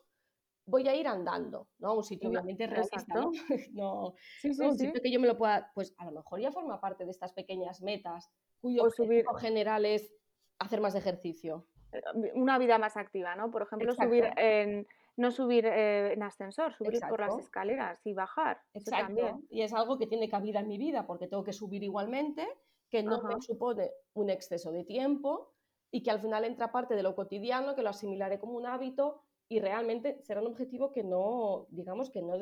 voy 0.67 0.87
a 0.87 0.95
ir 0.95 1.07
andando, 1.07 1.69
¿no? 1.79 1.95
Un 1.95 2.03
sitio 2.03 2.29
obviamente 2.29 2.67
realista, 2.67 3.15
¿no? 3.15 3.31
no 3.73 4.13
un 4.43 4.77
sitio 4.77 5.01
que 5.01 5.11
yo 5.11 5.19
me 5.19 5.27
lo 5.27 5.37
pueda, 5.37 5.71
pues 5.73 5.95
a 5.97 6.05
lo 6.05 6.11
mejor 6.11 6.39
ya 6.41 6.51
forma 6.51 6.79
parte 6.79 7.05
de 7.05 7.11
estas 7.11 7.33
pequeñas 7.33 7.81
metas, 7.81 8.29
cuyo 8.59 8.83
objetivo 8.83 9.33
general 9.35 9.85
es 9.85 10.13
hacer 10.59 10.81
más 10.81 10.93
ejercicio. 10.95 11.65
Eh, 11.93 12.01
una 12.35 12.57
vida 12.59 12.77
más 12.77 12.97
activa, 12.97 13.35
¿no? 13.35 13.49
Por 13.49 13.61
ejemplo, 13.61 13.93
subir 13.93 14.25
en, 14.35 14.85
no 15.15 15.31
subir 15.31 15.65
eh, 15.65 16.13
en 16.13 16.21
ascensor, 16.21 16.73
subir 16.73 16.99
por 17.09 17.21
las 17.21 17.37
escaleras 17.37 18.01
y 18.05 18.13
bajar. 18.13 18.61
Exacto. 18.73 19.39
Y 19.49 19.61
es 19.61 19.73
algo 19.73 19.97
que 19.97 20.07
tiene 20.07 20.29
cabida 20.29 20.59
en 20.59 20.67
mi 20.67 20.77
vida 20.77 21.07
porque 21.07 21.27
tengo 21.27 21.43
que 21.43 21.53
subir 21.53 21.81
igualmente, 21.81 22.45
que 22.89 23.03
no 23.03 23.23
me 23.23 23.41
supone 23.41 23.91
un 24.13 24.29
exceso 24.29 24.71
de 24.71 24.83
tiempo 24.83 25.53
y 25.91 26.03
que 26.03 26.11
al 26.11 26.19
final 26.19 26.43
entra 26.43 26.73
parte 26.73 26.95
de 26.95 27.03
lo 27.03 27.15
cotidiano, 27.15 27.73
que 27.73 27.81
lo 27.83 27.89
asimilaré 27.89 28.37
como 28.37 28.57
un 28.57 28.65
hábito 28.65 29.23
y 29.49 29.59
realmente 29.59 30.19
será 30.23 30.41
un 30.41 30.47
objetivo 30.47 30.91
que 30.91 31.03
no, 31.03 31.67
digamos, 31.69 32.09
que 32.09 32.21
no 32.21 32.37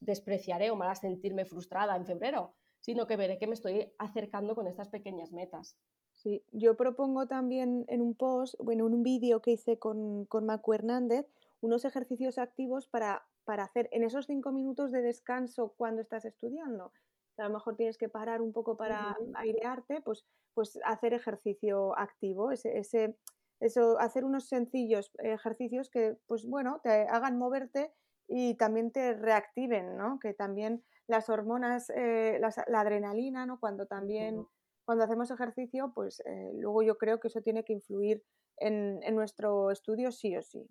despreciaré 0.00 0.70
o 0.70 0.76
me 0.76 0.84
hará 0.84 0.94
sentirme 0.94 1.44
frustrada 1.44 1.96
en 1.96 2.06
febrero, 2.06 2.54
sino 2.80 3.06
que 3.06 3.16
veré 3.16 3.38
que 3.38 3.46
me 3.46 3.54
estoy 3.54 3.92
acercando 3.98 4.54
con 4.54 4.66
estas 4.66 4.88
pequeñas 4.88 5.32
metas. 5.32 5.76
Sí, 6.12 6.42
yo 6.52 6.76
propongo 6.76 7.26
también 7.26 7.84
en 7.88 8.00
un 8.00 8.14
post, 8.14 8.54
bueno, 8.58 8.86
en 8.86 8.94
un 8.94 9.02
vídeo 9.02 9.42
que 9.42 9.52
hice 9.52 9.78
con, 9.78 10.24
con 10.24 10.46
Macu 10.46 10.72
Hernández, 10.72 11.26
unos 11.60 11.84
ejercicios 11.84 12.38
activos 12.38 12.88
para, 12.88 13.26
para 13.44 13.64
hacer 13.64 13.88
en 13.92 14.02
esos 14.02 14.26
cinco 14.26 14.50
minutos 14.50 14.92
de 14.92 15.02
descanso 15.02 15.74
cuando 15.76 16.00
estás 16.00 16.24
estudiando. 16.24 16.92
A 17.36 17.44
lo 17.44 17.50
mejor 17.54 17.76
tienes 17.76 17.98
que 17.98 18.08
parar 18.08 18.40
un 18.40 18.52
poco 18.52 18.78
para 18.78 19.16
airearte, 19.34 20.00
pues, 20.00 20.24
pues 20.54 20.78
hacer 20.84 21.12
ejercicio 21.12 21.96
activo, 21.98 22.50
ese, 22.50 22.78
ese, 22.78 23.14
eso, 23.60 23.98
hacer 23.98 24.24
unos 24.24 24.48
sencillos 24.48 25.10
ejercicios 25.18 25.90
que, 25.90 26.16
pues 26.26 26.46
bueno, 26.46 26.80
te 26.82 26.90
hagan 27.08 27.38
moverte 27.38 27.92
y 28.28 28.54
también 28.54 28.90
te 28.90 29.14
reactiven, 29.14 29.96
¿no? 29.96 30.18
Que 30.18 30.34
también 30.34 30.84
las 31.06 31.28
hormonas, 31.28 31.90
eh, 31.90 32.40
la 32.40 32.80
adrenalina, 32.80 33.46
¿no? 33.46 33.60
Cuando 33.60 33.86
también 33.86 34.46
cuando 34.86 35.04
hacemos 35.04 35.30
ejercicio, 35.32 35.92
pues 35.94 36.22
eh, 36.26 36.52
luego 36.54 36.80
yo 36.82 36.96
creo 36.96 37.18
que 37.18 37.26
eso 37.26 37.42
tiene 37.42 37.64
que 37.64 37.72
influir 37.72 38.22
en, 38.58 39.00
nuestro 39.14 39.72
estudio 39.72 40.12
sí 40.12 40.36
o 40.36 40.42
sí. 40.42 40.64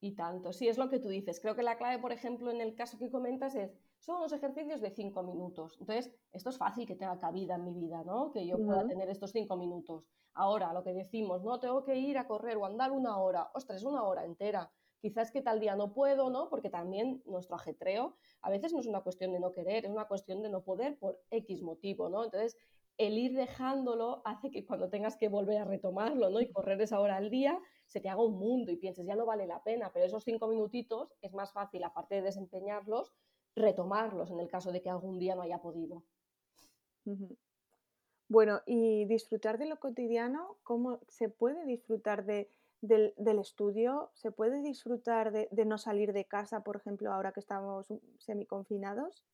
Y 0.00 0.14
tanto, 0.14 0.52
sí, 0.52 0.68
es 0.68 0.76
lo 0.76 0.90
que 0.90 1.00
tú 1.00 1.08
dices. 1.08 1.40
Creo 1.40 1.56
que 1.56 1.62
la 1.62 1.78
clave, 1.78 1.98
por 1.98 2.12
ejemplo, 2.12 2.50
en 2.50 2.60
el 2.60 2.74
caso 2.76 2.98
que 2.98 3.10
comentas 3.10 3.54
es, 3.54 3.74
son 3.98 4.16
unos 4.16 4.32
ejercicios 4.32 4.80
de 4.80 4.90
cinco 4.90 5.22
minutos. 5.22 5.76
Entonces, 5.80 6.12
esto 6.32 6.50
es 6.50 6.58
fácil 6.58 6.86
que 6.86 6.96
tenga 6.96 7.18
cabida 7.18 7.56
en 7.56 7.64
mi 7.64 7.74
vida, 7.74 8.02
¿no? 8.04 8.30
Que 8.30 8.46
yo 8.46 8.56
pueda 8.56 8.86
tener 8.86 9.08
estos 9.08 9.32
cinco 9.32 9.56
minutos. 9.56 10.04
Ahora, 10.34 10.72
lo 10.72 10.84
que 10.84 10.94
decimos, 10.94 11.42
no, 11.42 11.58
tengo 11.58 11.84
que 11.84 11.96
ir 11.96 12.18
a 12.18 12.26
correr 12.26 12.56
o 12.56 12.64
andar 12.64 12.92
una 12.92 13.18
hora. 13.18 13.50
Ostras, 13.54 13.82
una 13.82 14.04
hora 14.04 14.24
entera. 14.24 14.70
Quizás 15.00 15.30
que 15.30 15.42
tal 15.42 15.60
día 15.60 15.76
no 15.76 15.92
puedo, 15.92 16.30
¿no? 16.30 16.48
Porque 16.48 16.70
también 16.70 17.22
nuestro 17.26 17.56
ajetreo 17.56 18.16
a 18.42 18.50
veces 18.50 18.72
no 18.72 18.80
es 18.80 18.86
una 18.86 19.02
cuestión 19.02 19.32
de 19.32 19.40
no 19.40 19.52
querer, 19.52 19.84
es 19.84 19.90
una 19.90 20.06
cuestión 20.06 20.42
de 20.42 20.48
no 20.48 20.62
poder 20.62 20.98
por 20.98 21.20
X 21.30 21.62
motivo, 21.62 22.08
¿no? 22.08 22.24
Entonces, 22.24 22.56
el 22.98 23.16
ir 23.16 23.34
dejándolo 23.34 24.22
hace 24.24 24.50
que 24.50 24.66
cuando 24.66 24.90
tengas 24.90 25.16
que 25.16 25.28
volver 25.28 25.58
a 25.58 25.64
retomarlo, 25.64 26.30
¿no? 26.30 26.40
Y 26.40 26.50
correr 26.50 26.80
esa 26.80 26.98
hora 27.00 27.16
al 27.16 27.30
día, 27.30 27.60
se 27.86 28.00
te 28.00 28.08
haga 28.08 28.22
un 28.22 28.38
mundo 28.38 28.72
y 28.72 28.76
pienses, 28.76 29.06
ya 29.06 29.14
no 29.14 29.24
vale 29.24 29.46
la 29.46 29.62
pena, 29.62 29.90
pero 29.92 30.04
esos 30.04 30.24
cinco 30.24 30.48
minutitos 30.48 31.14
es 31.22 31.32
más 31.32 31.52
fácil, 31.52 31.84
aparte 31.84 32.16
de 32.16 32.22
desempeñarlos, 32.22 33.12
retomarlos 33.58 34.30
en 34.30 34.40
el 34.40 34.48
caso 34.48 34.72
de 34.72 34.82
que 34.82 34.90
algún 34.90 35.18
día 35.18 35.34
no 35.34 35.42
haya 35.42 35.60
podido. 35.60 36.02
Bueno, 38.28 38.60
y 38.66 39.06
disfrutar 39.06 39.58
de 39.58 39.66
lo 39.66 39.78
cotidiano, 39.80 40.58
¿cómo 40.62 41.00
se 41.08 41.28
puede 41.28 41.64
disfrutar 41.64 42.26
de, 42.26 42.50
del, 42.82 43.38
estudio? 43.38 44.10
¿Se 44.14 44.30
puede 44.30 44.62
disfrutar 44.62 45.32
de, 45.32 45.48
de, 45.50 45.64
no 45.64 45.78
salir 45.78 46.12
de 46.12 46.26
casa, 46.26 46.62
por 46.62 46.76
ejemplo, 46.76 47.12
ahora 47.12 47.32
que 47.32 47.40
estamos 47.40 47.86
semiconfinados? 48.18 49.24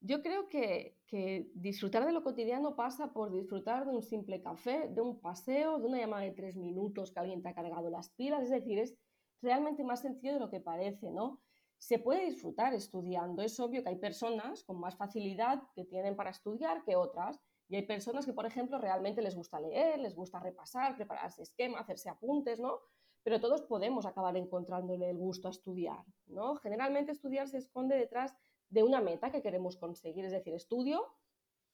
Yo 0.00 0.22
creo 0.22 0.48
que, 0.48 0.94
que, 1.06 1.50
disfrutar 1.54 2.04
de 2.04 2.12
lo 2.12 2.22
cotidiano 2.22 2.76
pasa 2.76 3.12
por 3.12 3.32
disfrutar 3.32 3.86
de 3.86 3.92
un 3.92 4.02
simple 4.02 4.42
café, 4.42 4.88
de 4.88 5.00
un 5.00 5.18
paseo, 5.18 5.78
de 5.78 5.86
una 5.86 5.98
llamada 5.98 6.24
de 6.24 6.32
tres 6.32 6.56
minutos 6.56 7.12
que 7.12 7.20
alguien 7.20 7.42
te 7.42 7.48
ha 7.48 7.54
cargado 7.54 7.88
las 7.88 8.10
pilas, 8.10 8.42
es 8.42 8.50
decir, 8.50 8.78
es 8.78 8.94
realmente 9.40 9.82
más 9.82 10.02
sencillo 10.02 10.34
de 10.34 10.40
lo 10.40 10.50
que 10.50 10.60
parece, 10.60 11.10
¿no? 11.10 11.40
Se 11.78 11.98
puede 11.98 12.24
disfrutar 12.24 12.74
estudiando, 12.74 13.42
es 13.42 13.58
obvio 13.60 13.82
que 13.82 13.90
hay 13.90 13.96
personas 13.96 14.64
con 14.64 14.80
más 14.80 14.96
facilidad 14.96 15.62
que 15.74 15.84
tienen 15.84 16.16
para 16.16 16.30
estudiar 16.30 16.82
que 16.84 16.96
otras, 16.96 17.40
y 17.68 17.76
hay 17.76 17.82
personas 17.82 18.24
que, 18.24 18.32
por 18.32 18.46
ejemplo, 18.46 18.78
realmente 18.78 19.22
les 19.22 19.34
gusta 19.34 19.60
leer, 19.60 19.98
les 19.98 20.14
gusta 20.14 20.38
repasar, 20.38 20.96
prepararse 20.96 21.42
esquema, 21.42 21.80
hacerse 21.80 22.08
apuntes, 22.08 22.60
¿no? 22.60 22.80
Pero 23.22 23.40
todos 23.40 23.62
podemos 23.62 24.06
acabar 24.06 24.36
encontrándole 24.36 25.10
el 25.10 25.18
gusto 25.18 25.48
a 25.48 25.50
estudiar, 25.50 26.04
¿no? 26.26 26.56
Generalmente 26.56 27.12
estudiar 27.12 27.48
se 27.48 27.58
esconde 27.58 27.96
detrás 27.96 28.36
de 28.68 28.82
una 28.84 29.00
meta 29.00 29.30
que 29.30 29.42
queremos 29.42 29.76
conseguir, 29.76 30.24
es 30.24 30.32
decir, 30.32 30.54
estudio 30.54 31.04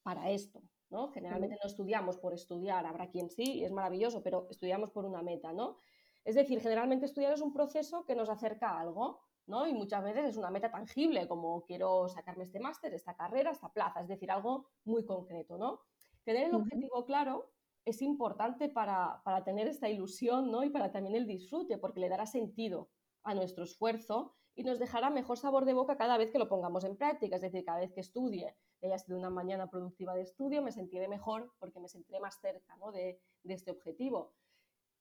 para 0.02 0.30
esto, 0.30 0.62
¿no? 0.88 1.08
Generalmente 1.08 1.56
no 1.62 1.66
estudiamos 1.66 2.16
por 2.16 2.32
estudiar, 2.32 2.86
habrá 2.86 3.10
quien 3.10 3.28
sí, 3.28 3.62
es 3.62 3.70
maravilloso, 3.70 4.22
pero 4.22 4.46
estudiamos 4.50 4.90
por 4.90 5.04
una 5.04 5.22
meta, 5.22 5.52
¿no? 5.52 5.76
Es 6.24 6.34
decir, 6.34 6.60
generalmente 6.60 7.04
estudiar 7.04 7.32
es 7.32 7.40
un 7.42 7.52
proceso 7.52 8.04
que 8.06 8.14
nos 8.14 8.30
acerca 8.30 8.70
a 8.70 8.80
algo, 8.80 9.20
¿no? 9.46 9.66
Y 9.66 9.74
muchas 9.74 10.02
veces 10.04 10.30
es 10.30 10.36
una 10.36 10.50
meta 10.50 10.70
tangible, 10.70 11.28
como 11.28 11.62
quiero 11.64 12.08
sacarme 12.08 12.44
este 12.44 12.60
máster, 12.60 12.94
esta 12.94 13.14
carrera, 13.14 13.50
esta 13.50 13.72
plaza, 13.72 14.00
es 14.00 14.08
decir, 14.08 14.30
algo 14.30 14.66
muy 14.84 15.04
concreto, 15.04 15.58
¿no? 15.58 15.80
Tener 16.24 16.48
el 16.48 16.54
objetivo 16.54 17.04
claro 17.04 17.50
es 17.84 18.00
importante 18.02 18.68
para, 18.68 19.20
para, 19.24 19.42
tener 19.42 19.66
esta 19.66 19.88
ilusión, 19.88 20.50
¿no? 20.50 20.62
Y 20.62 20.70
para 20.70 20.92
también 20.92 21.16
el 21.16 21.26
disfrute, 21.26 21.78
porque 21.78 22.00
le 22.00 22.08
dará 22.08 22.26
sentido 22.26 22.90
a 23.24 23.34
nuestro 23.34 23.64
esfuerzo 23.64 24.34
y 24.54 24.62
nos 24.62 24.78
dejará 24.78 25.10
mejor 25.10 25.38
sabor 25.38 25.64
de 25.64 25.74
boca 25.74 25.96
cada 25.96 26.18
vez 26.18 26.30
que 26.30 26.38
lo 26.38 26.48
pongamos 26.48 26.84
en 26.84 26.96
práctica, 26.96 27.36
es 27.36 27.42
decir, 27.42 27.64
cada 27.64 27.80
vez 27.80 27.92
que 27.92 28.00
estudie, 28.00 28.54
haya 28.82 28.98
sido 28.98 29.18
una 29.18 29.30
mañana 29.30 29.70
productiva 29.70 30.14
de 30.14 30.22
estudio, 30.22 30.62
me 30.62 30.72
sentiré 30.72 31.08
mejor 31.08 31.52
porque 31.58 31.80
me 31.80 31.88
sentiré 31.88 32.20
más 32.20 32.40
cerca 32.40 32.76
¿no? 32.76 32.90
de, 32.92 33.20
de, 33.44 33.54
este 33.54 33.70
objetivo. 33.70 34.34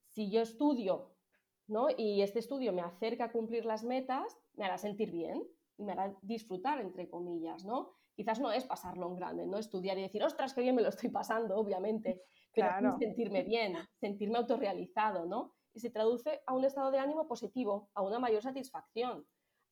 Si 0.09 0.29
yo 0.29 0.41
estudio 0.41 1.15
¿no? 1.71 1.87
y 1.97 2.21
este 2.21 2.39
estudio 2.39 2.73
me 2.73 2.81
acerca 2.81 3.25
a 3.25 3.31
cumplir 3.31 3.65
las 3.65 3.83
metas, 3.83 4.37
me 4.55 4.65
hará 4.65 4.77
sentir 4.77 5.09
bien 5.09 5.41
y 5.77 5.83
me 5.83 5.93
hará 5.93 6.13
disfrutar, 6.21 6.81
entre 6.81 7.09
comillas, 7.09 7.63
¿no? 7.65 7.93
Quizás 8.13 8.41
no 8.41 8.51
es 8.51 8.65
pasarlo 8.65 9.07
en 9.07 9.15
grande, 9.15 9.47
no 9.47 9.57
estudiar 9.57 9.97
y 9.97 10.01
decir, 10.01 10.21
ostras, 10.21 10.53
qué 10.53 10.61
bien 10.61 10.75
me 10.75 10.81
lo 10.81 10.89
estoy 10.89 11.09
pasando, 11.09 11.55
obviamente, 11.55 12.23
pero 12.53 12.67
claro. 12.67 12.97
sentirme 12.99 13.43
bien, 13.43 13.77
sentirme 13.95 14.37
autorrealizado, 14.37 15.25
¿no? 15.25 15.53
Y 15.73 15.79
se 15.79 15.89
traduce 15.89 16.41
a 16.45 16.53
un 16.53 16.65
estado 16.65 16.91
de 16.91 16.99
ánimo 16.99 17.25
positivo, 17.27 17.89
a 17.93 18.01
una 18.01 18.19
mayor 18.19 18.43
satisfacción 18.43 19.25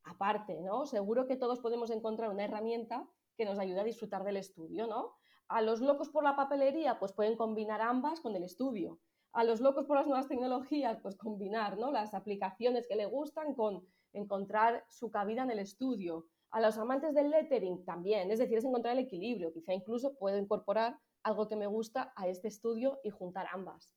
aparte, 0.06 0.62
¿no? 0.62 0.86
Seguro 0.86 1.28
que 1.28 1.36
todos 1.36 1.60
podemos 1.60 1.92
encontrar 1.92 2.30
una 2.30 2.46
herramienta 2.46 3.08
que 3.36 3.44
nos 3.44 3.60
ayude 3.60 3.82
a 3.82 3.84
disfrutar 3.84 4.24
del 4.24 4.38
estudio, 4.38 4.88
¿no? 4.88 5.16
A 5.50 5.62
los 5.62 5.82
locos 5.82 6.10
por 6.10 6.24
la 6.24 6.38
papelería, 6.38 6.98
pues 6.98 7.12
pueden 7.12 7.36
combinar 7.36 7.82
ambas 7.82 8.22
con 8.22 8.36
el 8.36 8.44
estudio. 8.44 9.00
A 9.34 9.44
los 9.44 9.62
locos 9.62 9.86
por 9.86 9.98
las 9.98 10.08
nuevas 10.08 10.28
tecnologías, 10.28 11.00
pues 11.02 11.16
combinar, 11.16 11.78
¿no? 11.78 11.92
Las 11.92 12.14
aplicaciones 12.14 12.88
que 12.88 12.96
le 12.96 13.06
gustan 13.06 13.54
con 13.54 13.86
encontrar 14.14 14.86
su 14.90 15.12
cabida 15.12 15.44
en 15.44 15.52
el 15.52 15.60
estudio. 15.60 16.26
A 16.52 16.62
los 16.62 16.78
amantes 16.78 17.14
del 17.14 17.30
lettering 17.30 17.86
también, 17.86 18.32
es 18.32 18.40
decir, 18.40 18.58
es 18.58 18.66
encontrar 18.66 18.98
el 18.98 19.04
equilibrio. 19.06 19.54
Quizá 19.54 19.74
incluso 19.74 20.16
puedo 20.16 20.38
incorporar 20.38 21.00
algo 21.22 21.48
que 21.48 21.56
me 21.56 21.68
gusta 21.68 22.12
a 22.16 22.28
este 22.28 22.48
estudio 22.48 23.00
y 23.04 23.12
juntar 23.12 23.48
ambas. 23.52 23.94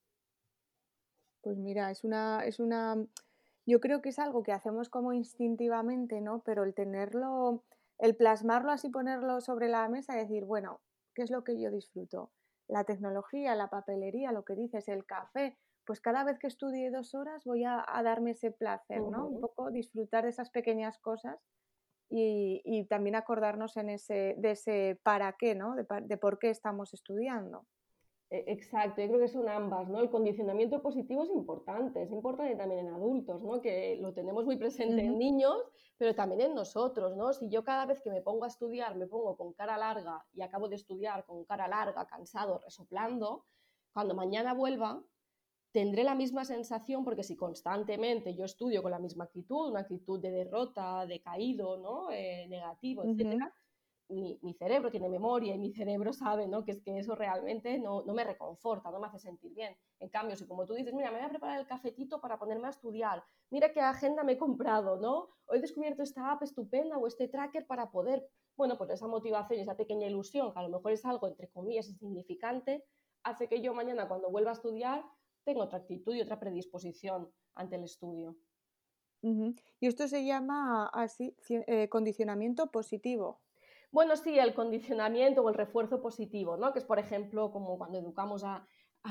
Pues 1.41 1.57
mira, 1.57 1.91
es 1.91 2.05
una, 2.05 2.45
es 2.45 2.61
una 2.61 3.07
yo 3.67 3.81
creo 3.81 4.03
que 4.03 4.09
es 4.09 4.19
algo 4.19 4.43
que 4.43 4.53
hacemos 4.53 4.89
como 4.89 5.13
instintivamente, 5.13 6.21
¿no? 6.21 6.43
Pero 6.45 6.65
el 6.65 6.75
tenerlo, 6.75 7.63
el 7.99 8.17
plasmarlo 8.17 8.73
así, 8.73 8.89
ponerlo 8.89 9.41
sobre 9.41 9.69
la 9.69 9.89
mesa 9.89 10.15
y 10.15 10.19
decir, 10.21 10.45
bueno, 10.45 10.81
¿qué 11.15 11.23
es 11.23 11.31
lo 11.31 11.45
que 11.45 11.61
yo 11.61 11.71
disfruto? 11.71 12.33
La 12.69 12.85
tecnología, 12.85 13.55
la 13.55 13.69
papelería, 13.69 14.33
lo 14.33 14.45
que 14.45 14.55
dices, 14.55 14.89
el 14.89 15.05
café, 15.05 15.59
pues 15.85 16.01
cada 16.01 16.25
vez 16.25 16.39
que 16.39 16.47
estudie 16.47 16.91
dos 16.91 17.15
horas 17.15 17.45
voy 17.45 17.65
a, 17.65 17.85
darme 18.05 18.33
ese 18.33 18.51
placer, 18.51 19.03
¿no? 19.03 19.27
Un 19.27 19.41
poco 19.41 19.71
disfrutar 19.71 20.25
de 20.25 20.31
esas 20.31 20.51
pequeñas 20.51 20.99
cosas 20.99 21.39
y, 22.09 22.87
también 22.89 23.17
acordarnos 23.17 23.77
en 23.77 23.91
ese, 23.91 24.35
de 24.39 24.53
ese 24.53 25.01
para 25.03 25.35
qué, 25.39 25.55
¿no? 25.55 25.75
de 25.75 26.17
por 26.19 26.39
qué 26.39 26.51
estamos 26.51 26.95
estudiando. 26.95 27.67
E, 28.33 28.45
exacto, 28.47 29.03
yo 29.03 29.09
creo 29.09 29.21
que 29.21 29.29
son 29.29 29.47
ambas, 29.47 29.91
¿no? 29.91 30.01
El 30.01 30.09
condicionamiento 30.09 30.81
positivo 30.81 31.23
es 31.23 31.29
importante, 31.29 32.03
es 32.03 32.11
importante 32.11 32.57
también 32.57 32.87
en 32.87 32.95
adultos, 32.95 33.43
¿no? 33.43 33.61
Que 33.61 33.99
lo 34.01 34.15
tenemos 34.15 34.47
muy 34.47 34.57
presente 34.57 35.03
en 35.03 35.19
niños, 35.19 35.59
pero 35.99 36.15
también 36.15 36.41
en 36.41 36.55
nosotros, 36.55 37.15
¿no? 37.15 37.35
Si 37.35 37.51
yo 37.51 37.63
cada 37.63 37.85
vez 37.85 38.01
que 38.01 38.09
me 38.11 38.23
pongo 38.23 38.45
a 38.45 38.49
estudiar 38.49 38.97
me 38.97 39.07
pongo 39.07 39.37
con 39.37 39.53
cara 39.53 39.77
larga 39.77 40.25
y 40.33 40.41
acabo 40.41 40.71
de 40.71 40.77
estudiar 40.77 41.27
con 41.27 41.45
cara 41.45 41.69
larga, 41.69 42.07
cansado, 42.07 42.59
resoplando, 42.59 43.45
cuando 43.93 44.15
mañana 44.15 44.55
vuelva 44.55 45.05
tendré 45.71 46.03
la 46.03 46.15
misma 46.15 46.47
sensación 46.47 47.05
porque 47.05 47.23
si 47.23 47.37
constantemente 47.37 48.35
yo 48.35 48.47
estudio 48.47 48.83
con 48.83 48.93
la 48.93 48.99
misma 48.99 49.25
actitud, 49.25 49.71
una 49.71 49.81
actitud 49.81 50.21
de 50.21 50.31
derrota, 50.31 51.05
de 51.07 51.21
caído, 51.21 51.77
¿no? 51.77 52.11
Eh, 52.11 52.47
negativo, 52.49 53.05
etcétera, 53.05 53.55
mi, 54.13 54.55
cerebro 54.55 54.91
tiene 54.91 55.09
memoria 55.09 55.55
y 55.55 55.59
mi 55.59 55.73
cerebro 55.73 56.13
sabe 56.13 56.47
¿no? 56.47 56.65
que 56.65 56.73
es 56.73 56.81
que 56.83 56.99
eso 56.99 57.15
realmente 57.15 57.79
no, 57.79 58.05
me 58.05 58.25
reconforta, 58.25 58.91
no 58.91 59.01
me 59.01 59.07
hace 59.07 59.19
sentir 59.19 59.55
bien. 59.55 59.77
En 59.99 60.09
cambio, 60.09 60.37
si 60.37 60.47
como 60.47 60.67
tú 60.67 60.75
dices, 60.75 60.95
mira, 60.95 61.11
me 61.11 61.19
voy 61.19 61.27
a 61.27 61.31
preparar 61.31 61.59
el 61.59 61.67
cafetito 61.67 62.21
para 62.21 62.39
ponerme 62.39 62.67
a 62.67 62.71
estudiar, 62.71 63.25
mira 63.51 63.73
qué 63.73 63.81
agenda 63.81 64.23
me 64.25 64.33
he 64.33 64.39
comprado, 64.39 64.99
¿no? 64.99 65.29
Hoy 65.47 65.59
he 65.59 65.61
descubierto 65.61 66.03
esta 66.03 66.31
app 66.33 66.43
estupenda 66.43 66.99
o 66.99 67.07
este 67.07 67.29
tracker 67.29 67.67
para 67.67 67.91
poder, 67.91 68.29
bueno, 68.57 68.77
pues 68.77 68.91
esa 68.91 69.07
motivación 69.07 69.59
y 69.59 69.63
esa 69.63 69.77
pequeña 69.77 70.07
ilusión, 70.07 70.53
que 70.53 70.59
a 70.59 70.63
lo 70.63 70.69
mejor 70.69 70.93
es 70.93 71.05
algo, 71.05 71.27
entre 71.27 71.49
comillas, 71.49 71.89
insignificante, 71.89 72.85
hace 73.23 73.49
que 73.49 73.61
yo 73.61 73.75
mañana 73.75 74.09
cuando 74.09 74.31
vuelva 74.31 74.51
a 74.51 74.55
estudiar 74.55 75.05
tenga 75.45 75.65
otra 75.65 75.79
actitud 75.79 76.15
y 76.15 76.21
otra 76.21 76.39
predisposición 76.39 77.33
ante 77.55 77.77
el 77.77 77.85
estudio. 77.85 78.37
Y 79.23 79.87
esto 79.87 80.09
se 80.09 80.25
llama 80.25 80.87
así, 80.87 81.37
eh, 81.49 81.89
condicionamiento 81.89 82.73
positivo. 82.73 83.41
Bueno, 83.93 84.17
sí, 84.17 84.39
el 84.39 84.55
condicionamiento 84.55 85.43
o 85.43 85.51
el 85.51 85.55
refuerzo 85.55 86.01
positivo, 86.01 86.57
¿no? 86.57 86.73
Que 86.73 86.79
es, 86.79 86.85
por 86.87 86.99
ejemplo, 86.99 87.53
como 87.53 87.77
cuando 87.77 87.99
educamos 87.99 88.43
a, 88.43 88.67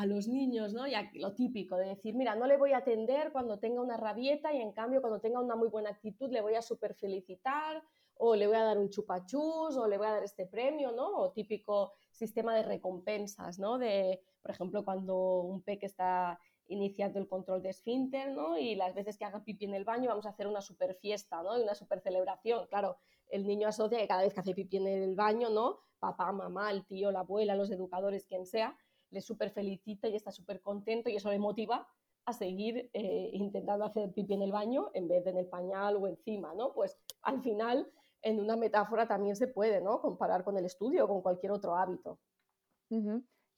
los 0.06 0.28
niños, 0.28 0.74
¿no? 0.74 0.88
Ya 0.88 1.12
lo 1.16 1.36
típico 1.36 1.76
de 1.76 1.86
decir, 1.86 2.16
mira, 2.16 2.36
no 2.36 2.48
le 2.48 2.58
voy 2.58 2.72
a 2.72 2.78
atender 2.78 3.32
cuando 3.34 3.60
tenga 3.60 3.82
una 3.82 3.98
rabieta 3.98 4.54
y 4.54 4.62
en 4.62 4.72
cambio 4.72 5.02
cuando 5.02 5.20
tenga 5.20 5.42
una 5.42 5.58
muy 5.58 5.68
buena 5.68 5.90
actitud 5.90 6.32
le 6.32 6.40
voy 6.42 6.56
a 6.56 6.62
super 6.62 6.96
felicitar 6.96 7.84
o 8.16 8.36
le 8.36 8.48
voy 8.48 8.56
a 8.56 8.64
dar 8.64 8.78
un 8.78 8.90
chupachus 8.90 9.76
o 9.76 9.88
le 9.88 9.98
voy 9.98 10.08
a 10.08 10.12
dar 10.12 10.24
este 10.24 10.46
premio, 10.48 10.94
¿no? 10.94 11.10
O 11.18 11.32
típico 11.34 11.92
sistema 12.10 12.56
de 12.56 12.64
recompensas, 12.64 13.60
¿no? 13.60 13.78
De, 13.78 14.22
por 14.42 14.52
ejemplo, 14.52 14.86
cuando 14.86 15.42
un 15.42 15.62
peque 15.62 15.88
está 15.88 16.40
iniciando 16.68 17.20
el 17.20 17.28
control 17.28 17.62
de 17.62 17.70
esfínter, 17.70 18.32
¿no? 18.32 18.58
Y 18.58 18.76
las 18.76 18.96
veces 18.96 19.18
que 19.18 19.26
haga 19.26 19.44
pipí 19.44 19.66
en 19.66 19.74
el 19.74 19.84
baño 19.84 20.08
vamos 20.10 20.26
a 20.26 20.30
hacer 20.30 20.48
una 20.48 20.62
super 20.62 20.96
fiesta, 20.96 21.44
¿no? 21.44 21.60
Y 21.60 21.64
una 21.64 21.76
super 21.76 22.00
celebración. 22.00 22.66
Claro, 22.68 22.98
el 23.32 23.48
niño 23.48 23.68
asocia 23.68 24.00
que 24.00 24.08
cada 24.08 24.24
vez 24.24 24.34
que 24.34 24.42
hace 24.42 24.54
pipí 24.54 24.78
en 24.78 24.88
el 24.88 25.16
baño, 25.16 25.50
¿no? 25.50 25.80
Papá, 26.00 26.32
mamá, 26.32 26.72
el 26.72 26.86
tío, 26.86 27.12
la 27.12 27.22
abuela, 27.22 27.56
los 27.56 27.72
educadores, 27.72 28.26
quien 28.26 28.46
sea, 28.46 28.78
le 29.10 29.22
súper 29.22 29.52
felicita 29.52 30.08
y 30.08 30.16
está 30.16 30.32
súper 30.32 30.62
contento 30.62 31.10
y 31.10 31.16
eso 31.16 31.30
le 31.30 31.40
motiva 31.40 31.88
a 32.26 32.34
seguir 32.34 32.90
eh, 32.94 33.30
intentando 33.34 33.86
hacer 33.86 34.12
pipí 34.14 34.34
en 34.34 34.44
el 34.44 34.52
baño 34.52 34.92
en 34.94 35.08
vez 35.08 35.24
de 35.24 35.32
en 35.32 35.38
el 35.38 35.48
pañal 35.48 35.96
o 35.96 36.08
encima, 36.08 36.54
¿no? 36.54 36.74
Pues 36.74 36.98
al 37.24 37.42
final, 37.42 37.92
en 38.22 38.40
una 38.40 38.56
metáfora 38.56 39.08
también 39.08 39.36
se 39.36 39.48
puede, 39.48 39.82
¿no? 39.82 40.02
Comparar 40.02 40.44
con 40.44 40.58
el 40.58 40.66
estudio 40.66 41.06
o 41.06 41.08
con 41.08 41.22
cualquier 41.22 41.52
otro 41.52 41.76
hábito. 41.76 42.20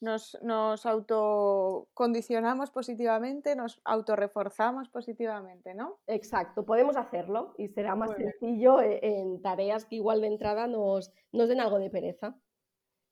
Nos, 0.04 0.38
nos 0.44 0.86
autocondicionamos 0.86 2.72
positivamente, 2.72 3.56
nos 3.56 3.82
autorreforzamos 3.86 4.90
positivamente, 4.90 5.74
¿no? 5.74 6.00
Exacto, 6.08 6.66
podemos 6.66 6.98
hacerlo 6.98 7.56
y 7.58 7.70
será 7.70 7.96
más 7.96 8.12
sencillo 8.12 8.82
e, 8.82 9.00
en 9.02 9.42
tareas 9.42 9.86
que 9.86 9.96
igual 9.96 10.20
de 10.20 10.28
entrada 10.28 10.68
nos, 10.68 11.14
nos 11.32 11.48
den 11.48 11.62
algo 11.62 11.80
de 11.80 11.90
pereza. 11.90 12.36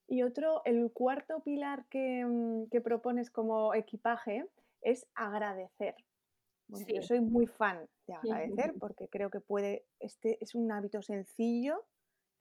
Y 0.07 0.23
otro, 0.23 0.61
el 0.65 0.91
cuarto 0.91 1.39
pilar 1.41 1.85
que, 1.89 2.25
mm, 2.25 2.65
que 2.69 2.81
propones 2.81 3.31
como 3.31 3.73
equipaje 3.73 4.45
es 4.81 5.07
agradecer. 5.15 5.95
Yo 6.67 7.01
soy 7.01 7.21
muy 7.21 7.47
fan 7.47 7.87
de 8.05 8.15
agradecer 8.15 8.73
porque 8.79 9.07
creo 9.07 9.29
que 9.29 9.39
puede, 9.39 9.85
este 9.99 10.37
es 10.43 10.55
un 10.55 10.69
hábito 10.71 11.01
sencillo 11.01 11.85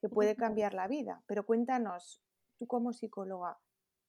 que 0.01 0.09
puede 0.09 0.35
cambiar 0.59 0.73
la 0.73 0.89
vida. 0.89 1.23
Pero 1.25 1.45
cuéntanos, 1.45 2.21
tú 2.59 2.67
como 2.67 2.91
psicóloga. 2.91 3.57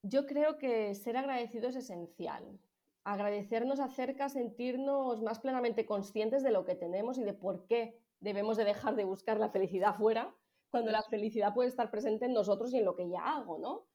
Yo 0.02 0.26
creo 0.26 0.58
que 0.58 0.94
ser 0.96 1.16
agradecido 1.16 1.68
es 1.68 1.76
esencial. 1.76 2.58
Agradecer 3.04 3.64
nos 3.66 3.78
acerca 3.78 4.28
sentirnos 4.28 5.22
más 5.22 5.38
plenamente 5.38 5.86
conscientes 5.86 6.42
de 6.42 6.50
lo 6.50 6.64
que 6.64 6.74
tenemos 6.74 7.18
y 7.18 7.24
de 7.24 7.34
por 7.34 7.66
qué 7.66 8.00
debemos 8.18 8.56
de 8.56 8.64
dejar 8.64 8.96
de 8.96 9.04
buscar 9.04 9.38
la 9.38 9.50
felicidad 9.50 9.94
fuera, 9.94 10.34
cuando 10.70 10.90
la 10.90 11.02
felicidad 11.02 11.54
puede 11.54 11.68
estar 11.68 11.90
presente 11.90 12.24
en 12.24 12.32
nosotros 12.32 12.72
y 12.72 12.78
en 12.78 12.84
lo 12.84 12.96
que 12.96 13.08
ya 13.08 13.36
hago, 13.36 13.58
¿no? 13.58 13.86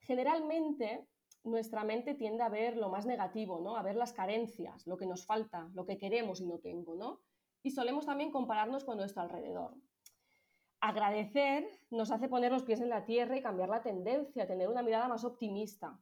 Generalmente 0.00 1.06
nuestra 1.44 1.84
mente 1.84 2.14
tiende 2.14 2.42
a 2.42 2.48
ver 2.48 2.76
lo 2.76 2.88
más 2.88 3.06
negativo, 3.06 3.60
¿no? 3.60 3.76
A 3.76 3.82
ver 3.82 3.94
las 3.94 4.12
carencias, 4.12 4.86
lo 4.86 4.96
que 4.96 5.06
nos 5.06 5.26
falta, 5.26 5.70
lo 5.74 5.86
que 5.86 5.98
queremos 5.98 6.40
y 6.40 6.46
no 6.46 6.58
tengo, 6.58 6.96
¿no? 6.96 7.20
Y 7.62 7.70
solemos 7.70 8.06
también 8.06 8.32
compararnos 8.32 8.84
con 8.84 8.96
nuestro 8.96 9.22
alrededor. 9.22 9.74
Agradecer 10.84 11.64
nos 11.90 12.10
hace 12.10 12.28
poner 12.28 12.50
los 12.50 12.64
pies 12.64 12.80
en 12.80 12.88
la 12.88 13.04
tierra 13.04 13.36
y 13.36 13.40
cambiar 13.40 13.68
la 13.68 13.82
tendencia, 13.82 14.48
tener 14.48 14.68
una 14.68 14.82
mirada 14.82 15.06
más 15.06 15.24
optimista. 15.24 15.96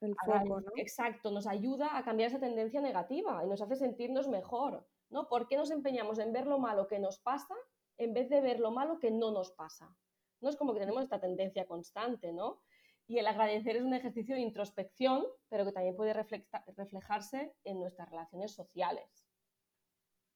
El 0.00 0.14
foco, 0.24 0.60
¿no? 0.60 0.70
Exacto, 0.76 1.32
nos 1.32 1.48
ayuda 1.48 1.98
a 1.98 2.04
cambiar 2.04 2.28
esa 2.28 2.38
tendencia 2.38 2.80
negativa 2.80 3.44
y 3.44 3.48
nos 3.48 3.60
hace 3.60 3.74
sentirnos 3.74 4.28
mejor, 4.28 4.86
¿no? 5.08 5.28
¿Por 5.28 5.48
qué 5.48 5.56
nos 5.56 5.72
empeñamos 5.72 6.20
en 6.20 6.32
ver 6.32 6.46
lo 6.46 6.60
malo 6.60 6.86
que 6.86 7.00
nos 7.00 7.18
pasa 7.18 7.56
en 7.98 8.14
vez 8.14 8.30
de 8.30 8.40
ver 8.40 8.60
lo 8.60 8.70
malo 8.70 9.00
que 9.00 9.10
no 9.10 9.32
nos 9.32 9.50
pasa? 9.50 9.96
No 10.40 10.48
es 10.48 10.56
como 10.56 10.74
que 10.74 10.80
tenemos 10.80 11.02
esta 11.02 11.20
tendencia 11.20 11.66
constante, 11.66 12.32
¿no? 12.32 12.60
Y 13.08 13.18
el 13.18 13.26
agradecer 13.26 13.74
es 13.74 13.82
un 13.82 13.94
ejercicio 13.94 14.36
de 14.36 14.42
introspección, 14.42 15.26
pero 15.48 15.64
que 15.64 15.72
también 15.72 15.96
puede 15.96 16.14
reflejarse 16.14 17.56
en 17.64 17.80
nuestras 17.80 18.08
relaciones 18.08 18.54
sociales. 18.54 19.29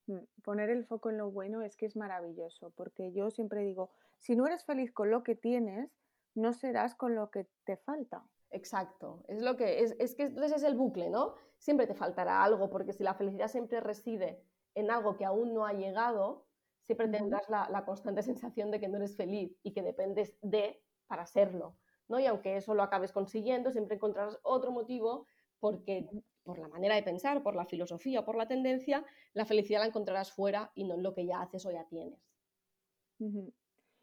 Mm, 0.06 0.18
poner 0.42 0.70
el 0.70 0.84
foco 0.84 1.10
en 1.10 1.18
lo 1.18 1.30
bueno 1.30 1.62
es 1.62 1.76
que 1.76 1.86
es 1.86 1.96
maravilloso, 1.96 2.70
porque 2.70 3.12
yo 3.12 3.30
siempre 3.30 3.62
digo, 3.62 3.90
si 4.18 4.36
no 4.36 4.46
eres 4.46 4.64
feliz 4.64 4.92
con 4.92 5.10
lo 5.10 5.22
que 5.22 5.34
tienes, 5.34 5.96
no 6.34 6.52
serás 6.52 6.94
con 6.94 7.14
lo 7.14 7.30
que 7.30 7.48
te 7.64 7.76
falta. 7.76 8.26
Exacto, 8.50 9.24
es 9.28 9.42
lo 9.42 9.56
que 9.56 9.80
es, 9.80 9.96
es 9.98 10.14
que 10.14 10.24
entonces 10.24 10.52
es 10.58 10.62
el 10.62 10.76
bucle, 10.76 11.10
¿no? 11.10 11.34
Siempre 11.58 11.86
te 11.86 11.94
faltará 11.94 12.44
algo, 12.44 12.70
porque 12.70 12.92
si 12.92 13.02
la 13.02 13.14
felicidad 13.14 13.48
siempre 13.48 13.80
reside 13.80 14.44
en 14.74 14.90
algo 14.90 15.16
que 15.16 15.24
aún 15.24 15.54
no 15.54 15.66
ha 15.66 15.72
llegado, 15.72 16.46
siempre 16.82 17.08
tendrás 17.08 17.48
la, 17.48 17.68
la 17.70 17.84
constante 17.84 18.22
sensación 18.22 18.70
de 18.70 18.80
que 18.80 18.88
no 18.88 18.96
eres 18.98 19.16
feliz 19.16 19.58
y 19.62 19.72
que 19.72 19.82
dependes 19.82 20.38
de 20.42 20.84
para 21.06 21.26
serlo. 21.26 21.78
¿no? 22.08 22.18
Y 22.20 22.26
aunque 22.26 22.56
eso 22.56 22.74
lo 22.74 22.82
acabes 22.82 23.12
consiguiendo, 23.12 23.70
siempre 23.70 23.96
encontrarás 23.96 24.38
otro 24.42 24.70
motivo 24.70 25.26
porque 25.58 26.08
por 26.44 26.59
la 26.59 26.68
manera 26.68 26.94
de 26.94 27.02
pensar, 27.02 27.42
por 27.42 27.57
la 27.57 27.64
filosofía 27.64 28.20
o 28.20 28.24
por 28.24 28.37
la 28.37 28.46
tendencia, 28.46 29.04
la 29.33 29.46
felicidad 29.46 29.80
la 29.80 29.87
encontrarás 29.87 30.30
fuera 30.30 30.70
y 30.74 30.85
no 30.85 30.94
en 30.94 31.02
lo 31.02 31.14
que 31.14 31.26
ya 31.26 31.40
haces 31.40 31.66
o 31.66 31.72
ya 31.72 31.85
tienes. 31.85 32.20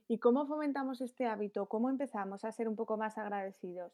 ¿Y 0.08 0.18
cómo 0.18 0.46
fomentamos 0.46 1.00
este 1.02 1.26
hábito? 1.26 1.68
¿Cómo 1.68 1.90
empezamos 1.90 2.44
a 2.44 2.52
ser 2.52 2.68
un 2.68 2.76
poco 2.76 2.98
más 2.98 3.18
agradecidos? 3.18 3.94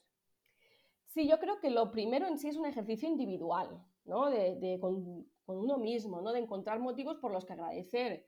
Sí, 1.05 1.27
yo 1.27 1.39
creo 1.39 1.60
que 1.60 1.69
lo 1.69 1.91
primero 1.91 2.27
en 2.27 2.38
sí 2.38 2.47
es 2.47 2.57
un 2.57 2.65
ejercicio 2.65 3.07
individual, 3.07 3.83
¿no? 4.05 4.29
De, 4.29 4.77
con, 4.79 5.25
con, 5.45 5.57
uno 5.57 5.77
mismo, 5.77 6.21
¿no? 6.21 6.31
De 6.31 6.39
encontrar 6.39 6.79
motivos 6.79 7.17
por 7.17 7.31
los 7.31 7.45
que 7.45 7.53
agradecer. 7.53 8.27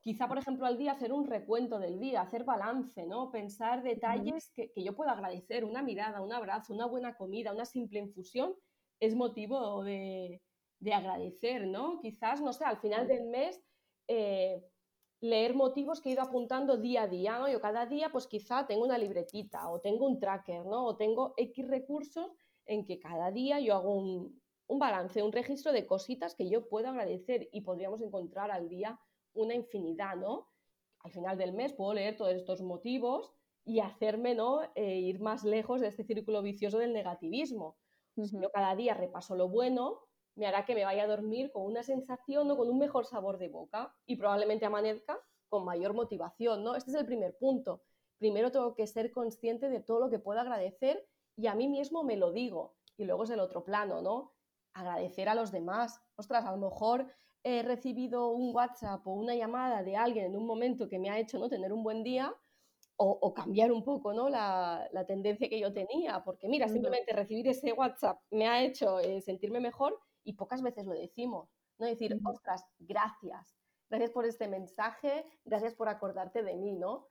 Quizá, 0.00 0.26
por 0.26 0.38
ejemplo, 0.38 0.66
al 0.66 0.78
día 0.78 0.92
hacer 0.92 1.12
un 1.12 1.26
recuento 1.26 1.78
del 1.78 2.00
día, 2.00 2.22
hacer 2.22 2.44
balance, 2.44 3.04
¿no? 3.06 3.30
Pensar 3.30 3.82
detalles 3.82 4.50
que, 4.54 4.72
yo 4.74 4.96
puedo 4.96 5.10
agradecer, 5.10 5.64
una 5.64 5.82
mirada, 5.82 6.22
un 6.22 6.32
abrazo, 6.32 6.72
una 6.72 6.86
buena 6.86 7.14
comida, 7.16 7.52
una 7.52 7.66
simple 7.66 7.98
infusión, 7.98 8.54
es 9.00 9.14
motivo 9.14 9.82
de, 9.82 10.40
agradecer, 10.92 11.66
¿no? 11.66 11.98
Quizás, 12.00 12.40
no 12.40 12.52
sé, 12.52 12.64
al 12.64 12.78
final 12.78 13.08
del 13.08 13.24
mes 13.24 13.60
eh, 14.08 14.62
leer 15.20 15.54
motivos 15.54 16.00
que 16.00 16.10
he 16.10 16.12
ido 16.12 16.22
apuntando 16.22 16.76
día 16.76 17.02
a 17.02 17.08
día, 17.08 17.38
¿no? 17.38 17.48
Yo 17.48 17.60
cada 17.60 17.86
día, 17.86 18.10
pues 18.10 18.26
quizá 18.26 18.66
tengo 18.66 18.84
una 18.84 18.98
libretita 18.98 19.68
o 19.70 19.80
tengo 19.80 20.06
un 20.06 20.18
tracker, 20.18 20.64
¿no? 20.64 20.86
O 20.86 20.96
tengo 20.96 21.34
X 21.36 21.68
recursos 21.68 22.30
en 22.66 22.84
que 22.84 22.98
cada 22.98 23.30
día 23.30 23.60
yo 23.60 23.74
hago 23.74 23.94
un, 23.94 24.40
un 24.68 24.78
balance, 24.78 25.22
un 25.22 25.32
registro 25.32 25.72
de 25.72 25.86
cositas 25.86 26.34
que 26.34 26.48
yo 26.48 26.68
puedo 26.68 26.88
agradecer 26.88 27.48
y 27.52 27.62
podríamos 27.62 28.00
encontrar 28.02 28.50
al 28.50 28.68
día 28.68 28.98
una 29.34 29.54
infinidad, 29.54 30.16
¿no? 30.16 30.48
Al 31.00 31.10
final 31.10 31.36
del 31.36 31.52
mes 31.52 31.72
puedo 31.72 31.94
leer 31.94 32.16
todos 32.16 32.34
estos 32.34 32.62
motivos 32.62 33.32
y 33.64 33.80
hacerme, 33.80 34.34
¿no? 34.34 34.62
Eh, 34.74 35.00
ir 35.00 35.20
más 35.20 35.44
lejos 35.44 35.80
de 35.80 35.88
este 35.88 36.04
círculo 36.04 36.42
vicioso 36.42 36.78
del 36.78 36.92
negativismo. 36.92 37.76
Si 38.14 38.40
yo 38.40 38.50
cada 38.50 38.74
día 38.74 38.94
repaso 38.94 39.36
lo 39.36 39.48
bueno, 39.48 40.00
me 40.34 40.46
hará 40.46 40.64
que 40.64 40.74
me 40.74 40.84
vaya 40.84 41.04
a 41.04 41.06
dormir 41.06 41.50
con 41.52 41.64
una 41.64 41.82
sensación 41.82 42.50
o 42.50 42.56
con 42.56 42.68
un 42.68 42.78
mejor 42.78 43.06
sabor 43.06 43.38
de 43.38 43.48
boca 43.48 43.94
y 44.06 44.16
probablemente 44.16 44.66
amanezca 44.66 45.18
con 45.48 45.64
mayor 45.64 45.94
motivación, 45.94 46.62
¿no? 46.62 46.76
Este 46.76 46.90
es 46.90 46.96
el 46.96 47.06
primer 47.06 47.36
punto. 47.36 47.82
Primero 48.18 48.52
tengo 48.52 48.74
que 48.74 48.86
ser 48.86 49.10
consciente 49.10 49.68
de 49.68 49.80
todo 49.80 50.00
lo 50.00 50.10
que 50.10 50.18
puedo 50.18 50.40
agradecer 50.40 51.06
y 51.36 51.46
a 51.46 51.54
mí 51.54 51.68
mismo 51.68 52.04
me 52.04 52.16
lo 52.16 52.32
digo. 52.32 52.76
Y 52.96 53.04
luego 53.04 53.24
es 53.24 53.30
el 53.30 53.40
otro 53.40 53.64
plano, 53.64 54.02
¿no? 54.02 54.32
Agradecer 54.74 55.28
a 55.28 55.34
los 55.34 55.50
demás. 55.50 56.00
Ostras, 56.16 56.44
a 56.44 56.52
lo 56.52 56.58
mejor 56.58 57.06
he 57.42 57.62
recibido 57.62 58.28
un 58.28 58.54
WhatsApp 58.54 59.06
o 59.06 59.12
una 59.12 59.34
llamada 59.34 59.82
de 59.82 59.96
alguien 59.96 60.26
en 60.26 60.36
un 60.36 60.46
momento 60.46 60.88
que 60.88 60.98
me 60.98 61.10
ha 61.10 61.18
hecho 61.18 61.38
¿no? 61.38 61.48
tener 61.48 61.72
un 61.72 61.82
buen 61.82 62.02
día 62.02 62.34
o, 63.02 63.32
cambiar 63.32 63.72
un 63.72 63.82
poco 63.82 64.12
¿no? 64.12 64.28
la, 64.28 64.88
tendencia 65.06 65.48
que 65.48 65.58
yo 65.58 65.72
tenía, 65.72 66.22
porque 66.22 66.48
mira, 66.48 66.68
simplemente 66.68 67.14
recibir 67.14 67.48
ese 67.48 67.72
WhatsApp 67.72 68.20
me 68.30 68.46
ha 68.46 68.62
hecho 68.62 69.00
eh, 69.00 69.22
sentirme 69.22 69.58
mejor 69.58 69.98
y 70.22 70.34
pocas 70.34 70.60
veces 70.60 70.84
lo 70.84 70.92
decimos, 70.92 71.48
¿no? 71.78 71.86
Decir, 71.86 72.18
ostras, 72.24 72.62
gracias, 72.78 73.56
gracias 73.88 74.10
por 74.10 74.26
este 74.26 74.48
mensaje, 74.48 75.24
gracias 75.46 75.74
por 75.74 75.88
acordarte 75.88 76.42
de 76.42 76.56
mí, 76.56 76.72
¿no? 76.72 77.06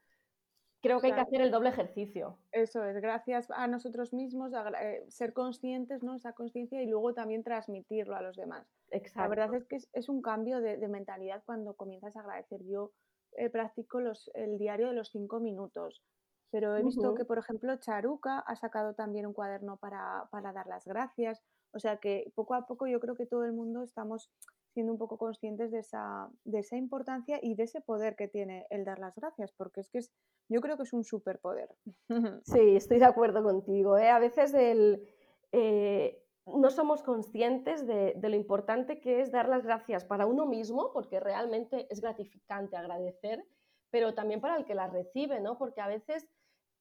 Creo 0.80 1.00
que 1.00 1.08
hay 1.08 1.12
que 1.12 1.20
hacer 1.20 1.40
el 1.42 1.50
doble 1.50 1.70
ejercicio. 1.70 2.38
Eso 2.52 2.84
es, 2.84 2.96
gracias 3.02 3.50
a 3.50 3.66
nosotros 3.66 4.14
mismos, 4.14 4.52
eh, 4.80 5.04
ser 5.08 5.32
conscientes, 5.32 6.04
¿no? 6.04 6.14
Esa 6.14 6.32
conciencia 6.32 6.80
y 6.82 6.86
luego 6.86 7.12
también 7.14 7.42
transmitirlo 7.42 8.16
a 8.16 8.22
los 8.22 8.36
demás. 8.36 8.66
Exacto. 8.90 9.20
La 9.20 9.28
verdad 9.28 9.54
es 9.56 9.66
que 9.66 9.78
es, 9.92 10.08
un 10.08 10.22
cambio 10.22 10.60
de, 10.60 10.88
mentalidad 10.88 11.42
cuando 11.44 11.74
comienzas 11.74 12.16
a 12.16 12.20
agradecer. 12.20 12.62
Yo 12.64 12.92
eh, 13.36 13.50
practico 13.50 14.00
los, 14.00 14.30
el 14.34 14.58
diario 14.58 14.88
de 14.88 14.94
los 14.94 15.10
cinco 15.10 15.40
minutos, 15.40 16.02
pero 16.50 16.76
he 16.76 16.82
visto 16.82 17.14
que, 17.14 17.24
por 17.24 17.38
ejemplo, 17.38 17.76
Charuca 17.76 18.40
ha 18.40 18.56
sacado 18.56 18.94
también 18.94 19.26
un 19.26 19.32
cuaderno 19.32 19.76
para, 19.76 20.28
para 20.32 20.52
dar 20.52 20.66
las 20.66 20.84
gracias. 20.84 21.42
O 21.72 21.78
sea 21.78 21.98
que 21.98 22.32
poco 22.34 22.54
a 22.54 22.66
poco 22.66 22.88
yo 22.88 22.98
creo 22.98 23.14
que 23.14 23.26
todo 23.26 23.44
el 23.44 23.52
mundo 23.52 23.84
estamos 23.84 24.32
siendo 24.72 24.92
un 24.92 24.98
poco 24.98 25.16
conscientes 25.16 25.70
de 25.70 25.80
esa, 25.80 26.28
de 26.44 26.60
esa 26.60 26.76
importancia 26.76 27.38
y 27.42 27.54
de 27.54 27.64
ese 27.64 27.80
poder 27.80 28.16
que 28.16 28.28
tiene 28.28 28.66
el 28.70 28.84
dar 28.84 28.98
las 28.98 29.14
gracias, 29.14 29.52
porque 29.56 29.80
es 29.80 29.88
que 29.90 29.98
es, 29.98 30.12
yo 30.48 30.60
creo 30.60 30.76
que 30.76 30.84
es 30.84 30.92
un 30.92 31.04
superpoder. 31.04 31.68
Sí, 32.44 32.76
estoy 32.76 32.98
de 32.98 33.04
acuerdo 33.04 33.42
contigo. 33.42 33.96
¿eh? 33.96 34.10
A 34.10 34.18
veces 34.18 34.52
eh, 34.54 36.22
no 36.56 36.70
somos 36.70 37.02
conscientes 37.02 37.86
de, 37.86 38.14
lo 38.20 38.36
importante 38.36 39.00
que 39.00 39.20
es 39.20 39.30
dar 39.30 39.48
las 39.48 39.64
gracias 39.64 40.04
para 40.04 40.26
uno 40.26 40.46
mismo, 40.46 40.92
porque 40.92 41.20
realmente 41.20 41.86
es 41.90 42.00
gratificante 42.00 42.76
agradecer, 42.76 43.44
pero 43.90 44.14
también 44.14 44.40
para 44.40 44.56
el 44.56 44.64
que 44.64 44.74
las 44.74 44.92
recibe, 44.92 45.40
¿no? 45.40 45.58
porque 45.58 45.80
a 45.80 45.88
veces 45.88 46.26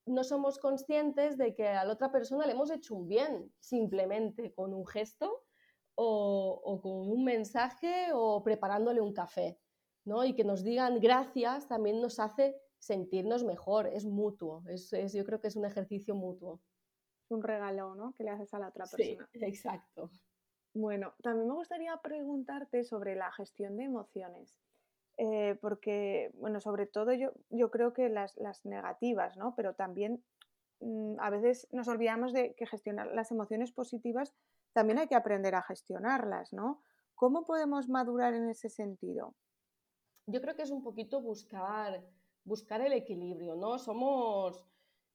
no 0.06 0.24
somos 0.24 0.58
conscientes 0.58 1.38
de 1.38 1.54
que 1.54 1.68
a 1.68 1.84
la 1.84 1.94
otra 1.94 2.12
persona 2.12 2.46
le 2.46 2.54
hemos 2.54 2.72
hecho 2.72 2.96
un 2.96 3.08
bien 3.08 3.52
simplemente 3.60 4.54
con 4.54 4.74
un 4.74 4.86
gesto 4.86 5.44
o, 5.96 6.80
con 6.82 7.12
un 7.12 7.24
mensaje 7.24 8.12
o 8.14 8.42
preparándole 8.44 9.02
un 9.02 9.14
café, 9.14 9.60
¿no? 10.06 10.24
Y 10.24 10.34
que 10.34 10.46
nos 10.46 10.64
digan 10.64 11.00
gracias 11.00 11.68
también 11.68 12.02
nos 12.02 12.20
hace 12.20 12.56
sentirnos 12.78 13.44
mejor, 13.44 13.88
es 13.88 14.06
mutuo, 14.06 14.64
es, 14.68 14.90
yo 15.14 15.26
creo 15.26 15.42
que 15.42 15.50
es 15.50 15.58
un 15.58 15.66
ejercicio 15.66 16.16
mutuo. 16.16 16.62
Un 17.30 17.44
regalo, 17.44 17.96
¿no? 17.96 18.13
Que 18.13 18.24
le 18.24 18.32
haces 18.32 18.54
a 18.54 18.60
la 18.60 18.70
otra 18.70 18.86
persona. 18.86 19.30
Sí, 19.32 19.39
exacto. 19.42 20.10
Bueno, 20.74 21.13
también 21.22 21.48
me 21.48 21.54
gustaría 21.54 21.96
preguntarte 21.98 22.84
sobre 22.84 23.15
la 23.15 23.32
gestión 23.32 23.78
de 23.78 23.86
emociones. 23.86 24.60
Eh, 25.18 25.58
porque, 25.62 26.32
bueno, 26.36 26.62
sobre 26.62 26.88
todo 26.88 27.12
yo, 27.13 27.34
yo 27.50 27.70
creo 27.72 27.94
que 27.94 28.08
las, 28.10 28.38
las 28.38 28.65
negativas, 28.65 29.36
¿no? 29.36 29.54
Pero 29.56 29.74
también 29.76 30.24
mm, 30.80 31.20
a 31.20 31.30
veces 31.30 31.68
nos 31.72 31.88
olvidamos 31.88 32.32
de 32.32 32.54
que 32.56 32.65
gestionar 32.65 33.08
las 33.13 33.32
emociones 33.32 33.72
positivas 33.72 34.34
también 34.74 35.00
hay 35.00 35.08
que 35.08 35.15
aprender 35.15 35.56
a 35.56 35.62
gestionarlas, 35.63 36.54
¿no? 36.54 36.82
¿Cómo 37.15 37.46
podemos 37.46 37.89
madurar 37.89 38.34
en 38.34 38.50
ese 38.50 38.70
sentido? 38.70 39.36
Yo 40.26 40.42
creo 40.42 40.56
que 40.56 40.62
es 40.62 40.72
un 40.72 40.84
poquito 40.84 41.22
buscar, 41.22 42.02
buscar 42.44 42.82
el 42.82 42.94
equilibrio, 42.94 43.56
¿no? 43.56 43.80
Somos, 43.80 44.63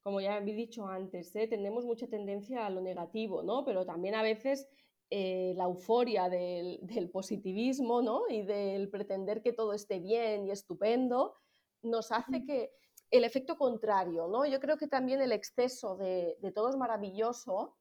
como 0.04 0.20
ya 0.20 0.36
he 0.36 0.42
dicho 0.42 0.86
antes, 0.86 1.34
¿eh? 1.34 1.48
tenemos 1.48 1.86
mucha 1.86 2.06
tendencia 2.06 2.66
a 2.66 2.70
lo 2.70 2.82
negativo, 2.82 3.42
¿no? 3.42 3.64
Pero 3.64 3.86
también 3.86 4.14
a 4.14 4.22
veces 4.22 4.68
eh, 5.08 5.54
la 5.56 5.64
euforia 5.64 6.28
del, 6.28 7.10
positivismo, 7.10 8.02
¿no? 8.02 8.28
Y 8.28 8.42
del 8.42 8.90
pretender 8.90 9.40
que 9.40 9.54
todo 9.54 9.72
esté 9.72 10.00
bien 10.00 10.46
y 10.46 10.50
estupendo, 10.50 11.34
nos 11.82 12.12
hace 12.12 12.44
que 12.44 12.70
el 13.10 13.24
efecto 13.24 13.56
contrario, 13.56 14.28
¿no? 14.28 14.44
Yo 14.44 14.60
creo 14.60 14.76
que 14.76 14.88
también 14.88 15.22
el 15.22 15.32
exceso 15.32 15.96
de, 15.96 16.36
todo 16.54 16.68
es 16.68 16.76
maravilloso 16.76 17.74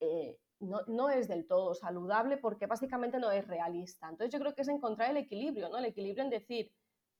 eh, 0.00 0.36
no, 0.58 0.80
no, 0.88 1.08
es 1.08 1.28
del 1.28 1.46
todo 1.46 1.76
saludable 1.76 2.36
porque 2.36 2.66
básicamente 2.66 3.20
no 3.20 3.30
es 3.30 3.46
realista. 3.46 4.08
Entonces 4.08 4.32
yo 4.32 4.40
creo 4.40 4.56
que 4.56 4.62
es 4.62 4.68
encontrar 4.68 5.12
el 5.12 5.18
equilibrio, 5.18 5.68
¿no? 5.68 5.78
El 5.78 5.84
equilibrio 5.84 6.24
en 6.24 6.30
decir, 6.30 6.72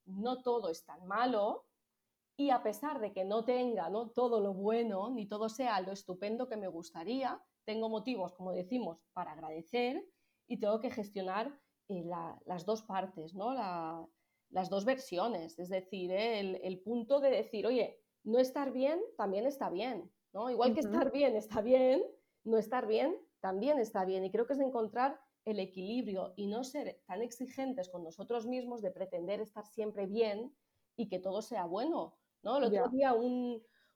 no 0.05 0.41
todo 0.41 0.69
es 0.69 0.83
tan 0.83 1.07
malo, 1.07 1.63
y 2.37 2.49
a 2.49 2.61
pesar 2.63 2.99
de 2.99 3.13
que 3.13 3.23
no 3.23 3.45
tenga 3.45 3.89
¿no? 3.89 4.09
todo 4.09 4.41
lo 4.41 4.53
bueno, 4.53 5.09
ni 5.09 5.25
todo 5.27 5.49
sea 5.49 5.79
lo 5.81 5.91
estupendo 5.91 6.47
que 6.47 6.57
me 6.57 6.67
gustaría, 6.67 7.41
tengo 7.65 7.89
motivos, 7.89 8.33
como 8.33 8.51
decimos, 8.51 8.99
para 9.13 9.31
agradecer 9.31 10.05
y 10.47 10.59
tengo 10.59 10.79
que 10.79 10.91
gestionar 10.91 11.57
eh, 11.87 12.03
las 12.45 12.65
dos 12.65 12.83
partes, 12.83 13.33
¿no? 13.33 13.53
las 14.49 14.69
dos 14.69 14.85
versiones. 14.85 15.57
Es 15.57 15.69
decir, 15.69 16.11
¿eh? 16.11 16.39
el, 16.39 16.79
punto 16.81 17.19
de 17.19 17.29
decir, 17.29 17.65
oye, 17.65 17.99
no 18.23 18.39
estar 18.39 18.71
bien 18.71 19.01
también 19.17 19.45
está 19.45 19.69
bien. 19.69 20.11
¿no? 20.33 20.49
Igual 20.49 20.73
que 20.73 20.81
estar 20.81 21.11
bien 21.11 21.35
está 21.35 21.61
bien, 21.61 22.03
no 22.43 22.57
estar 22.57 22.85
bien 22.85 23.15
también 23.39 23.79
está 23.79 24.03
bien. 24.03 24.25
Y 24.25 24.31
creo 24.31 24.45
que 24.45 24.53
es 24.53 24.59
encontrar 24.59 25.19
el 25.45 25.59
equilibrio 25.59 26.33
y 26.35 26.47
no 26.47 26.63
ser 26.63 27.01
tan 27.05 27.21
exigentes 27.21 27.89
con 27.89 28.03
nosotros 28.03 28.45
mismos 28.45 28.81
de 28.81 28.91
pretender 28.91 29.39
estar 29.39 29.65
siempre 29.65 30.07
bien 30.07 30.55
y 30.97 31.07
que 31.07 31.19
todo 31.19 31.41
sea 31.41 31.65
bueno. 31.65 32.17
¿No? 32.45 32.57
El 32.57 32.65
otro 32.65 32.87
día 32.89 33.13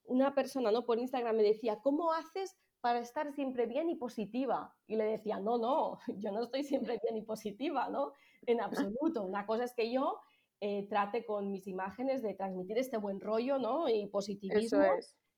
una 0.05 0.33
persona 0.33 0.71
¿no? 0.71 0.85
por 0.85 0.99
Instagram 0.99 1.37
me 1.37 1.43
decía, 1.43 1.79
¿cómo 1.81 2.11
haces 2.11 2.57
para 2.81 2.99
estar 2.99 3.31
siempre 3.31 3.67
bien 3.67 3.89
y 3.89 3.95
positiva? 3.95 4.75
Y 4.87 4.95
le 4.95 5.05
decía, 5.05 5.39
no, 5.39 5.57
no, 5.57 5.99
yo 6.17 6.31
no 6.31 6.43
estoy 6.43 6.63
siempre 6.63 6.99
bien 7.01 7.15
y 7.15 7.21
positiva, 7.21 7.87
¿no? 7.89 8.11
En 8.45 8.59
absoluto. 8.97 9.23
Una 9.23 9.45
cosa 9.45 9.63
es 9.63 9.73
que 9.73 9.91
yo 9.91 10.19
eh, 10.59 10.87
trate 10.89 11.25
con 11.25 11.51
mis 11.51 11.67
imágenes 11.67 12.21
de 12.21 12.33
transmitir 12.33 12.77
este 12.77 12.97
buen 12.97 13.21
rollo, 13.21 13.59
¿no? 13.59 13.87
Y 13.87 14.07
positivismo. 14.07 14.83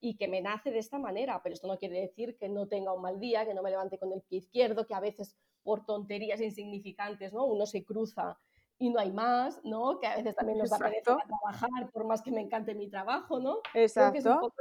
Y 0.03 0.17
que 0.17 0.27
me 0.27 0.41
nace 0.41 0.71
de 0.71 0.79
esta 0.79 0.97
manera, 0.97 1.41
pero 1.43 1.53
esto 1.53 1.67
no 1.67 1.77
quiere 1.77 1.99
decir 2.01 2.35
que 2.35 2.49
no 2.49 2.67
tenga 2.67 2.91
un 2.91 3.03
mal 3.03 3.19
día, 3.19 3.45
que 3.45 3.53
no 3.53 3.61
me 3.61 3.69
levante 3.69 3.99
con 3.99 4.11
el 4.11 4.23
pie 4.23 4.39
izquierdo, 4.39 4.87
que 4.87 4.95
a 4.95 4.99
veces 4.99 5.37
por 5.61 5.85
tonterías 5.85 6.41
insignificantes, 6.41 7.33
¿no? 7.33 7.45
Uno 7.45 7.67
se 7.67 7.85
cruza 7.85 8.39
y 8.81 8.89
no 8.89 8.99
hay 8.99 9.11
más, 9.11 9.63
¿no? 9.63 9.99
Que 9.99 10.07
a 10.07 10.15
veces 10.17 10.35
también 10.35 10.57
nos 10.57 10.71
da 10.71 10.79
pereza 10.79 11.15
trabajar, 11.15 11.91
por 11.93 12.03
más 12.03 12.23
que 12.23 12.31
me 12.31 12.41
encante 12.41 12.73
mi 12.73 12.89
trabajo, 12.89 13.39
¿no? 13.39 13.59
Exacto. 13.75 14.51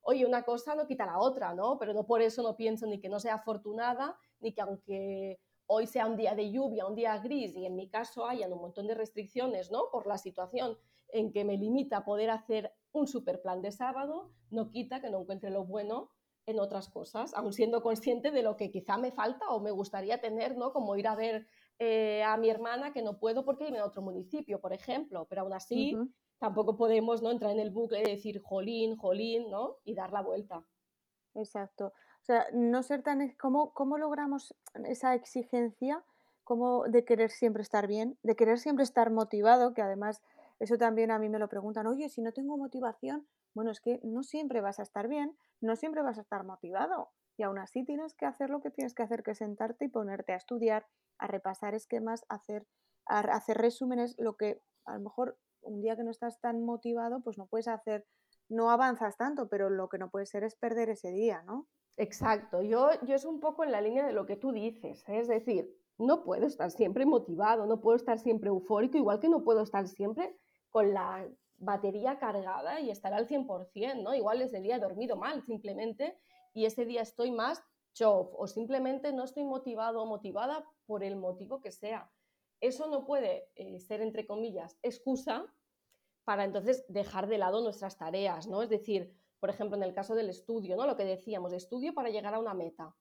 oye, 0.00 0.24
una 0.24 0.42
cosa 0.42 0.74
no 0.74 0.86
quita 0.86 1.04
la 1.04 1.18
otra, 1.18 1.52
¿no? 1.52 1.78
Pero 1.78 1.92
no 1.92 2.06
por 2.06 2.22
eso 2.22 2.42
no 2.42 2.56
pienso 2.56 2.86
ni 2.86 2.98
que 2.98 3.10
no 3.10 3.20
sea 3.20 3.34
afortunada, 3.34 4.16
ni 4.40 4.54
que 4.54 4.62
aunque 4.62 5.38
hoy 5.66 5.86
sea 5.86 6.06
un 6.06 6.16
día 6.16 6.34
de 6.34 6.50
lluvia, 6.50 6.86
un 6.86 6.94
día 6.94 7.18
gris, 7.18 7.54
y 7.54 7.66
en 7.66 7.76
mi 7.76 7.90
caso 7.90 8.26
hayan 8.26 8.54
un 8.54 8.60
montón 8.62 8.86
de 8.86 8.94
restricciones, 8.94 9.70
¿no? 9.70 9.90
Por 9.92 10.06
la 10.06 10.16
situación 10.16 10.78
en 11.08 11.30
que 11.30 11.44
me 11.44 11.58
limita 11.58 11.98
a 11.98 12.04
poder 12.06 12.30
hacer 12.30 12.72
un 12.92 13.06
super 13.06 13.42
plan 13.42 13.60
de 13.60 13.70
sábado, 13.70 14.30
no 14.48 14.70
quita 14.70 15.02
que 15.02 15.10
no 15.10 15.20
encuentre 15.20 15.50
lo 15.50 15.66
bueno 15.66 16.10
en 16.46 16.58
otras 16.58 16.88
cosas, 16.88 17.34
aun 17.34 17.52
siendo 17.52 17.82
consciente 17.82 18.30
de 18.30 18.42
lo 18.42 18.56
que 18.56 18.70
quizá 18.70 18.96
me 18.96 19.12
falta 19.12 19.50
o 19.50 19.60
me 19.60 19.70
gustaría 19.70 20.22
tener, 20.22 20.56
¿no? 20.56 20.72
Como 20.72 20.96
ir 20.96 21.06
a 21.06 21.14
ver 21.14 21.46
eh, 21.78 22.22
a 22.22 22.36
mi 22.36 22.50
hermana 22.50 22.92
que 22.92 23.02
no 23.02 23.18
puedo 23.18 23.44
porque 23.44 23.64
vive 23.64 23.78
en 23.78 23.82
otro 23.82 24.02
municipio, 24.02 24.60
por 24.60 24.72
ejemplo, 24.72 25.26
pero 25.28 25.42
aún 25.42 25.52
así 25.52 25.96
tampoco 26.38 26.76
podemos 26.76 27.22
¿no? 27.22 27.30
entrar 27.30 27.52
en 27.52 27.60
el 27.60 27.70
bucle 27.70 28.00
y 28.00 28.04
decir 28.04 28.40
jolín, 28.42 28.96
jolín, 28.96 29.50
¿no? 29.50 29.76
Y 29.84 29.94
dar 29.94 30.12
la 30.12 30.22
vuelta. 30.22 30.64
Exacto. 31.34 31.86
O 31.86 32.24
sea, 32.24 32.46
no 32.52 32.82
ser 32.82 33.02
tan... 33.02 33.34
¿Cómo, 33.36 33.72
cómo 33.72 33.98
logramos 33.98 34.54
esa 34.84 35.14
exigencia 35.14 36.04
como 36.44 36.84
de 36.84 37.04
querer 37.04 37.30
siempre 37.30 37.62
estar 37.62 37.86
bien, 37.86 38.18
de 38.22 38.36
querer 38.36 38.58
siempre 38.58 38.84
estar 38.84 39.10
motivado, 39.10 39.74
que 39.74 39.82
además 39.82 40.22
eso 40.58 40.76
también 40.76 41.10
a 41.10 41.18
mí 41.18 41.28
me 41.28 41.38
lo 41.38 41.48
preguntan, 41.48 41.86
oye, 41.86 42.08
si 42.08 42.22
no 42.22 42.32
tengo 42.32 42.56
motivación, 42.56 43.26
bueno, 43.54 43.70
es 43.70 43.80
que 43.80 44.00
no 44.02 44.22
siempre 44.22 44.60
vas 44.60 44.78
a 44.78 44.82
estar 44.82 45.08
bien, 45.08 45.36
no 45.60 45.76
siempre 45.76 46.02
vas 46.02 46.18
a 46.18 46.22
estar 46.22 46.44
motivado 46.44 47.10
y 47.36 47.42
aún 47.42 47.58
así 47.58 47.84
tienes 47.84 48.14
que 48.14 48.26
hacer 48.26 48.50
lo 48.50 48.60
que 48.60 48.70
tienes 48.70 48.94
que 48.94 49.02
hacer, 49.02 49.22
que 49.22 49.34
sentarte 49.34 49.86
y 49.86 49.88
ponerte 49.88 50.32
a 50.32 50.36
estudiar, 50.36 50.86
a 51.18 51.26
repasar 51.26 51.74
esquemas, 51.74 52.24
a 52.28 52.36
hacer, 52.36 52.66
hacer 53.06 53.58
resúmenes, 53.58 54.14
lo 54.18 54.36
que 54.36 54.62
a 54.84 54.94
lo 54.94 55.00
mejor 55.00 55.38
un 55.62 55.80
día 55.80 55.96
que 55.96 56.04
no 56.04 56.10
estás 56.10 56.40
tan 56.40 56.64
motivado, 56.64 57.20
pues 57.22 57.38
no 57.38 57.46
puedes 57.46 57.68
hacer, 57.68 58.04
no 58.48 58.70
avanzas 58.70 59.16
tanto, 59.16 59.48
pero 59.48 59.70
lo 59.70 59.88
que 59.88 59.98
no 59.98 60.10
puede 60.10 60.26
ser 60.26 60.44
es 60.44 60.56
perder 60.56 60.90
ese 60.90 61.10
día, 61.10 61.42
¿no? 61.42 61.68
Exacto, 61.96 62.62
yo, 62.62 62.88
yo 63.02 63.14
es 63.14 63.24
un 63.24 63.38
poco 63.38 63.64
en 63.64 63.72
la 63.72 63.80
línea 63.80 64.06
de 64.06 64.12
lo 64.12 64.26
que 64.26 64.36
tú 64.36 64.52
dices, 64.52 65.06
¿eh? 65.08 65.20
es 65.20 65.28
decir, 65.28 65.70
no 65.98 66.24
puedo 66.24 66.46
estar 66.46 66.70
siempre 66.70 67.06
motivado, 67.06 67.66
no 67.66 67.80
puedo 67.80 67.96
estar 67.96 68.18
siempre 68.18 68.48
eufórico, 68.48 68.96
igual 68.96 69.20
que 69.20 69.28
no 69.28 69.44
puedo 69.44 69.62
estar 69.62 69.86
siempre 69.86 70.36
con 70.70 70.94
la 70.94 71.28
batería 71.58 72.18
cargada 72.18 72.80
y 72.80 72.90
estar 72.90 73.12
al 73.12 73.28
100%, 73.28 74.02
¿no? 74.02 74.14
Igual 74.14 74.42
ese 74.42 74.60
día 74.60 74.78
dormido 74.78 75.16
mal 75.16 75.42
simplemente 75.42 76.18
y 76.54 76.66
ese 76.66 76.84
día 76.84 77.02
estoy 77.02 77.30
más 77.30 77.62
chof 77.94 78.32
o 78.34 78.46
simplemente 78.46 79.12
no 79.12 79.24
estoy 79.24 79.44
motivado 79.44 80.02
o 80.02 80.06
motivada 80.06 80.64
por 80.86 81.04
el 81.04 81.16
motivo 81.16 81.60
que 81.60 81.70
sea. 81.70 82.10
Eso 82.60 82.86
no 82.86 83.04
puede 83.04 83.50
eh, 83.56 83.80
ser, 83.80 84.00
entre 84.00 84.26
comillas, 84.26 84.78
excusa 84.82 85.52
para 86.24 86.44
entonces 86.44 86.84
dejar 86.88 87.26
de 87.26 87.38
lado 87.38 87.60
nuestras 87.60 87.98
tareas, 87.98 88.46
¿no? 88.46 88.62
Es 88.62 88.68
decir, 88.68 89.12
por 89.40 89.50
ejemplo, 89.50 89.76
en 89.76 89.82
el 89.82 89.92
caso 89.92 90.14
del 90.14 90.30
estudio, 90.30 90.76
¿no? 90.76 90.86
Lo 90.86 90.96
que 90.96 91.04
decíamos, 91.04 91.52
estudio 91.52 91.94
para 91.94 92.10
llegar 92.10 92.34
a 92.34 92.38
una 92.38 92.54
meta. 92.54 92.94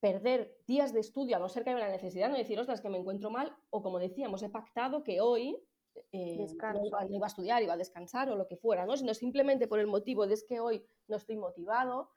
Perder 0.00 0.58
días 0.66 0.92
de 0.92 1.00
estudio, 1.00 1.36
a 1.36 1.38
no 1.38 1.48
ser 1.48 1.62
que 1.62 1.70
haya 1.70 1.78
una 1.78 1.88
necesidad, 1.90 2.28
no 2.28 2.36
decir, 2.36 2.58
ostras, 2.58 2.80
que 2.80 2.88
me 2.88 2.98
encuentro 2.98 3.30
mal, 3.30 3.56
o 3.70 3.82
como 3.82 3.98
decíamos, 3.98 4.42
he 4.42 4.48
pactado 4.48 5.04
que 5.04 5.20
hoy 5.20 5.62
eh, 6.12 6.36
no, 6.36 6.84
iba, 6.84 7.26
a 7.26 7.28
estudiar, 7.28 7.62
iba 7.62 7.74
a 7.74 7.76
descansar 7.76 8.30
o 8.30 8.36
lo 8.36 8.48
que 8.48 8.56
fuera, 8.56 8.86
¿no? 8.86 8.96
Sino 8.96 9.14
simplemente 9.14 9.68
por 9.68 9.78
el 9.78 9.86
motivo 9.86 10.26
de 10.26 10.34
es 10.34 10.44
que 10.44 10.58
hoy 10.58 10.84
no 11.06 11.16
estoy 11.16 11.36
motivado, 11.36 12.10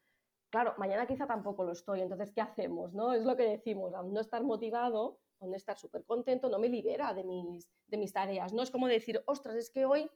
Claro, 0.54 0.76
mañana 0.78 1.08
quizá 1.08 1.26
tampoco 1.26 1.64
lo 1.64 1.72
estoy, 1.72 2.02
entonces, 2.02 2.32
¿qué 2.32 2.42
hacemos? 2.42 2.94
¿no? 2.94 3.12
Es 3.12 3.24
lo 3.26 3.36
que 3.36 3.44
decimos, 3.44 3.92
no 3.92 4.20
estar 4.20 4.44
motivado 4.44 5.20
no 5.42 5.56
estar 5.56 5.78
súper 5.78 6.06
contento, 6.06 6.48
no 6.48 6.60
me 6.60 6.70
libera 6.70 7.14
de 7.14 7.24
mis, 7.26 7.70
de 7.88 7.98
mis 7.98 8.14
tareas. 8.14 8.54
No 8.54 8.62
es 8.62 8.72
como 8.72 8.88
decir, 8.88 9.22
ostras, 9.26 9.56
es 9.56 9.70
que 9.70 9.84
hoy 9.86 10.10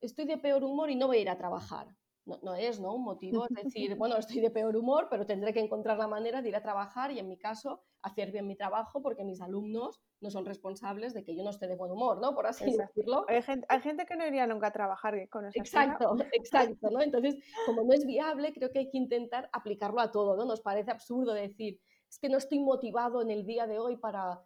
estoy 0.00 0.24
de 0.24 0.38
peor 0.38 0.64
humor 0.64 0.90
y 0.90 0.96
no 0.96 1.06
voy 1.06 1.18
a 1.18 1.20
ir 1.20 1.28
a 1.28 1.36
trabajar 1.36 1.88
no, 2.26 2.54
es 2.54 2.80
¿no? 2.80 2.94
un 2.94 3.04
motivo, 3.04 3.46
es 3.46 3.64
decir, 3.64 3.94
bueno, 3.98 4.16
estoy 4.16 4.40
de 4.40 4.50
peor 4.50 4.76
humor, 4.76 5.08
pero 5.10 5.26
tendré 5.26 5.52
que 5.52 5.60
encontrar 5.60 5.98
la 5.98 6.08
manera 6.08 6.40
de 6.40 6.48
ir 6.48 6.56
a 6.56 6.62
trabajar 6.62 7.10
y 7.10 7.18
en 7.18 7.28
mi 7.28 7.36
caso 7.36 7.82
hacer 8.04 8.30
bien 8.30 8.46
mi 8.46 8.54
trabajo 8.54 9.02
porque 9.02 9.24
mis 9.24 9.40
alumnos 9.40 10.00
no 10.20 10.30
son 10.30 10.44
responsables 10.44 11.14
de 11.14 11.24
que 11.24 11.34
yo 11.34 11.42
no 11.42 11.50
esté 11.50 11.66
de 11.66 11.74
buen 11.74 11.90
humor, 11.90 12.20
¿no? 12.20 12.34
Por 12.34 12.46
así 12.46 12.64
decirlo. 12.76 13.24
Hay 13.28 13.80
gente, 13.80 14.06
que 14.06 14.16
no 14.16 14.26
iría 14.26 14.46
nunca 14.46 14.68
a 14.68 14.72
trabajar 14.72 15.28
con 15.30 15.46
esa 15.46 15.58
Exacto, 15.58 16.14
exacto, 16.32 16.90
¿no? 16.90 17.00
Entonces, 17.00 17.36
como 17.66 17.82
no 17.82 17.94
es 17.94 18.06
viable, 18.06 18.52
creo 18.52 18.70
que 18.70 18.80
hay 18.80 18.90
que 18.90 18.98
intentar 18.98 19.48
aplicarlo 19.52 20.00
a 20.00 20.10
todo, 20.10 20.36
¿no? 20.36 20.44
Nos 20.44 20.60
parece 20.60 20.90
absurdo 20.90 21.32
decir, 21.32 21.80
es 22.08 22.18
que 22.18 22.28
no 22.28 22.36
estoy 22.36 22.60
motivado 22.60 23.22
en 23.22 23.30
el 23.30 23.46
día 23.46 23.66
de 23.66 23.78
hoy 23.78 23.96
para 23.96 24.44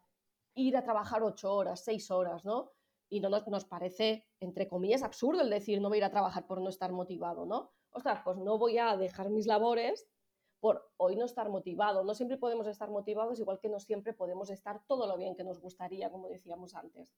ir 0.54 0.76
a 0.76 0.84
trabajar 0.84 1.22
ocho 1.22 1.52
horas, 1.52 1.84
seis 1.84 2.10
horas, 2.10 2.44
¿no? 2.44 2.72
y 3.10 3.20
no 3.20 3.30
nos, 3.30 3.64
parece, 3.64 4.26
entre 4.38 4.68
comillas, 4.68 5.02
absurdo 5.02 5.40
el 5.40 5.50
decir 5.50 5.80
no 5.80 5.88
voy 5.88 5.96
a 5.96 6.00
ir 6.00 6.04
a 6.04 6.10
trabajar 6.10 6.46
por 6.46 6.60
no 6.60 6.68
estar 6.68 6.92
motivado, 6.92 7.46
¿no? 7.46 7.72
Ostras, 7.90 8.20
pues 8.22 8.36
no 8.36 8.58
voy 8.58 8.78
a 8.78 8.96
dejar 8.96 9.30
mis 9.30 9.46
labores 9.46 10.06
por 10.60 10.90
hoy 10.96 11.16
no 11.16 11.24
estar 11.24 11.48
motivado. 11.48 12.04
No 12.04 12.14
siempre 12.14 12.36
podemos 12.36 12.66
estar 12.66 12.90
motivados, 12.90 13.40
igual 13.40 13.58
que 13.60 13.68
no 13.68 13.80
siempre 13.80 14.12
podemos 14.12 14.50
estar 14.50 14.80
todo 14.86 15.06
lo 15.06 15.16
bien 15.16 15.36
que 15.36 15.44
nos 15.44 15.60
gustaría, 15.60 16.10
como 16.10 16.28
decíamos 16.28 16.74
antes. 16.74 17.14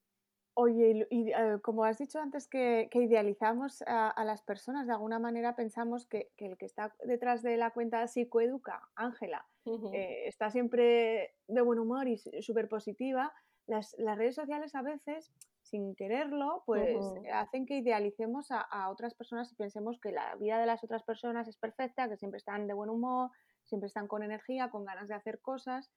Oye, 0.55 1.07
y, 1.11 1.31
eh, 1.31 1.59
como 1.63 1.85
has 1.85 1.99
dicho 1.99 2.21
antes 2.21 2.49
que, 2.49 2.91
idealizamos 2.93 3.83
a, 3.87 4.25
las 4.25 4.43
personas, 4.43 4.87
de 4.87 4.93
alguna 4.93 5.19
manera 5.19 5.55
pensamos 5.55 6.07
que, 6.07 6.33
el 6.37 6.59
que 6.59 6.67
está 6.67 6.95
detrás 7.05 7.43
de 7.43 7.57
la 7.57 7.71
cuenta 7.71 8.07
psicoeduca, 8.07 8.89
Ángela, 8.95 9.47
eh, 9.93 10.25
está 10.27 10.51
siempre 10.51 11.35
de 11.47 11.61
buen 11.63 11.79
humor 11.79 12.09
y 12.09 12.19
súper 12.19 12.69
positiva. 12.69 13.33
Las, 13.67 13.95
las 13.99 14.19
redes 14.19 14.35
sociales 14.35 14.75
a 14.75 14.83
veces 14.83 15.33
sin 15.71 15.95
quererlo, 15.95 16.63
pues 16.67 16.99
hacen 17.33 17.65
que 17.65 17.79
idealicemos 17.79 18.49
a, 18.51 18.91
otras 18.91 19.15
personas 19.15 19.51
y 19.53 19.55
pensemos 19.55 19.99
que 20.01 20.11
la 20.11 20.35
vida 20.37 20.59
de 20.59 20.67
las 20.67 20.83
otras 20.83 21.05
personas 21.05 21.47
es 21.49 21.57
perfecta, 21.57 22.09
que 22.09 22.17
siempre 22.17 22.39
están 22.39 22.67
de 22.67 22.75
buen 22.75 22.91
humor, 22.91 23.31
siempre 23.65 23.87
están 23.87 24.09
con 24.09 24.23
energía, 24.23 24.71
con 24.71 24.85
ganas 24.85 25.09
de 25.09 25.15
hacer 25.15 25.41
cosas 25.41 25.91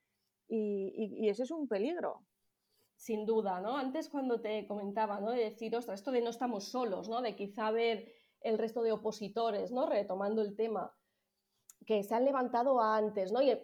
y, 0.47 1.17
y, 1.19 1.29
eso 1.29 1.43
es 1.43 1.51
un 1.51 1.67
peligro. 1.67 2.21
Sin 2.95 3.25
duda, 3.25 3.59
¿no? 3.59 3.75
Antes 3.75 4.09
cuando 4.09 4.39
te 4.39 4.67
comentaba, 4.67 5.19
¿no? 5.19 5.31
De 5.31 5.43
decir, 5.43 5.75
ostras, 5.75 5.99
esto 5.99 6.11
de 6.11 6.21
no 6.21 6.29
estamos 6.29 6.69
solos, 6.69 7.09
¿no? 7.09 7.21
De 7.21 7.35
quizá 7.35 7.71
ver 7.71 8.13
el 8.41 8.57
resto 8.57 8.83
de 8.83 8.91
opositores, 8.91 9.71
¿no? 9.71 9.87
Retomando 9.87 10.41
el 10.41 10.55
tema, 10.55 10.93
que 11.87 12.03
se 12.03 12.13
han 12.13 12.25
levantado 12.25 12.79
antes, 12.79 13.31
¿no? 13.31 13.41
Y, 13.41 13.57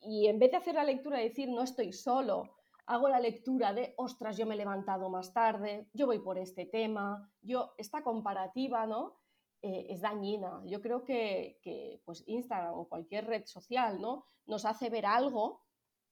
y 0.00 0.26
en 0.26 0.38
vez 0.38 0.52
de 0.52 0.56
hacer 0.56 0.74
la 0.74 0.84
lectura 0.84 1.20
y 1.20 1.28
decir, 1.28 1.50
no 1.50 1.62
estoy 1.62 1.92
solo, 1.92 2.63
hago 2.86 3.08
la 3.08 3.20
lectura 3.20 3.72
de, 3.72 3.94
ostras, 3.96 4.36
yo 4.36 4.46
me 4.46 4.54
he 4.54 4.58
levantado 4.58 5.08
más 5.10 5.32
tarde, 5.32 5.88
yo 5.92 6.06
voy 6.06 6.18
por 6.18 6.38
este 6.38 6.66
tema, 6.66 7.30
yo, 7.40 7.74
esta 7.78 8.02
comparativa, 8.02 8.86
¿no? 8.86 9.18
eh, 9.64 9.86
es 9.88 10.02
dañina. 10.02 10.60
Yo 10.66 10.82
creo 10.82 11.04
que, 11.04 11.58
que, 11.62 12.02
pues 12.04 12.22
Instagram 12.26 12.74
o 12.74 12.86
cualquier 12.86 13.26
red 13.26 13.46
social 13.46 13.98
¿no? 13.98 14.26
nos 14.44 14.66
hace 14.66 14.90
ver 14.90 15.06
algo, 15.06 15.62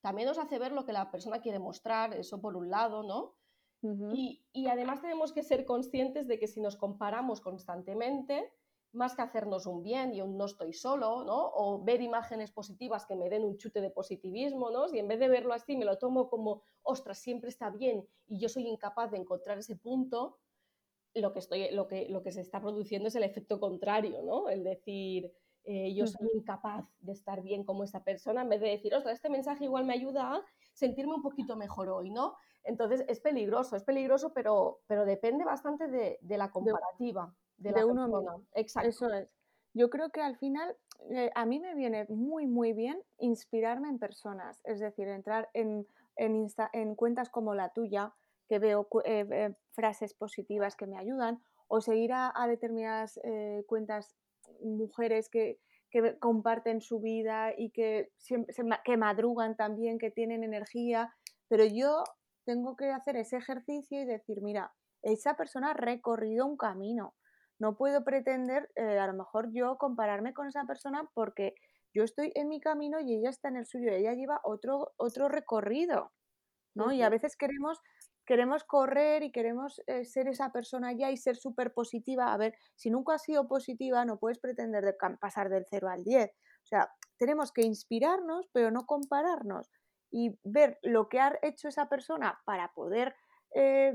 también 0.01 0.27
nos 0.27 0.39
hace 0.39 0.59
ver 0.59 0.73
lo 0.73 0.87
que 0.87 0.95
la 0.95 1.11
persona 1.11 1.43
quiere 1.43 1.59
mostrar, 1.59 2.15
eso 2.15 2.41
por 2.41 2.57
un 2.57 2.71
lado, 2.71 3.03
¿no? 3.03 3.37
y, 4.15 4.47
y, 4.53 4.69
además 4.69 5.03
tenemos 5.03 5.33
que 5.33 5.43
ser 5.43 5.65
conscientes 5.65 6.29
de 6.29 6.39
que 6.39 6.47
si 6.47 6.61
nos 6.61 6.77
comparamos 6.77 7.41
constantemente, 7.41 8.53
más 8.93 9.15
que 9.15 9.23
hacernos 9.23 9.67
un 9.67 9.83
bien 9.83 10.13
y 10.15 10.21
un 10.21 10.37
no 10.37 10.45
estoy 10.45 10.73
solo, 10.73 11.25
¿no? 11.25 11.51
O 11.55 11.83
ver 11.83 12.01
imágenes 12.03 12.51
positivas 12.53 13.07
que 13.07 13.17
me 13.17 13.31
den 13.31 13.45
un 13.45 13.57
chute 13.57 13.81
de 13.81 13.91
positivismo, 13.91 14.71
¿no? 14.71 14.93
Y 14.93 14.99
en 14.99 15.09
vez 15.09 15.19
de 15.19 15.29
verlo 15.29 15.55
así 15.55 15.77
me 15.77 15.85
lo 15.85 15.99
tomo 15.99 16.29
como, 16.29 16.63
ostras, 16.83 17.19
siempre 17.19 17.49
está 17.49 17.71
bien 17.71 18.07
y 18.29 18.39
yo 18.39 18.49
soy 18.49 18.67
incapaz 18.67 19.11
de 19.11 19.19
encontrar 19.19 19.59
ese 19.59 19.77
punto, 19.77 20.39
lo 21.15 21.33
que, 21.33 21.39
estoy, 21.41 21.71
lo 21.73 21.87
que, 21.87 22.09
lo 22.09 22.23
que 22.23 22.33
se 22.33 22.41
está 22.41 22.61
produciendo 22.61 23.09
es 23.09 23.15
el 23.15 23.23
efecto 23.23 23.61
contrario, 23.61 24.23
¿no? 24.23 24.49
El 24.49 24.65
decir, 24.65 25.33
eh, 25.65 25.95
yo 25.95 26.07
soy 26.07 26.29
incapaz 26.35 26.87
de 27.01 27.13
estar 27.13 27.43
bien 27.43 27.65
como 27.65 27.85
esa 27.85 28.03
persona, 28.03 28.43
en 28.43 28.49
vez 28.49 28.61
de 28.61 28.69
decir, 28.69 28.95
ostras, 28.95 29.15
este 29.15 29.31
mensaje 29.31 29.65
igual 29.65 29.85
me 29.85 29.95
ayuda 29.95 30.35
a 30.35 30.45
sentirme 30.73 31.15
un 31.15 31.23
poquito 31.23 31.57
mejor 31.57 31.89
hoy, 31.89 32.11
¿no? 32.11 32.35
Entonces 32.65 33.05
es 33.09 33.21
peligroso, 33.21 33.77
es 33.77 33.85
peligroso, 33.85 34.33
pero, 34.33 34.81
pero 34.87 35.05
depende 35.05 35.45
bastante 35.45 35.89
de, 35.89 36.19
de 36.21 36.39
la 36.39 36.51
comparativa 36.51 37.35
de, 37.63 37.85
uno 37.85 38.07
mismo. 38.07 38.45
Exacto. 38.55 38.89
Eso 38.89 39.13
es. 39.13 39.29
Yo 39.75 39.89
creo 39.89 40.11
que 40.11 40.21
al 40.21 40.37
final 40.37 40.77
eh, 41.11 41.31
a 41.35 41.47
mí 41.47 41.59
me 41.59 41.75
viene 41.75 42.07
muy, 42.09 42.47
muy 42.47 42.73
bien 42.73 43.03
inspirarme 43.19 43.89
en 43.89 43.99
personas, 43.99 44.61
es 44.65 44.81
decir, 44.81 45.09
entrar 45.09 45.49
en, 45.55 45.87
en, 46.17 46.47
en 46.73 46.95
cuentas 46.95 47.31
como 47.31 47.55
la 47.55 47.71
tuya, 47.71 48.13
que 48.49 48.59
veo 48.59 48.87
eh, 49.05 49.55
frases 49.71 50.13
positivas 50.13 50.77
que 50.77 50.87
me 50.87 50.99
ayudan, 50.99 51.43
o 51.69 51.81
seguir 51.81 52.13
a, 52.13 52.35
determinadas 52.47 53.19
eh, 53.25 53.65
cuentas 53.67 54.15
mujeres 54.61 55.31
que, 55.31 55.59
que, 55.91 56.19
comparten 56.19 56.83
su 56.83 57.01
vida 57.01 57.55
y 57.57 57.71
que, 57.71 58.11
siempre, 58.19 58.55
que 58.85 58.97
madrugan 58.99 59.57
también, 59.57 59.99
que 59.99 60.11
tienen 60.11 60.45
energía, 60.45 61.15
pero 61.49 61.65
yo 61.65 62.05
tengo 62.45 62.77
que 62.77 62.91
hacer 62.91 63.17
ese 63.17 63.39
ejercicio 63.39 64.03
y 64.03 64.05
decir, 64.05 64.43
mira, 64.43 64.75
esa 65.03 65.35
persona 65.35 65.71
ha 65.71 65.75
recorrido 65.75 66.47
un 66.47 66.59
camino, 66.59 67.15
no 67.63 67.77
puedo 67.77 68.03
pretender, 68.03 68.69
eh, 68.75 68.99
a 68.99 69.07
lo 69.07 69.15
mejor 69.15 69.53
yo, 69.53 69.79
compararme 69.79 70.35
con 70.35 70.49
esa 70.49 70.65
persona 70.65 71.09
porque 71.15 71.55
yo 71.95 72.03
estoy 72.03 72.33
en 72.35 72.49
mi 72.49 72.61
camino 72.61 72.99
y 72.99 73.15
ella 73.15 73.31
está 73.31 73.51
en 73.51 73.57
el 73.57 73.67
suyo, 73.67 73.93
ella 73.93 74.15
lleva 74.15 74.41
otro, 74.43 74.95
otro 74.97 75.29
recorrido, 75.29 76.11
¿no? 76.75 76.91
Y 76.91 77.03
a 77.03 77.09
veces 77.09 77.37
queremos, 77.37 77.79
queremos 78.27 78.65
correr 78.65 79.23
y 79.23 79.31
queremos 79.31 79.81
eh, 79.87 80.05
ser 80.05 80.27
esa 80.27 80.51
persona 80.51 80.93
ya 80.93 81.13
y 81.13 81.17
ser 81.17 81.37
súper 81.37 81.73
positiva. 81.73 82.33
A 82.33 82.37
ver, 82.37 82.57
si 82.75 82.91
nunca 82.91 83.15
has 83.15 83.23
sido 83.23 83.47
positiva, 83.47 84.05
no 84.05 84.19
puedes 84.19 84.41
pretender 84.41 84.85
de 84.85 84.97
pasar 85.21 85.49
del 85.49 85.65
0 85.71 85.89
al 85.89 86.03
10. 86.03 86.31
O 86.31 86.67
sea, 86.67 86.91
tenemos 87.17 87.53
que 87.53 87.63
inspirarnos, 87.63 88.49
pero 88.53 88.73
no 88.73 88.87
compararnos 88.87 89.71
y 90.11 90.37
ver 90.43 90.81
lo 90.83 91.09
que 91.09 91.21
ha 91.21 91.39
hecho 91.43 91.69
esa 91.69 91.89
persona 91.89 92.41
para 92.45 92.73
poder 92.75 93.15
eh, 93.55 93.95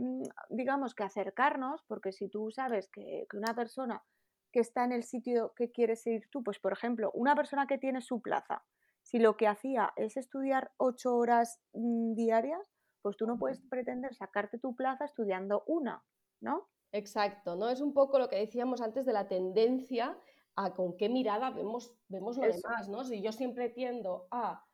digamos 0.49 0.93
que 0.93 1.03
acercarnos, 1.03 1.83
porque 1.87 2.11
si 2.11 2.29
tú 2.29 2.51
sabes 2.51 2.89
que, 2.89 3.27
una 3.33 3.55
persona 3.55 4.03
que 4.51 4.59
está 4.59 4.83
en 4.83 4.91
el 4.91 5.03
sitio 5.03 5.53
que 5.55 5.71
quieres 5.71 6.05
ir 6.07 6.27
tú, 6.29 6.43
pues 6.43 6.59
por 6.59 6.73
ejemplo, 6.73 7.11
una 7.13 7.35
persona 7.35 7.67
que 7.67 7.77
tiene 7.77 8.01
su 8.01 8.21
plaza, 8.21 8.63
si 9.01 9.19
lo 9.19 9.37
que 9.37 9.47
hacía 9.47 9.93
es 9.95 10.17
estudiar 10.17 10.71
ocho 10.77 11.15
horas 11.15 11.59
mm, 11.73 12.13
diarias, 12.13 12.73
pues 13.01 13.15
tú 13.17 13.25
no 13.25 13.37
puedes 13.37 13.61
pretender 13.69 14.13
sacarte 14.13 14.59
tu 14.59 14.75
plaza 14.75 15.05
estudiando 15.05 15.63
una, 15.67 16.03
¿no? 16.41 16.67
Exacto, 16.91 17.55
¿no? 17.55 17.69
Es 17.69 17.81
un 17.81 17.93
poco 17.93 18.19
lo 18.19 18.29
que 18.29 18.37
decíamos 18.37 18.81
antes 18.81 19.05
de 19.05 19.13
la 19.13 19.27
tendencia 19.27 20.17
a 20.55 20.73
con 20.73 20.97
qué 20.97 21.09
mirada 21.09 21.51
vemos, 21.51 21.93
vemos 22.07 22.37
lo 22.37 22.43
demás, 22.43 22.89
¿no? 22.89 23.03
Si 23.03 23.21
yo 23.21 23.31
siempre 23.31 23.69
tiendo 23.69 24.27
a 24.31 24.65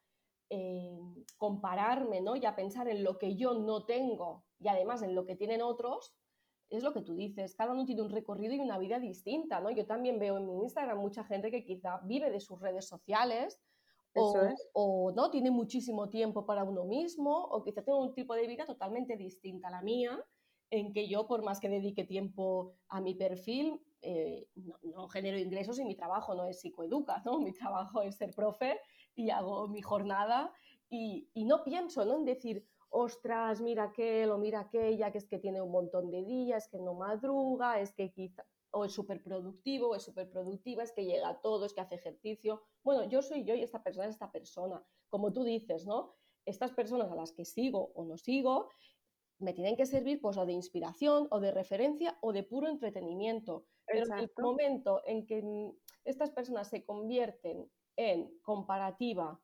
eh, 0.49 0.99
compararme, 1.37 2.21
¿no? 2.21 2.35
Y 2.35 2.45
a 2.45 2.55
pensar 2.55 2.87
en 2.87 3.03
lo 3.03 3.17
que 3.17 3.35
yo 3.35 3.53
no 3.53 3.85
tengo 3.85 4.45
y 4.63 4.67
además 4.67 5.01
en 5.01 5.13
lo 5.15 5.25
que 5.25 5.35
tienen 5.35 5.61
otros, 5.61 6.15
es 6.69 6.83
lo 6.83 6.93
que 6.93 7.01
tú 7.01 7.15
dices, 7.15 7.55
cada 7.55 7.73
uno 7.73 7.85
tiene 7.85 8.01
un 8.01 8.09
recorrido 8.09 8.53
y 8.53 8.59
una 8.59 8.79
vida 8.79 8.99
distinta, 8.99 9.59
¿no? 9.59 9.69
Yo 9.69 9.85
también 9.85 10.17
veo 10.17 10.37
en 10.37 10.47
mi 10.47 10.63
Instagram 10.63 10.97
mucha 10.97 11.23
gente 11.23 11.51
que 11.51 11.63
quizá 11.63 11.99
vive 12.03 12.31
de 12.31 12.39
sus 12.39 12.59
redes 12.59 12.87
sociales 12.87 13.59
o, 14.15 14.35
o, 14.73 15.11
no 15.11 15.29
tiene 15.29 15.51
muchísimo 15.51 16.09
tiempo 16.09 16.45
para 16.45 16.63
uno 16.63 16.85
mismo 16.85 17.35
o 17.35 17.63
quizá 17.63 17.83
tiene 17.83 17.99
un 17.99 18.13
tipo 18.13 18.33
de 18.35 18.47
vida 18.47 18.65
totalmente 18.65 19.17
distinta 19.17 19.67
a 19.67 19.71
la 19.71 19.81
mía, 19.81 20.23
en 20.69 20.93
que 20.93 21.07
yo 21.07 21.27
por 21.27 21.43
más 21.43 21.59
que 21.59 21.69
dedique 21.69 22.03
tiempo 22.03 22.75
a 22.89 23.01
mi 23.01 23.15
perfil, 23.15 23.79
eh, 24.01 24.47
no, 24.83 25.07
genero 25.09 25.37
ingresos 25.37 25.79
y 25.79 25.85
mi 25.85 25.95
trabajo 25.95 26.35
no 26.35 26.45
es 26.45 26.59
psicoeduca, 26.59 27.21
¿no? 27.25 27.39
Mi 27.39 27.53
trabajo 27.53 28.01
es 28.01 28.15
ser 28.15 28.33
profe 28.33 28.79
y 29.15 29.29
hago 29.29 29.67
mi 29.67 29.81
jornada 29.81 30.51
y, 30.89 31.27
y 31.33 31.45
no 31.45 31.63
pienso 31.63 32.05
¿no? 32.05 32.17
en 32.17 32.25
decir, 32.25 32.67
ostras, 32.93 33.59
mira 33.59 33.85
aquel 33.85 34.29
o 34.31 34.37
mira 34.37 34.61
aquella, 34.61 35.11
que 35.11 35.17
es 35.17 35.27
que 35.27 35.39
tiene 35.39 35.61
un 35.61 35.71
montón 35.71 36.11
de 36.11 36.23
días, 36.23 36.67
que 36.67 36.79
no 36.79 36.93
madruga, 36.93 37.79
es 37.79 37.91
que 37.91 38.11
quizá, 38.11 38.45
o 38.71 38.85
es 38.85 38.91
súper 38.91 39.21
productivo, 39.23 39.89
o 39.89 39.95
es 39.95 40.03
súper 40.03 40.29
productiva, 40.29 40.83
es 40.83 40.91
que 40.91 41.03
llega 41.03 41.29
a 41.29 41.41
todo, 41.41 41.65
es 41.65 41.73
que 41.73 41.81
hace 41.81 41.95
ejercicio. 41.95 42.61
Bueno, 42.83 43.03
yo 43.05 43.21
soy 43.21 43.43
yo 43.43 43.55
y 43.55 43.63
esta 43.63 43.81
persona 43.83 44.05
es 44.05 44.13
esta 44.13 44.31
persona. 44.31 44.83
Como 45.09 45.33
tú 45.33 45.43
dices, 45.43 45.85
¿no? 45.87 46.13
Estas 46.45 46.71
personas 46.71 47.11
a 47.11 47.15
las 47.15 47.31
que 47.31 47.45
sigo 47.45 47.91
o 47.95 48.05
no 48.05 48.17
sigo 48.17 48.69
me 49.39 49.53
tienen 49.53 49.75
que 49.75 49.85
servir 49.85 50.21
pues 50.21 50.37
o 50.37 50.45
de 50.45 50.53
inspiración 50.53 51.27
o 51.31 51.39
de 51.39 51.51
referencia 51.51 52.17
o 52.21 52.31
de 52.31 52.43
puro 52.43 52.67
entretenimiento. 52.67 53.65
Pero 53.85 54.05
en 54.05 54.19
el 54.19 54.31
momento 54.37 55.01
en 55.05 55.25
que 55.25 55.43
estas 56.05 56.29
personas 56.29 56.69
se 56.69 56.85
convierten 56.85 57.69
en 57.95 58.39
comparativa 58.41 59.39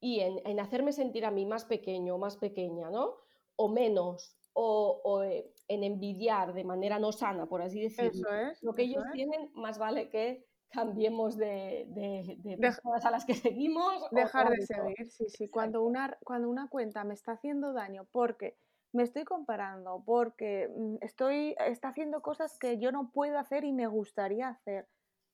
y 0.00 0.20
en, 0.20 0.60
hacerme 0.60 0.92
sentir 0.92 1.24
a 1.24 1.30
mí 1.30 1.46
más 1.46 1.64
pequeño 1.64 2.14
o 2.14 2.18
más 2.18 2.36
pequeña, 2.36 2.90
¿no? 2.90 3.16
O 3.56 3.68
menos, 3.68 4.36
o, 4.52 5.22
eh, 5.22 5.52
en 5.68 5.84
envidiar 5.84 6.52
de 6.52 6.64
manera 6.64 6.98
no 6.98 7.12
sana, 7.12 7.46
por 7.46 7.62
así 7.62 7.80
decirlo. 7.80 8.28
Lo 8.62 8.74
que 8.74 8.82
ellos 8.82 9.04
tienen, 9.12 9.50
más 9.54 9.78
vale 9.78 10.08
que 10.08 10.46
cambiemos 10.70 11.36
de, 11.36 11.86
de, 11.88 12.58
personas 12.58 13.04
a 13.04 13.10
las 13.10 13.24
que 13.24 13.34
seguimos. 13.34 14.08
Dejar 14.10 14.50
de 14.50 14.66
seguir, 14.66 15.10
sí, 15.10 15.28
sí. 15.28 15.48
Cuando 15.48 15.82
una, 15.82 16.16
cuando 16.24 16.48
una 16.48 16.68
cuenta 16.68 17.04
me 17.04 17.14
está 17.14 17.32
haciendo 17.32 17.72
daño 17.72 18.06
porque 18.12 18.56
me 18.92 19.02
estoy 19.02 19.24
comparando, 19.24 20.02
porque 20.04 20.68
mm, 20.74 20.96
estoy, 21.00 21.54
está 21.66 21.88
haciendo 21.88 22.22
cosas 22.22 22.58
que 22.58 22.78
yo 22.78 22.92
no 22.92 23.10
puedo 23.12 23.38
hacer 23.38 23.64
y 23.64 23.72
me 23.72 23.86
gustaría 23.86 24.48
hacer 24.48 24.88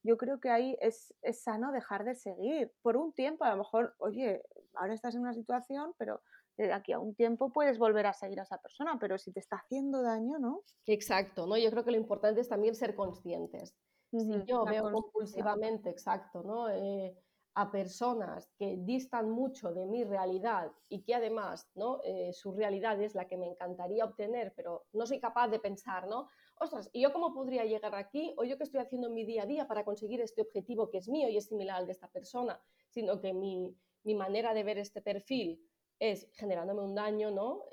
yo 0.04 0.18
creo 0.18 0.38
que 0.38 0.50
ahí 0.50 0.76
es, 0.80 1.14
sano 1.32 1.72
dejar 1.72 2.04
de 2.04 2.14
seguir 2.14 2.70
por 2.82 2.96
un 2.96 3.12
tiempo. 3.12 3.44
A 3.44 3.50
lo 3.50 3.56
mejor, 3.56 3.94
oye, 3.98 4.42
ahora 4.74 4.94
estás 4.94 5.14
en 5.14 5.22
una 5.22 5.32
situación, 5.32 5.94
pero 5.98 6.20
de 6.58 6.72
aquí 6.72 6.92
a 6.92 7.00
un 7.00 7.14
tiempo 7.14 7.50
puedes 7.50 7.78
volver 7.78 8.06
a 8.06 8.12
seguir 8.12 8.38
a 8.38 8.42
esa 8.42 8.58
persona, 8.58 8.98
pero 9.00 9.18
si 9.18 9.32
te 9.32 9.40
está 9.40 9.56
haciendo 9.56 10.02
daño, 10.02 10.38
¿no? 10.38 10.62
Exacto, 10.86 11.46
¿no? 11.46 11.56
Yo 11.56 11.70
creo 11.70 11.84
que 11.84 11.90
lo 11.90 11.96
importante 11.96 12.42
es 12.42 12.48
también 12.48 12.74
ser 12.74 12.94
conscientes. 12.94 13.74
si 14.10 14.44
yo 14.44 14.64
veo 14.64 14.92
compulsivamente, 14.92 15.88
exacto, 15.88 16.42
¿no? 16.42 16.68
Eh, 16.68 17.16
a 17.54 17.70
personas 17.70 18.50
que 18.58 18.76
distan 18.78 19.30
mucho 19.30 19.72
de 19.72 19.86
mi 19.86 20.04
realidad 20.04 20.72
y 20.88 21.02
que 21.02 21.14
además 21.14 21.70
¿no? 21.74 22.00
Eh, 22.02 22.32
su 22.32 22.52
realidad 22.52 23.00
es 23.00 23.14
la 23.14 23.26
que 23.26 23.36
me 23.36 23.46
encantaría 23.46 24.04
obtener, 24.04 24.52
pero 24.56 24.86
no 24.92 25.06
soy 25.06 25.20
capaz 25.20 25.48
de 25.48 25.60
pensar, 25.60 26.08
¿no? 26.08 26.28
Ostras, 26.58 26.90
¿y 26.92 27.02
yo 27.02 27.12
cómo 27.12 27.34
podría 27.34 27.64
llegar 27.64 27.94
aquí? 27.94 28.34
O 28.36 28.44
yo 28.44 28.56
qué 28.56 28.64
estoy 28.64 28.80
haciendo 28.80 29.08
en 29.08 29.14
mi 29.14 29.24
día 29.24 29.42
a 29.42 29.46
día 29.46 29.66
para 29.66 29.84
conseguir 29.84 30.20
este 30.20 30.42
objetivo 30.42 30.90
que 30.90 30.98
es 30.98 31.08
mío 31.08 31.28
y 31.28 31.36
es 31.36 31.46
similar 31.46 31.76
al 31.76 31.86
de 31.86 31.92
esta 31.92 32.08
persona, 32.08 32.60
sino 32.90 33.20
que 33.20 33.32
mi, 33.32 33.76
manera 34.14 34.52
de 34.52 34.64
ver 34.64 34.78
este 34.78 35.00
perfil 35.00 35.60
es 35.98 36.28
generándome 36.34 36.82
un 36.82 36.94
daño, 36.94 37.30
¿no? 37.30 37.64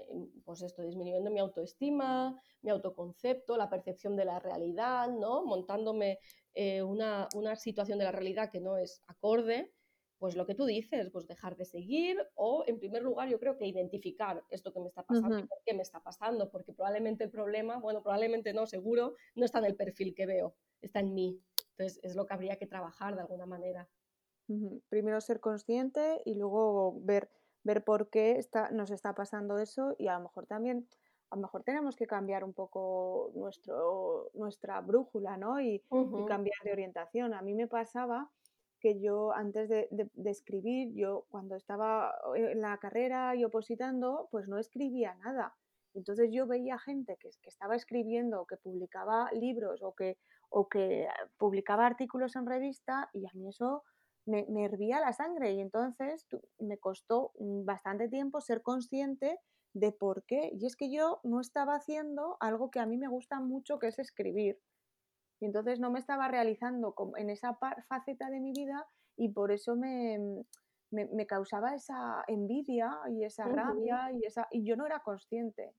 Pues 0.46 0.62
esto, 0.62 0.82
disminuyendo 0.82 1.30
mi 1.30 1.40
autoestima, 1.40 2.40
mi 2.62 2.72
autoconcepto, 2.72 3.58
la 3.58 3.70
percepción 3.70 4.16
de 4.16 4.26
la 4.26 4.40
realidad, 4.40 5.10
¿no? 5.10 5.44
Montándome 5.46 6.20
eh, 6.54 6.82
una, 6.82 7.28
una 7.36 7.56
situación 7.56 8.00
de 8.00 8.06
la 8.06 8.12
realidad 8.12 8.50
que 8.50 8.62
no 8.62 8.78
es 8.78 9.02
acorde 9.08 9.74
pues 10.22 10.36
lo 10.36 10.46
que 10.46 10.54
tú 10.54 10.66
dices, 10.66 11.10
pues 11.10 11.26
dejar 11.26 11.58
de 11.58 11.66
seguir 11.66 12.16
o 12.36 12.64
en 12.68 12.78
primer 12.78 13.02
lugar 13.02 13.28
yo 13.28 13.40
creo 13.40 13.58
que 13.58 13.66
identificar 13.66 14.44
esto 14.52 14.72
que 14.72 14.80
me 14.80 14.88
está 14.88 15.02
pasando 15.02 15.40
y 15.40 15.48
por 15.48 15.58
qué 15.66 15.74
me 15.74 15.82
está 15.82 16.00
pasando, 16.00 16.52
porque 16.52 16.74
probablemente 16.74 17.24
el 17.24 17.32
problema, 17.32 17.80
bueno, 17.80 18.04
probablemente 18.04 18.54
no, 18.54 18.68
seguro, 18.68 19.16
no 19.34 19.46
está 19.46 19.58
en 19.58 19.66
el 19.66 19.76
perfil 19.76 20.14
que 20.14 20.28
veo, 20.28 20.54
está 20.80 21.00
en 21.00 21.16
mí. 21.16 21.42
Entonces 21.72 22.00
es 22.04 22.16
lo 22.16 22.28
que 22.28 22.36
habría 22.36 22.58
que 22.58 22.68
trabajar 22.68 23.16
de 23.16 23.22
alguna 23.22 23.48
manera. 23.48 23.90
Primero 24.90 25.20
ser 25.22 25.40
consciente 25.40 26.22
y 26.24 26.36
luego 26.36 27.02
ver, 27.02 27.32
ver 27.64 27.84
por 27.84 28.12
qué 28.12 28.34
está, 28.34 28.70
nos 28.70 28.92
está 28.92 29.16
pasando 29.16 29.58
eso 29.58 29.96
y 29.98 30.08
a 30.08 30.14
lo 30.20 30.26
mejor 30.26 30.46
también, 30.46 30.88
a 31.32 31.36
lo 31.36 31.42
mejor 31.42 31.64
tenemos 31.64 31.96
que 31.96 32.06
cambiar 32.06 32.44
un 32.44 32.54
poco 32.54 33.32
nuestro, 33.34 34.30
nuestra 34.36 34.82
brújula, 34.82 35.38
¿no? 35.38 35.60
y 35.60 35.84
cambiar 36.28 36.60
de 36.64 36.74
orientación. 36.74 37.34
A 37.34 37.42
mí 37.42 37.56
me 37.56 37.68
pasaba 37.68 38.30
que 38.82 39.00
yo 39.00 39.32
antes 39.32 39.70
de, 39.70 39.88
escribir, 40.26 40.94
yo 40.94 41.26
cuando 41.30 41.56
estaba 41.56 42.14
en 42.36 42.60
la 42.60 42.78
carrera 42.80 43.36
y 43.36 43.46
opositando, 43.46 44.28
pues 44.32 44.48
no 44.48 44.58
escribía 44.58 45.16
nada. 45.16 45.56
Entonces 45.94 46.30
yo 46.32 46.48
veía 46.48 46.80
gente 46.80 47.18
que, 47.18 47.30
estaba 47.44 47.76
escribiendo, 47.76 48.46
que 48.46 48.58
publicaba 48.58 49.32
libros 49.34 49.82
o 49.84 49.94
que, 49.94 50.18
o 50.50 50.68
que 50.68 51.08
publicaba 51.38 51.86
artículos 51.86 52.36
en 52.36 52.46
revista 52.46 53.10
y 53.14 53.26
a 53.26 53.32
mí 53.34 53.48
eso 53.48 53.84
me, 54.26 54.46
me 54.50 54.66
hervía 54.66 55.00
la 55.00 55.14
sangre 55.14 55.54
y 55.54 55.62
entonces 55.62 56.26
me 56.60 56.78
costó 56.78 57.32
bastante 57.40 58.10
tiempo 58.10 58.42
ser 58.42 58.62
consciente 58.62 59.40
de 59.74 59.92
por 59.92 60.24
qué. 60.26 60.52
Y 60.54 60.66
es 60.66 60.76
que 60.76 60.92
yo 60.92 61.20
no 61.24 61.40
estaba 61.40 61.76
haciendo 61.76 62.38
algo 62.40 62.72
que 62.72 62.80
a 62.80 62.86
mí 62.86 62.98
me 62.98 63.08
gusta 63.08 63.40
mucho, 63.40 63.80
que 63.80 63.88
es 63.88 64.00
escribir. 64.00 64.60
Y 65.42 65.46
entonces 65.46 65.80
no 65.80 65.92
me 65.92 66.00
estaba 66.00 66.28
realizando 66.28 66.96
en 67.18 67.30
esa 67.32 67.58
faceta 67.90 68.30
de 68.30 68.40
mi 68.40 68.54
vida 68.54 68.88
y 69.18 69.30
por 69.30 69.52
eso 69.52 69.76
me, 69.76 70.46
me, 70.92 71.26
causaba 71.26 71.74
esa 71.74 72.24
envidia 72.28 72.92
y 73.10 73.24
esa 73.24 73.46
rabia 73.46 74.12
y, 74.14 74.24
esa, 74.24 74.48
y 74.52 74.64
yo 74.64 74.76
no 74.76 74.86
era 74.86 75.00
consciente. 75.00 75.74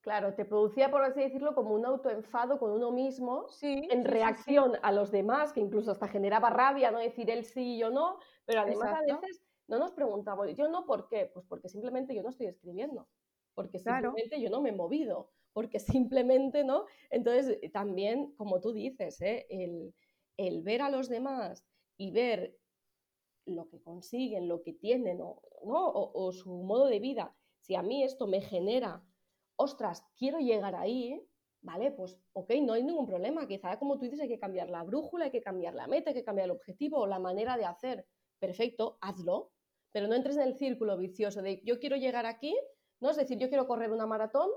Claro, 0.00 0.34
te 0.34 0.44
producía, 0.44 0.90
por 0.90 1.04
así 1.04 1.20
decirlo, 1.20 1.54
como 1.54 1.74
un 1.74 1.84
autoenfado 1.84 2.58
con 2.58 2.70
uno 2.70 2.92
mismo 2.92 3.46
en 3.62 4.04
reacción 4.04 4.72
a 4.82 4.92
los 4.92 5.10
demás, 5.10 5.52
que 5.52 5.60
incluso 5.60 5.90
hasta 5.90 6.08
generaba 6.08 6.48
rabia, 6.48 6.90
no 6.90 7.00
decir 7.00 7.28
él 7.30 7.44
sí 7.44 7.74
y 7.74 7.78
yo 7.78 7.90
no, 7.90 8.18
pero 8.46 8.60
además 8.60 8.94
a 8.94 9.02
veces 9.02 9.42
no 9.66 9.78
nos 9.78 9.92
preguntamos, 9.92 10.54
yo 10.54 10.68
no, 10.68 10.86
¿por 10.86 11.08
qué? 11.08 11.30
Pues 11.34 11.44
porque 11.46 11.68
simplemente 11.68 12.14
yo 12.14 12.22
no 12.22 12.30
estoy 12.30 12.46
escribiendo, 12.46 13.08
porque 13.54 13.78
simplemente 13.78 14.40
yo 14.40 14.48
no 14.50 14.62
me 14.62 14.70
he 14.70 14.74
movido, 14.74 15.32
porque 15.52 15.78
simplemente 16.08 16.64
no. 16.64 16.86
Entonces, 17.10 17.58
eh, 17.62 17.70
también, 17.70 18.34
como 18.36 18.60
tú 18.60 18.72
dices, 18.72 19.20
¿eh? 19.20 19.46
el, 19.50 20.62
ver 20.62 20.82
a 20.82 20.90
los 20.90 21.08
demás 21.08 21.64
y 21.96 22.12
ver 22.12 22.56
lo 23.46 23.68
que 23.68 23.82
consiguen, 23.82 24.48
lo 24.48 24.62
que 24.62 24.72
tienen, 24.72 25.18
¿no? 25.18 25.34
o 25.62 26.32
su 26.32 26.50
modo 26.50 26.86
de 26.86 27.00
vida, 27.00 27.36
si 27.60 27.74
a 27.74 27.82
mí 27.82 28.02
esto 28.02 28.26
me 28.26 28.40
genera 28.40 29.04
ostras, 29.60 30.06
quiero 30.16 30.38
llegar 30.38 30.74
ahí, 30.74 31.22
¿vale? 31.60 31.92
Pues 31.92 32.18
ok, 32.32 32.50
no 32.62 32.72
hay 32.72 32.82
ningún 32.82 33.06
problema. 33.06 33.46
Quizá, 33.46 33.78
como 33.78 33.98
tú 33.98 34.04
dices, 34.04 34.20
hay 34.20 34.28
que 34.28 34.38
cambiar 34.38 34.70
la 34.70 34.82
brújula, 34.82 35.26
hay 35.26 35.30
que 35.30 35.42
cambiar 35.42 35.74
la 35.74 35.86
meta, 35.86 36.10
hay 36.10 36.16
que 36.16 36.24
cambiar 36.24 36.46
el 36.46 36.52
objetivo 36.52 36.98
o 36.98 37.06
la 37.06 37.18
manera 37.18 37.58
de 37.58 37.66
hacer. 37.66 38.06
Perfecto, 38.38 38.96
hazlo, 39.02 39.52
pero 39.92 40.08
no 40.08 40.14
entres 40.14 40.36
en 40.36 40.44
el 40.44 40.56
círculo 40.56 40.96
vicioso 40.96 41.42
de 41.42 41.60
yo 41.62 41.78
quiero 41.78 41.96
llegar 41.96 42.24
aquí, 42.24 42.56
¿no? 43.00 43.10
Es 43.10 43.18
decir, 43.18 43.38
yo 43.38 43.50
quiero 43.50 43.66
correr 43.66 43.92
una 43.92 44.06
maratón, 44.06 44.48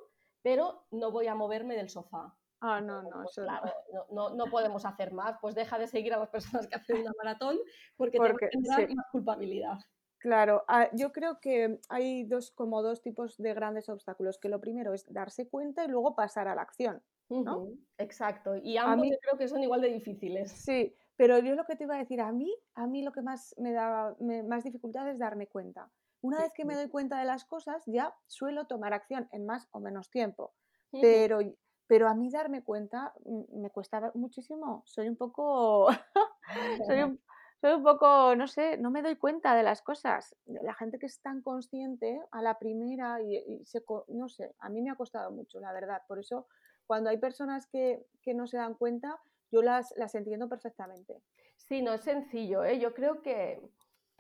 pero 0.44 0.86
no 0.92 1.12
voy 1.12 1.28
a 1.28 1.34
moverme 1.34 1.76
del 1.76 1.90
sofá. 1.90 2.36
Ah, 2.62 2.80
no, 2.80 3.02
no, 3.02 3.10
pues 3.24 3.36
claro, 3.36 3.74
no. 4.12 4.30
no. 4.36 4.46
podemos 4.46 4.86
hacer 4.86 5.12
más, 5.12 5.38
pues 5.42 5.54
deja 5.54 5.78
de 5.78 5.88
seguir 5.88 6.14
a 6.14 6.20
las 6.20 6.30
personas 6.30 6.68
que 6.68 6.76
hacen 6.76 7.02
una 7.02 7.12
maratón 7.18 7.58
porque, 7.98 8.18
porque 8.18 8.50
te 8.50 8.60
más 8.96 9.06
culpabilidad. 9.12 9.80
Claro, 10.20 10.64
ah, 10.70 10.88
yo 10.94 11.12
creo 11.12 11.42
que 11.42 11.82
hay 11.90 12.24
dos, 12.24 12.52
como 12.52 12.82
dos 12.82 13.02
tipos 13.02 13.38
de 13.38 13.54
grandes 13.54 13.90
obstáculos, 13.90 14.38
que 14.38 14.48
lo 14.48 14.62
primero 14.62 14.94
es 14.94 15.12
darse 15.12 15.50
cuenta 15.50 15.84
y 15.84 15.90
luego 15.90 16.16
pasar 16.16 16.48
a 16.48 16.56
la 16.56 16.62
acción. 16.62 17.02
¿no? 17.30 17.68
exacto, 17.98 18.56
y 18.56 18.78
ambos 18.78 19.08
yo 19.10 19.18
creo 19.20 19.38
que 19.38 19.48
son 19.48 19.64
igual 19.64 19.82
de 19.82 19.90
difíciles. 19.90 20.52
Sí, 20.52 20.96
pero 21.16 21.40
yo 21.40 21.56
lo 21.56 21.66
que 21.66 21.76
te 21.76 21.84
iba 21.84 21.96
a 21.96 22.00
decir, 22.00 22.22
a 22.22 22.32
mí, 22.32 22.56
a 22.76 22.88
mí 22.88 23.02
lo 23.02 23.12
que 23.12 23.22
más 23.22 23.56
me 23.58 23.72
da 23.72 24.16
más 24.46 24.64
dificultad 24.64 25.10
es 25.10 25.18
darme 25.18 25.48
cuenta. 25.48 25.90
Una 26.24 26.40
vez 26.40 26.54
que 26.54 26.64
me 26.64 26.76
doy 26.76 26.88
cuenta 26.88 27.20
de 27.20 27.26
las 27.26 27.44
cosas, 27.44 27.84
ya 27.86 28.16
suelo 28.28 28.66
tomar 28.66 28.94
acción 28.94 29.28
en 29.34 29.46
más 29.46 29.68
o 29.72 29.82
menos 29.82 30.10
tiempo. 30.10 30.54
Pero, 31.02 31.40
pero 31.86 32.08
a 32.08 32.16
mí 32.16 32.30
darme 32.32 32.64
cuenta 32.64 33.14
mm, 33.26 33.62
me 33.62 33.70
cuesta 33.72 34.10
muchísimo. 34.16 34.84
Soy 34.86 35.10
un 35.10 35.18
poco, 35.18 35.88
soy 36.88 37.02
un, 37.02 37.20
soy 37.60 37.74
un 37.74 37.84
poco, 37.84 38.38
no 38.38 38.48
sé, 38.48 38.78
no 38.78 38.90
me 38.90 39.02
doy 39.02 39.18
cuenta 39.18 39.54
de 39.54 39.64
las 39.64 39.82
cosas. 39.82 40.34
La 40.46 40.74
gente 40.76 40.98
que 40.98 41.08
es 41.08 41.20
tan 41.20 41.42
consciente 41.42 42.22
a 42.32 42.42
la 42.42 42.58
primera 42.58 43.22
y, 43.22 43.62
se, 43.66 43.84
no 44.08 44.30
sé, 44.30 44.56
a 44.60 44.70
mí 44.70 44.82
me 44.82 44.92
ha 44.92 44.96
costado 44.96 45.30
mucho, 45.30 45.60
la 45.60 45.74
verdad. 45.74 46.04
Por 46.08 46.20
eso, 46.20 46.48
cuando 46.88 47.10
hay 47.10 47.18
personas 47.18 47.68
que, 47.68 48.06
no 48.34 48.48
se 48.48 48.56
dan 48.56 48.76
cuenta, 48.76 49.20
yo 49.52 49.62
las, 49.62 49.94
las 49.98 50.16
entiendo 50.16 50.48
perfectamente. 50.48 51.22
Sí, 51.58 51.82
no 51.82 51.92
es 51.92 52.02
sencillo, 52.02 52.64
¿eh? 52.64 52.80
Yo 52.80 52.94
creo 52.94 53.22
que 53.22 53.62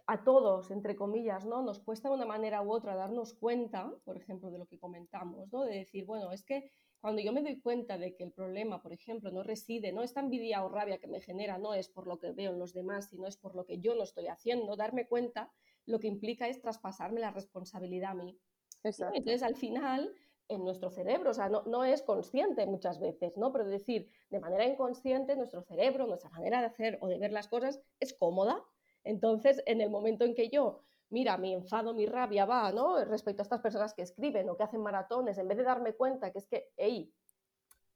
a 0.05 0.23
todos, 0.23 0.69
entre 0.71 0.95
comillas, 0.95 1.45
¿no? 1.45 1.61
Nos 1.61 1.79
cuesta 1.79 2.09
de 2.09 2.15
una 2.15 2.25
manera 2.25 2.61
u 2.61 2.71
otra 2.71 2.95
darnos 2.95 3.33
cuenta, 3.33 3.93
por 4.03 4.17
ejemplo, 4.17 4.51
de 4.51 4.57
lo 4.57 4.65
que 4.65 4.79
comentamos, 4.79 5.51
¿no? 5.51 5.63
De 5.63 5.75
decir, 5.75 6.05
bueno, 6.05 6.31
es 6.31 6.43
que 6.43 6.71
cuando 6.99 7.21
yo 7.21 7.33
me 7.33 7.41
doy 7.41 7.59
cuenta 7.59 7.97
de 7.97 8.15
que 8.15 8.23
el 8.23 8.31
problema, 8.31 8.81
por 8.81 8.93
ejemplo, 8.93 9.31
no 9.31 9.43
reside, 9.43 9.91
no 9.91 10.03
esta 10.03 10.19
envidia 10.19 10.63
o 10.63 10.69
rabia 10.69 10.99
que 10.99 11.07
me 11.07 11.21
genera, 11.21 11.57
no 11.57 11.73
es 11.73 11.89
por 11.89 12.07
lo 12.07 12.19
que 12.19 12.31
veo 12.31 12.51
en 12.51 12.59
los 12.59 12.73
demás, 12.73 13.09
sino 13.09 13.27
es 13.27 13.37
por 13.37 13.55
lo 13.55 13.65
que 13.65 13.79
yo 13.79 13.95
no 13.95 14.03
estoy 14.03 14.27
haciendo, 14.27 14.75
darme 14.75 15.07
cuenta 15.07 15.51
lo 15.85 15.99
que 15.99 16.07
implica 16.07 16.47
es 16.47 16.61
traspasarme 16.61 17.19
la 17.19 17.31
responsabilidad 17.31 18.11
a 18.11 18.15
mí. 18.15 18.39
Entonces, 18.83 19.43
al 19.43 19.55
final, 19.55 20.13
en 20.49 20.63
nuestro 20.63 20.89
cerebro, 20.89 21.31
o 21.31 21.33
sea, 21.33 21.49
no, 21.49 21.63
no, 21.65 21.83
es 21.83 22.03
consciente 22.03 22.65
muchas 22.65 22.99
veces, 22.99 23.37
¿no? 23.37 23.51
Pero 23.51 23.65
decir, 23.65 24.09
de 24.29 24.39
manera 24.39 24.65
inconsciente, 24.65 25.35
nuestro 25.35 25.61
cerebro, 25.61 26.07
nuestra 26.07 26.29
manera 26.29 26.59
de 26.59 26.67
hacer 26.67 26.97
o 27.01 27.07
de 27.07 27.17
ver 27.17 27.31
las 27.31 27.47
cosas 27.47 27.81
es 27.99 28.13
cómoda. 28.13 28.63
Entonces, 29.03 29.61
en 29.65 29.81
el 29.81 29.89
momento 29.89 30.25
en 30.25 30.35
que 30.35 30.49
yo 30.49 30.81
mira, 31.13 31.37
mi 31.37 31.53
enfado, 31.53 31.93
mi 31.93 32.07
rabia 32.07 32.45
va, 32.45 32.71
¿no? 32.71 33.05
Respecto 33.05 33.43
a 33.43 33.45
estas 33.45 33.61
personas 33.61 33.93
que 33.93 34.01
escriben 34.01 34.49
o 34.49 34.57
que 34.57 34.63
hacen 34.63 34.81
maratones, 34.81 35.37
en 35.37 35.47
vez 35.47 35.57
de 35.59 35.63
darme 35.63 35.93
cuenta 35.93 36.31
que 36.31 36.39
es 36.39 36.47
que, 36.47 36.71
hey, 36.75 37.13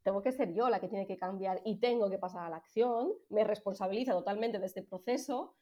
tengo 0.04 0.22
que 0.22 0.32
ser 0.32 0.54
yo 0.54 0.70
la 0.70 0.80
que 0.80 0.88
tiene 0.88 1.08
que 1.08 1.18
cambiar 1.18 1.60
y 1.66 1.80
tengo 1.80 2.12
que 2.12 2.20
pasar 2.20 2.46
a 2.46 2.50
la 2.50 2.58
acción, 2.58 3.12
me 3.30 3.44
responsabiliza 3.44 4.14
totalmente 4.14 4.60
de 4.60 4.68
este 4.68 4.84
proceso, 4.84 5.56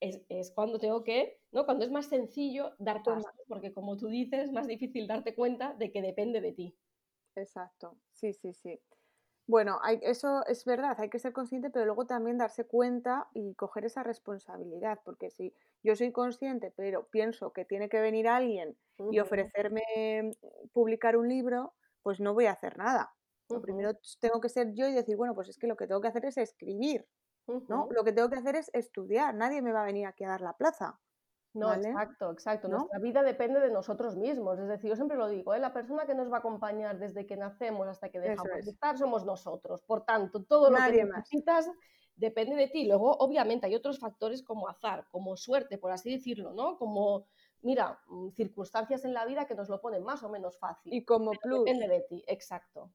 es, 0.00 0.50
cuando 0.52 0.80
tengo 0.80 1.04
que, 1.04 1.38
¿no? 1.52 1.66
Cuando 1.66 1.84
es 1.84 1.90
más 1.90 2.06
sencillo 2.06 2.74
dar 2.78 3.04
pasos, 3.04 3.30
porque 3.46 3.72
como 3.72 3.96
tú 3.96 4.08
dices, 4.08 4.44
es 4.44 4.52
más 4.52 4.66
difícil 4.66 5.06
darte 5.06 5.34
cuenta 5.34 5.74
de 5.74 5.92
que 5.92 6.02
depende 6.02 6.40
de 6.40 6.52
ti. 6.52 6.76
Exacto, 7.36 7.98
sí, 8.10 8.32
sí, 8.32 8.54
sí. 8.54 8.80
Bueno, 9.52 9.80
eso 10.00 10.46
es 10.46 10.64
verdad, 10.64 10.96
hay 10.98 11.10
que 11.10 11.18
ser 11.18 11.34
consciente, 11.34 11.68
pero 11.68 11.84
luego 11.84 12.06
también 12.06 12.38
darse 12.38 12.64
cuenta 12.64 13.28
y 13.34 13.54
coger 13.54 13.84
esa 13.84 14.02
responsabilidad, 14.02 15.00
porque 15.04 15.28
si 15.28 15.54
yo 15.82 15.94
soy 15.94 16.10
consciente, 16.10 16.72
pero 16.74 17.08
pienso 17.08 17.52
que 17.52 17.66
tiene 17.66 17.90
que 17.90 18.00
venir 18.00 18.28
alguien 18.28 18.78
y 19.10 19.18
ofrecerme 19.18 19.82
mm, 20.22 20.68
publicar 20.72 21.18
un 21.18 21.28
libro, 21.28 21.74
pues 22.02 22.18
no 22.18 22.32
voy 22.32 22.46
a 22.46 22.52
hacer 22.52 22.78
nada. 22.78 23.14
Lo 23.50 23.60
primero 23.60 23.90
tengo 24.20 24.40
que 24.40 24.48
ser 24.48 24.72
yo 24.72 24.88
y 24.88 24.94
decir, 24.94 25.18
bueno, 25.18 25.34
pues 25.34 25.50
es 25.50 25.58
que 25.58 25.66
lo 25.66 25.76
que 25.76 25.86
tengo 25.86 26.00
que 26.00 26.08
hacer 26.08 26.24
es 26.24 26.38
escribir, 26.38 27.06
¿no? 27.68 27.88
Lo 27.90 28.04
que 28.04 28.14
tengo 28.14 28.30
que 28.30 28.36
hacer 28.36 28.56
es 28.56 28.70
estudiar, 28.72 29.34
nadie 29.34 29.60
me 29.60 29.72
va 29.72 29.82
a 29.82 29.86
venir 29.86 30.06
aquí 30.06 30.24
a 30.24 30.28
dar 30.28 30.40
la 30.40 30.56
plaza. 30.56 30.98
No, 31.54 31.72
exacto, 31.72 32.32
exacto. 32.32 32.68
Nuestra 32.68 32.98
vida 32.98 33.22
depende 33.22 33.60
de 33.60 33.70
nosotros 33.70 34.16
mismos. 34.16 34.58
Es 34.58 34.68
decir, 34.68 34.90
yo 34.90 34.96
siempre 34.96 35.16
lo 35.16 35.28
digo, 35.28 35.54
¿eh? 35.54 35.58
la 35.58 35.72
persona 35.72 36.06
que 36.06 36.14
nos 36.14 36.30
va 36.30 36.36
a 36.36 36.38
acompañar 36.40 36.98
desde 36.98 37.26
que 37.26 37.36
nacemos 37.36 37.86
hasta 37.88 38.08
que 38.08 38.20
dejamos 38.20 38.64
de 38.64 38.70
estar 38.70 38.96
somos 38.96 39.24
nosotros. 39.24 39.82
Por 39.82 40.04
tanto, 40.04 40.44
todo 40.44 40.70
lo 40.70 40.78
que 40.78 41.04
necesitas 41.04 41.70
depende 42.16 42.56
de 42.56 42.68
ti. 42.68 42.86
Luego, 42.86 43.12
obviamente, 43.18 43.66
hay 43.66 43.74
otros 43.74 43.98
factores 43.98 44.42
como 44.42 44.68
azar, 44.68 45.06
como 45.10 45.36
suerte, 45.36 45.78
por 45.78 45.92
así 45.92 46.10
decirlo, 46.10 46.52
¿no? 46.54 46.78
Como, 46.78 47.26
mira, 47.60 48.00
mm, 48.06 48.30
circunstancias 48.30 49.04
en 49.04 49.12
la 49.12 49.26
vida 49.26 49.46
que 49.46 49.54
nos 49.54 49.68
lo 49.68 49.80
ponen 49.80 50.02
más 50.02 50.22
o 50.22 50.30
menos 50.30 50.58
fácil. 50.58 50.92
Y 50.94 51.04
como 51.04 51.32
plus. 51.32 51.64
Depende 51.64 51.88
de 51.88 52.00
ti, 52.08 52.24
exacto 52.26 52.90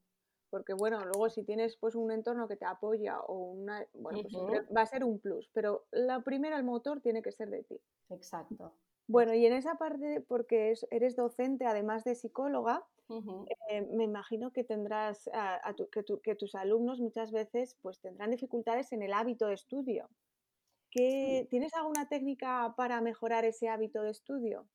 porque 0.49 0.73
bueno, 0.73 0.99
luego 1.03 1.29
si 1.29 1.43
tienes 1.43 1.77
pues 1.77 1.95
un 1.95 2.11
entorno 2.11 2.47
que 2.47 2.55
te 2.55 2.65
apoya 2.65 3.19
o 3.21 3.51
una, 3.51 3.85
bueno, 3.93 4.19
pues 4.23 4.65
va 4.75 4.81
a 4.81 4.85
ser 4.85 5.03
un 5.03 5.19
plus, 5.19 5.49
pero 5.53 5.85
la 5.91 6.21
primera, 6.21 6.57
el 6.57 6.63
motor, 6.63 7.01
tiene 7.01 7.21
que 7.21 7.31
ser 7.31 7.49
de 7.49 7.63
ti. 7.63 7.79
Exacto. 8.09 8.73
Bueno, 9.07 9.33
y 9.33 9.45
en 9.45 9.53
esa 9.53 9.75
parte, 9.75 10.21
porque 10.27 10.73
eres 10.91 11.15
docente, 11.15 11.65
además 11.65 12.03
de 12.03 12.15
psicóloga, 12.15 12.85
eh, 13.69 13.81
me 13.93 14.03
imagino 14.03 14.51
que 14.51 14.65
tendrás, 14.65 15.29
a, 15.33 15.73
que, 15.91 16.35
tus 16.35 16.55
alumnos 16.55 16.99
muchas 16.99 17.31
veces 17.31 17.77
pues 17.81 18.01
tendrán 18.01 18.31
dificultades 18.31 18.91
en 18.91 19.01
el 19.01 19.13
hábito 19.13 19.47
de 19.47 19.53
estudio. 19.53 20.09
¿Tienes 20.91 21.73
alguna 21.75 22.09
técnica 22.09 22.73
para 22.75 22.99
mejorar 23.01 23.45
ese 23.45 23.69
hábito 23.69 24.01
de 24.01 24.09
estudio? 24.09 24.67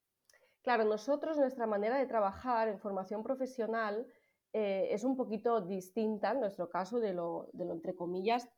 Claro, 0.62 0.84
nosotros, 0.84 1.36
nuestra 1.36 1.66
manera 1.66 1.98
de 1.98 2.06
trabajar 2.06 2.68
en 2.68 2.78
formación 2.78 3.22
profesional, 3.24 4.06
eh, 4.52 4.88
es 4.90 5.04
un 5.04 5.16
poquito 5.16 5.60
distinta 5.60 6.32
en 6.32 6.40
nuestro 6.40 6.68
caso 6.68 7.00
de 7.00 7.12
lo, 7.12 7.48
de 7.52 7.64
lo, 7.64 7.72
entre 7.72 7.94
comillas, 7.94 8.48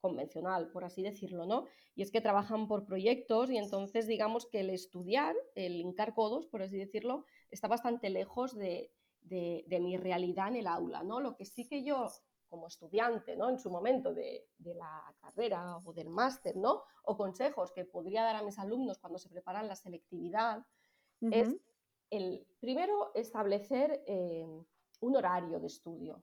convencional, 0.00 0.70
por 0.70 0.84
así 0.84 1.02
decirlo, 1.02 1.46
¿no? 1.46 1.66
Y 1.94 2.02
es 2.02 2.10
que 2.10 2.20
trabajan 2.20 2.68
por 2.68 2.84
proyectos 2.84 3.50
y 3.50 3.56
entonces 3.56 4.06
digamos 4.06 4.46
que 4.46 4.60
el 4.60 4.70
estudiar, 4.70 5.34
el 5.54 5.76
hincar 5.76 6.14
codos, 6.14 6.46
por 6.46 6.62
así 6.62 6.76
decirlo, 6.76 7.24
está 7.50 7.68
bastante 7.68 8.10
lejos 8.10 8.54
de, 8.54 8.92
de, 9.22 9.80
mi 9.80 9.96
realidad 9.96 10.48
en 10.48 10.56
el 10.56 10.66
aula, 10.66 11.02
¿no? 11.02 11.20
Lo 11.20 11.36
que 11.36 11.44
sí 11.44 11.66
que 11.66 11.82
yo 11.82 12.08
como 12.48 12.68
estudiante, 12.68 13.36
¿no? 13.36 13.48
En 13.48 13.58
su 13.58 13.70
momento 13.70 14.14
de, 14.14 14.46
de 14.58 14.74
la 14.74 15.14
carrera 15.20 15.78
o 15.78 15.92
del 15.92 16.08
máster, 16.08 16.56
¿no? 16.56 16.82
O 17.02 17.16
consejos 17.16 17.72
que 17.72 17.84
podría 17.84 18.22
dar 18.22 18.36
a 18.36 18.42
mis 18.42 18.58
alumnos 18.58 18.98
cuando 18.98 19.18
se 19.18 19.28
preparan 19.28 19.66
la 19.66 19.76
selectividad, 19.76 20.64
es 21.32 21.56
el 22.10 22.46
primero 22.60 23.10
establecer 23.14 24.04
eh, 24.06 24.46
un 25.00 25.16
horario 25.16 25.58
de 25.60 25.66
estudio, 25.66 26.22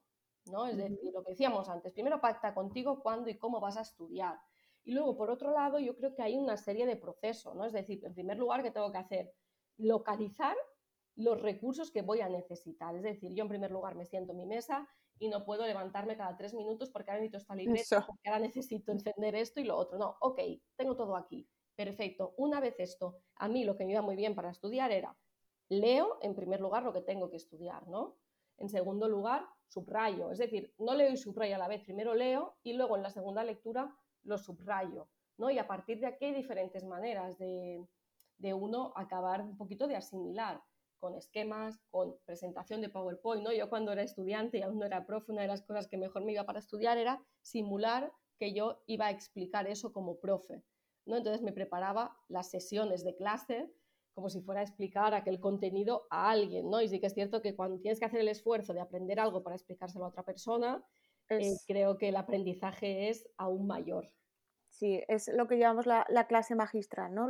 ¿no? 0.51 0.65
Es 0.65 0.77
decir, 0.77 1.11
lo 1.13 1.23
que 1.23 1.31
decíamos 1.31 1.69
antes, 1.69 1.93
primero 1.93 2.19
pacta 2.19 2.53
contigo 2.53 3.01
cuándo 3.01 3.29
y 3.29 3.37
cómo 3.37 3.59
vas 3.59 3.77
a 3.77 3.81
estudiar. 3.81 4.39
Y 4.83 4.93
luego, 4.93 5.15
por 5.15 5.29
otro 5.29 5.51
lado, 5.51 5.79
yo 5.79 5.95
creo 5.95 6.13
que 6.13 6.21
hay 6.21 6.35
una 6.35 6.57
serie 6.57 6.85
de 6.85 6.97
procesos, 6.97 7.55
¿no? 7.55 7.65
Es 7.65 7.73
decir, 7.73 8.03
en 8.05 8.13
primer 8.13 8.37
lugar, 8.37 8.63
¿qué 8.63 8.71
tengo 8.71 8.91
que 8.91 8.97
hacer? 8.97 9.33
Localizar 9.77 10.55
los 11.15 11.41
recursos 11.41 11.91
que 11.91 12.01
voy 12.01 12.21
a 12.21 12.29
necesitar. 12.29 12.95
Es 12.95 13.03
decir, 13.03 13.33
yo 13.33 13.43
en 13.43 13.49
primer 13.49 13.71
lugar 13.71 13.95
me 13.95 14.05
siento 14.05 14.33
en 14.33 14.39
mi 14.39 14.45
mesa 14.45 14.87
y 15.19 15.29
no 15.29 15.45
puedo 15.45 15.65
levantarme 15.65 16.17
cada 16.17 16.35
tres 16.35 16.53
minutos 16.53 16.89
porque 16.89 17.11
ahora 17.11 17.21
necesito 17.21 17.37
esta 17.37 17.55
libreta, 17.55 18.05
porque 18.05 18.29
ahora 18.29 18.39
necesito 18.39 18.91
encender 18.91 19.35
esto 19.35 19.61
y 19.61 19.65
lo 19.65 19.77
otro. 19.77 19.97
No, 19.97 20.17
ok, 20.19 20.39
tengo 20.75 20.95
todo 20.95 21.15
aquí. 21.15 21.47
Perfecto. 21.75 22.33
Una 22.37 22.59
vez 22.59 22.75
esto, 22.79 23.19
a 23.35 23.47
mí 23.47 23.63
lo 23.63 23.77
que 23.77 23.85
me 23.85 23.93
iba 23.93 24.01
muy 24.01 24.15
bien 24.15 24.35
para 24.35 24.49
estudiar 24.49 24.91
era 24.91 25.15
leo 25.69 26.19
en 26.21 26.35
primer 26.35 26.59
lugar 26.59 26.83
lo 26.83 26.93
que 26.93 27.01
tengo 27.01 27.29
que 27.29 27.37
estudiar, 27.37 27.87
¿no? 27.87 28.17
En 28.63 28.69
segundo 28.69 29.09
lugar, 29.09 29.45
subrayo, 29.67 30.31
es 30.31 30.37
decir, 30.37 30.73
no 30.77 30.93
leo 30.95 31.11
y 31.11 31.17
subrayo 31.17 31.55
a 31.55 31.57
la 31.57 31.67
vez, 31.67 31.83
primero 31.83 32.15
leo 32.15 32.55
y 32.63 32.71
luego 32.71 32.95
en 32.95 33.03
la 33.03 33.09
segunda 33.09 33.43
lectura 33.43 33.93
lo 34.23 34.37
subrayo, 34.37 35.09
¿no? 35.37 35.49
Y 35.49 35.59
a 35.59 35.67
partir 35.67 35.99
de 35.99 36.05
aquí 36.05 36.23
hay 36.23 36.33
diferentes 36.33 36.85
maneras 36.85 37.37
de, 37.37 37.85
de 38.37 38.53
uno 38.53 38.93
acabar 38.95 39.41
un 39.41 39.57
poquito 39.57 39.85
de 39.85 39.97
asimilar 39.97 40.63
con 40.97 41.13
esquemas, 41.13 41.77
con 41.91 42.15
presentación 42.23 42.79
de 42.79 42.87
PowerPoint, 42.87 43.43
¿no? 43.43 43.51
Yo 43.51 43.69
cuando 43.69 43.91
era 43.91 44.01
estudiante 44.01 44.59
y 44.59 44.61
aún 44.61 44.79
no 44.79 44.85
era 44.85 45.05
profe, 45.05 45.33
una 45.33 45.41
de 45.41 45.49
las 45.49 45.63
cosas 45.63 45.89
que 45.89 45.97
mejor 45.97 46.23
me 46.23 46.31
iba 46.31 46.45
para 46.45 46.59
estudiar 46.59 46.97
era 46.97 47.21
simular 47.41 48.13
que 48.39 48.53
yo 48.53 48.81
iba 48.87 49.07
a 49.07 49.11
explicar 49.11 49.67
eso 49.67 49.91
como 49.91 50.21
profe, 50.21 50.63
¿no? 51.05 51.17
Entonces 51.17 51.41
me 51.41 51.51
preparaba 51.51 52.15
las 52.29 52.49
sesiones 52.49 53.03
de 53.03 53.13
clase 53.17 53.73
como 54.13 54.29
si 54.29 54.41
fuera 54.41 54.61
a 54.61 54.63
explicar 54.63 55.13
aquel 55.13 55.39
contenido 55.39 56.07
a 56.09 56.29
alguien, 56.29 56.69
¿no? 56.69 56.81
Y 56.81 56.87
sí 56.87 56.99
que 56.99 57.07
es 57.07 57.13
cierto 57.13 57.41
que 57.41 57.55
cuando 57.55 57.79
tienes 57.79 57.99
que 57.99 58.05
hacer 58.05 58.19
el 58.19 58.29
esfuerzo 58.29 58.73
de 58.73 58.81
aprender 58.81 59.19
algo 59.19 59.43
para 59.43 59.55
explicárselo 59.55 60.05
a 60.05 60.09
otra 60.09 60.23
persona, 60.23 60.83
eh, 61.29 61.55
creo 61.67 61.97
que 61.97 62.09
el 62.09 62.15
aprendizaje 62.15 63.09
es 63.09 63.27
aún 63.37 63.67
mayor. 63.67 64.11
Sí, 64.69 65.01
es 65.07 65.27
lo 65.27 65.47
que 65.47 65.57
llamamos 65.57 65.85
la, 65.85 66.27
clase 66.27 66.55
magistral, 66.55 67.13
¿no? 67.13 67.27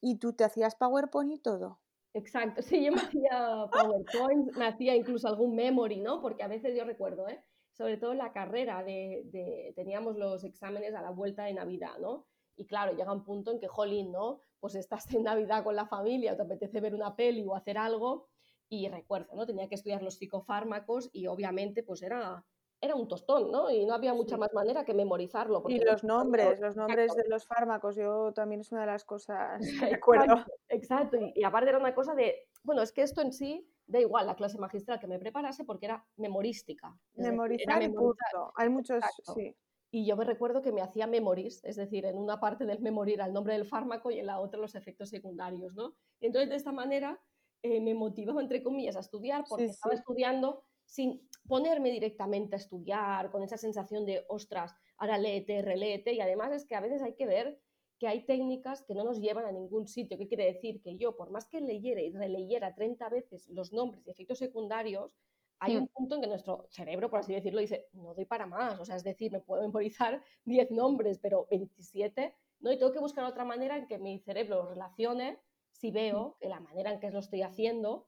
y 0.00 0.18
tú 0.18 0.34
te 0.34 0.44
hacías 0.44 0.76
PowerPoint 0.76 1.32
y 1.32 1.38
todo. 1.38 1.80
Exacto, 2.12 2.62
sí, 2.62 2.84
yo 2.84 2.92
me 2.92 3.00
hacía 3.00 3.66
PowerPoint, 3.72 4.56
me 4.56 4.66
hacía 4.66 4.94
incluso 4.94 5.26
algún 5.26 5.56
memory, 5.56 6.00
¿no? 6.00 6.20
Porque 6.22 6.44
a 6.44 6.48
veces 6.48 6.76
yo 6.76 6.84
recuerdo, 6.84 7.28
¿eh? 7.28 7.42
Sobre 7.72 7.96
todo 7.96 8.12
en 8.12 8.18
la 8.18 8.32
carrera, 8.32 8.84
de, 8.84 9.72
teníamos 9.74 10.16
los 10.16 10.44
exámenes 10.44 10.94
a 10.94 11.02
la 11.02 11.10
vuelta 11.10 11.44
de 11.44 11.54
Navidad, 11.54 11.98
¿no? 12.00 12.26
Y 12.54 12.66
claro, 12.66 12.94
llega 12.94 13.12
un 13.12 13.24
punto 13.24 13.50
en 13.50 13.58
que, 13.58 13.66
jolín, 13.66 14.12
¿no? 14.12 14.40
Pues 14.64 14.76
estás 14.76 15.12
en 15.12 15.24
Navidad 15.24 15.62
con 15.62 15.76
la 15.76 15.84
familia, 15.84 16.34
te 16.34 16.40
apetece 16.40 16.80
ver 16.80 16.94
una 16.94 17.14
peli 17.14 17.44
o 17.46 17.54
hacer 17.54 17.76
algo, 17.76 18.30
y 18.70 18.88
recuerdo, 18.88 19.34
¿no? 19.34 19.44
Tenía 19.44 19.68
que 19.68 19.74
estudiar 19.74 20.02
los 20.02 20.14
psicofármacos 20.14 21.10
y 21.12 21.26
obviamente 21.26 21.82
pues 21.82 22.00
era, 22.00 22.42
era 22.80 22.94
un 22.94 23.06
tostón, 23.06 23.50
¿no? 23.52 23.70
Y 23.70 23.84
no 23.84 23.92
había 23.92 24.14
mucha 24.14 24.38
más 24.38 24.54
manera 24.54 24.82
que 24.82 24.94
memorizarlo. 24.94 25.62
Y 25.68 25.80
los 25.80 26.02
nombres, 26.02 26.60
los 26.60 26.76
nombres 26.76 27.14
de 27.14 27.28
los 27.28 27.46
fármacos, 27.46 27.94
yo 27.96 28.32
también 28.32 28.62
es 28.62 28.72
una 28.72 28.80
de 28.80 28.86
las 28.86 29.04
cosas 29.04 29.60
que 29.86 29.90
recuerdo. 29.90 30.42
Exacto, 30.70 31.18
y, 31.34 31.44
aparte 31.44 31.68
era 31.68 31.78
una 31.78 31.94
cosa 31.94 32.14
de, 32.14 32.48
bueno, 32.62 32.80
es 32.80 32.90
que 32.90 33.02
esto 33.02 33.20
en 33.20 33.34
sí 33.34 33.70
da 33.86 34.00
igual 34.00 34.26
la 34.26 34.34
clase 34.34 34.56
magistral 34.56 34.98
que 34.98 35.06
me 35.06 35.18
preparase 35.18 35.66
porque 35.66 35.84
era 35.84 36.06
memorística. 36.16 36.96
Memorizar 37.16 37.82
y 37.82 37.90
punto. 37.90 38.50
Hay 38.56 38.70
muchos, 38.70 39.04
sí. 39.34 39.54
Y 39.94 40.04
yo 40.04 40.16
me 40.16 40.24
recuerdo 40.24 40.60
que 40.60 40.72
me 40.72 40.82
hacía 40.82 41.06
memories, 41.06 41.62
es 41.62 41.76
decir, 41.76 42.04
en 42.04 42.18
una 42.18 42.40
parte 42.40 42.66
del 42.66 42.80
memory 42.80 43.12
era 43.12 43.26
el 43.26 43.32
nombre 43.32 43.52
del 43.52 43.64
fármaco 43.64 44.10
y 44.10 44.18
en 44.18 44.26
la 44.26 44.40
otra 44.40 44.58
los 44.58 44.74
efectos 44.74 45.08
secundarios, 45.08 45.72
¿no? 45.76 45.94
Y 46.18 46.26
entonces 46.26 46.50
de 46.50 46.56
esta 46.56 46.72
manera 46.72 47.22
eh, 47.62 47.80
me 47.80 47.94
motivaba, 47.94 48.42
entre 48.42 48.60
comillas, 48.60 48.96
a 48.96 49.00
estudiar 49.06 49.44
porque 49.48 49.66
estaba 49.66 49.94
estudiando 49.94 50.64
sin 50.84 51.28
ponerme 51.46 51.92
directamente 51.92 52.56
a 52.56 52.58
estudiar, 52.58 53.30
con 53.30 53.44
esa 53.44 53.56
sensación 53.56 54.04
de, 54.04 54.24
ostras, 54.28 54.74
ahora 54.96 55.16
léete, 55.16 55.62
releete, 55.62 56.12
y 56.12 56.20
además 56.20 56.50
es 56.50 56.66
que 56.66 56.74
a 56.74 56.80
veces 56.80 57.00
hay 57.00 57.14
que 57.14 57.26
ver 57.26 57.60
que 58.00 58.08
hay 58.08 58.26
técnicas 58.26 58.82
que 58.82 58.96
no 58.96 59.04
nos 59.04 59.20
llevan 59.20 59.44
a 59.44 59.52
ningún 59.52 59.86
sitio. 59.86 60.18
¿Qué 60.18 60.26
quiere 60.26 60.46
decir? 60.46 60.82
Que 60.82 60.96
yo, 60.96 61.16
por 61.16 61.30
más 61.30 61.46
que 61.46 61.60
leyera 61.60 62.00
y 62.00 62.10
releyera 62.10 62.74
30 62.74 63.08
veces 63.10 63.48
los 63.48 63.72
nombres 63.72 64.04
y 64.08 64.10
efectos 64.10 64.38
secundarios, 64.38 65.14
hay 65.60 65.76
un 65.76 65.88
punto 65.88 66.16
en 66.16 66.20
que 66.22 66.26
nuestro 66.26 66.66
cerebro, 66.70 67.08
por 67.10 67.20
así 67.20 67.32
decirlo, 67.32 67.60
dice, 67.60 67.88
no 67.92 68.14
doy 68.14 68.24
para 68.24 68.46
más, 68.46 68.78
o 68.78 68.84
sea, 68.84 68.96
es 68.96 69.04
decir, 69.04 69.32
me 69.32 69.40
puedo 69.40 69.62
memorizar 69.62 70.22
10 70.44 70.70
nombres, 70.70 71.18
pero 71.18 71.46
27, 71.50 72.34
¿no? 72.60 72.72
Y 72.72 72.78
tengo 72.78 72.92
que 72.92 73.00
buscar 73.00 73.24
otra 73.24 73.44
manera 73.44 73.76
en 73.76 73.86
que 73.86 73.98
mi 73.98 74.18
cerebro 74.20 74.66
relacione 74.66 75.38
si 75.70 75.90
veo 75.90 76.36
que 76.40 76.48
la 76.48 76.60
manera 76.60 76.92
en 76.92 77.00
que 77.00 77.10
lo 77.10 77.18
estoy 77.18 77.42
haciendo 77.42 78.06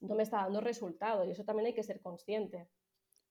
no 0.00 0.14
me 0.14 0.22
está 0.22 0.38
dando 0.38 0.60
resultado, 0.60 1.24
y 1.24 1.30
eso 1.30 1.44
también 1.44 1.66
hay 1.66 1.74
que 1.74 1.82
ser 1.82 2.00
consciente. 2.00 2.68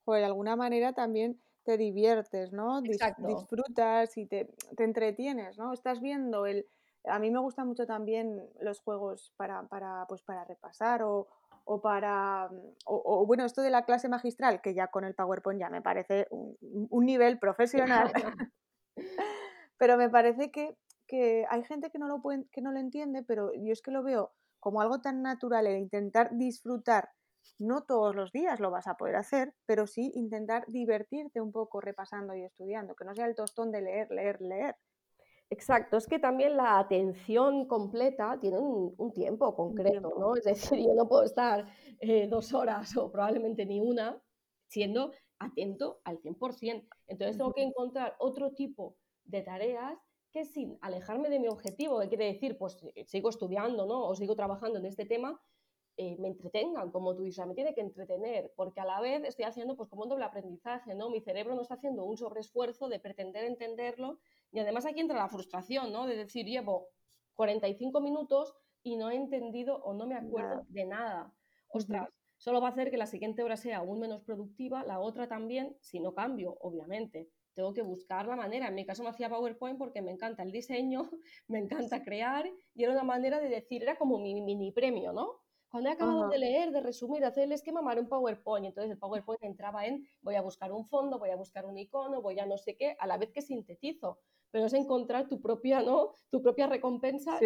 O 0.06 0.14
de 0.14 0.26
alguna 0.26 0.56
manera 0.56 0.94
también 0.94 1.40
te 1.64 1.78
diviertes, 1.78 2.52
¿no? 2.54 2.82
disfrutas 2.82 4.18
y 4.18 4.26
te, 4.26 4.46
te, 4.76 4.84
entretienes, 4.84 5.58
¿no? 5.58 5.74
Estás 5.74 6.02
viendo 6.02 6.46
el... 6.46 6.66
A 7.04 7.20
mí 7.20 7.30
me 7.30 7.40
gustan 7.40 7.68
mucho 7.68 7.86
también 7.86 8.50
los 8.60 8.80
juegos 8.80 9.34
para, 9.38 9.64
para, 9.68 10.06
pues 10.08 10.22
para 10.22 10.44
repasar 10.44 11.04
o, 11.04 11.28
o 11.68 11.82
para, 11.82 12.48
mm, 12.50 12.74
o, 12.86 13.26
bueno, 13.26 13.46
esto 13.46 13.62
de 13.62 13.70
la 13.70 13.84
clase 13.86 14.08
magistral, 14.08 14.62
que 14.62 14.74
ya 14.74 14.88
con 14.88 15.04
el 15.04 15.14
PowerPoint 15.16 15.60
ya 15.60 15.70
me 15.70 15.82
parece 15.82 16.28
un, 16.32 17.06
nivel 17.06 17.40
profesional, 17.40 18.12
pero 19.78 19.98
me 19.98 20.10
parece 20.10 20.50
que, 20.50 20.78
que, 21.08 21.46
hay 21.50 21.64
gente 21.66 21.92
que 21.92 22.00
no, 22.00 22.08
lo 22.08 22.22
puede, 22.22 22.46
que 22.52 22.62
no 22.62 22.72
lo 22.72 22.80
entiende, 22.80 23.24
pero 23.24 23.52
yo 23.54 23.74
es 23.74 23.82
que 23.82 23.92
lo 23.92 24.02
veo 24.02 24.32
como 24.60 24.82
algo 24.82 25.02
tan 25.02 25.22
natural 25.22 25.68
el 25.68 25.78
intentar 25.78 26.36
disfrutar. 26.36 27.10
No 27.60 27.84
todos 27.84 28.16
los 28.16 28.32
días 28.32 28.60
lo 28.60 28.72
vas 28.72 28.88
a 28.88 28.96
poder 28.96 29.16
hacer, 29.16 29.54
pero 29.66 29.88
sí 29.88 30.12
intentar 30.16 30.66
divertirte 30.68 31.42
un 31.42 31.52
poco 31.52 31.82
repasando 31.82 32.36
y 32.36 32.44
estudiando, 32.44 32.96
que 32.96 33.06
no 33.06 33.14
sea 33.14 33.26
el 33.26 33.36
tostón 33.36 33.72
de 33.72 33.82
leer, 33.82 34.12
leer, 34.12 34.42
leer, 34.42 34.76
Exacto, 35.50 35.96
es 35.96 36.08
que 36.08 36.20
también 36.20 36.58
la 36.58 36.78
atención 36.78 37.68
completa 37.68 38.38
tiene 38.40 38.60
un, 38.60 39.14
tiempo 39.14 39.56
concreto, 39.56 40.14
¿no? 40.20 40.36
Es 40.36 40.44
decir, 40.44 40.80
yo 40.80 40.94
no 40.94 41.08
puedo 41.08 41.24
estar 41.24 41.66
eh, 42.00 42.28
dos 42.28 42.54
horas 42.54 42.96
o 42.98 43.10
probablemente 43.10 43.66
ni 43.66 43.80
una 43.80 44.22
siendo 44.68 45.14
atento 45.40 46.02
al 46.04 46.20
100%. 46.20 46.88
Entonces 47.08 47.38
tengo 47.38 47.54
que 47.54 47.64
encontrar 47.64 48.16
otro 48.20 48.52
tipo 48.52 48.98
de 49.24 49.42
tareas 49.42 49.98
que 50.34 50.44
sin 50.44 50.78
alejarme 50.82 51.30
de 51.30 51.40
mi 51.40 51.48
objetivo, 51.48 52.00
que 52.02 52.10
quiere 52.10 52.26
decir, 52.26 52.58
pues 52.58 52.78
eh, 52.96 53.06
sigo 53.06 53.30
estudiando, 53.30 53.86
¿no? 53.86 54.06
O 54.06 54.16
sigo 54.16 54.36
trabajando 54.36 54.80
en 54.80 54.86
este 54.86 55.06
tema, 55.06 55.40
eh, 55.96 56.16
me 56.20 56.28
entretengan, 56.28 56.92
como 56.92 57.16
tú 57.16 57.24
dices, 57.24 57.46
me 57.48 57.56
tiene 57.56 57.74
que 57.74 57.82
entretener, 57.82 58.52
porque 58.56 58.82
a 58.82 58.86
la 58.86 59.00
vez 59.00 59.24
estoy 59.24 59.46
haciendo 59.46 59.76
pues 59.76 59.90
como 59.90 60.04
un 60.04 60.10
doble 60.10 60.26
aprendizaje, 60.26 60.94
¿no? 60.94 61.10
Mi 61.10 61.22
cerebro 61.22 61.56
no 61.56 61.62
está 61.62 61.76
haciendo 61.76 62.04
un 62.04 62.18
sobreesfuerzo 62.18 62.88
de 62.88 63.00
pretender 63.00 63.46
entenderlo 63.46 64.20
y 64.52 64.60
además 64.60 64.86
aquí 64.86 65.00
entra 65.00 65.18
la 65.18 65.30
frustración, 65.30 65.92
¿no? 65.92 66.08
De 66.08 66.16
decir, 66.16 66.46
llevo 66.46 66.90
45 67.36 68.02
minutos 68.02 68.54
y 68.84 68.96
no 68.96 69.10
he 69.10 69.16
entendido 69.16 69.78
o 69.84 69.94
no 69.94 70.08
me 70.08 70.16
acuerdo 70.16 70.66
de 70.70 70.86
nada. 70.86 71.34
Ostras, 71.70 72.10
solo 72.38 72.62
va 72.62 72.70
a 72.70 72.72
hacer 72.72 72.90
que 72.90 72.98
la 72.98 73.06
siguiente 73.06 73.44
hora 73.44 73.58
sea 73.58 73.78
aún 73.78 74.00
menos 74.00 74.22
productiva, 74.24 74.84
la 74.84 75.00
otra 75.00 75.28
también, 75.28 75.76
si 75.82 76.00
no 76.00 76.14
cambio, 76.14 76.58
obviamente. 76.62 77.30
Tengo 77.54 77.74
que 77.74 77.82
buscar 77.82 78.28
la 78.28 78.36
manera. 78.36 78.68
En 78.68 78.76
mi 78.76 78.86
caso 78.86 79.04
me 79.04 79.10
hacía 79.10 79.30
PowerPoint 79.30 79.78
porque 79.78 80.02
me 80.02 80.12
encanta 80.12 80.44
el 80.44 80.52
diseño, 80.52 81.10
me 81.48 81.60
encanta 81.60 82.04
crear 82.04 82.50
y 82.74 82.84
era 82.84 82.94
una 82.94 83.04
manera 83.04 83.40
de 83.40 83.50
decir, 83.50 83.84
era 83.84 83.98
como 83.98 84.20
mi 84.20 84.42
mini 84.42 84.72
premio, 84.72 85.12
¿no? 85.12 85.42
Cuando 85.78 85.92
he 85.92 85.94
acabado 85.94 86.30
de 86.30 86.40
leer, 86.40 86.72
de 86.72 86.82
resumir, 86.82 87.22
de 87.22 87.28
hacer 87.28 87.44
el 87.44 87.52
esquema, 87.52 87.84
me 87.84 87.92
haré 87.92 88.02
un 88.02 88.10
PowerPoint. 88.10 88.66
Entonces 88.66 88.90
el 88.90 88.98
PowerPoint 88.98 89.44
entraba 89.44 89.86
en 89.86 90.08
voy 90.24 90.34
a 90.34 90.42
buscar 90.42 90.72
un 90.72 90.88
fondo, 90.88 91.20
voy 91.20 91.30
a 91.30 91.36
buscar 91.36 91.68
un 91.68 91.78
icono, 91.78 92.20
voy 92.20 92.40
a 92.40 92.48
no 92.48 92.58
sé 92.58 92.76
qué, 92.76 92.96
a 92.98 93.06
la 93.06 93.20
vez 93.20 93.32
que 93.32 93.44
sintetizo. 93.44 94.18
Pero 94.50 94.66
es 94.66 94.74
encontrar 94.74 95.28
tu 95.28 95.40
propia, 95.40 95.84
¿no? 95.84 96.16
Tu 96.32 96.42
propia 96.42 96.66
recompensa 96.66 97.40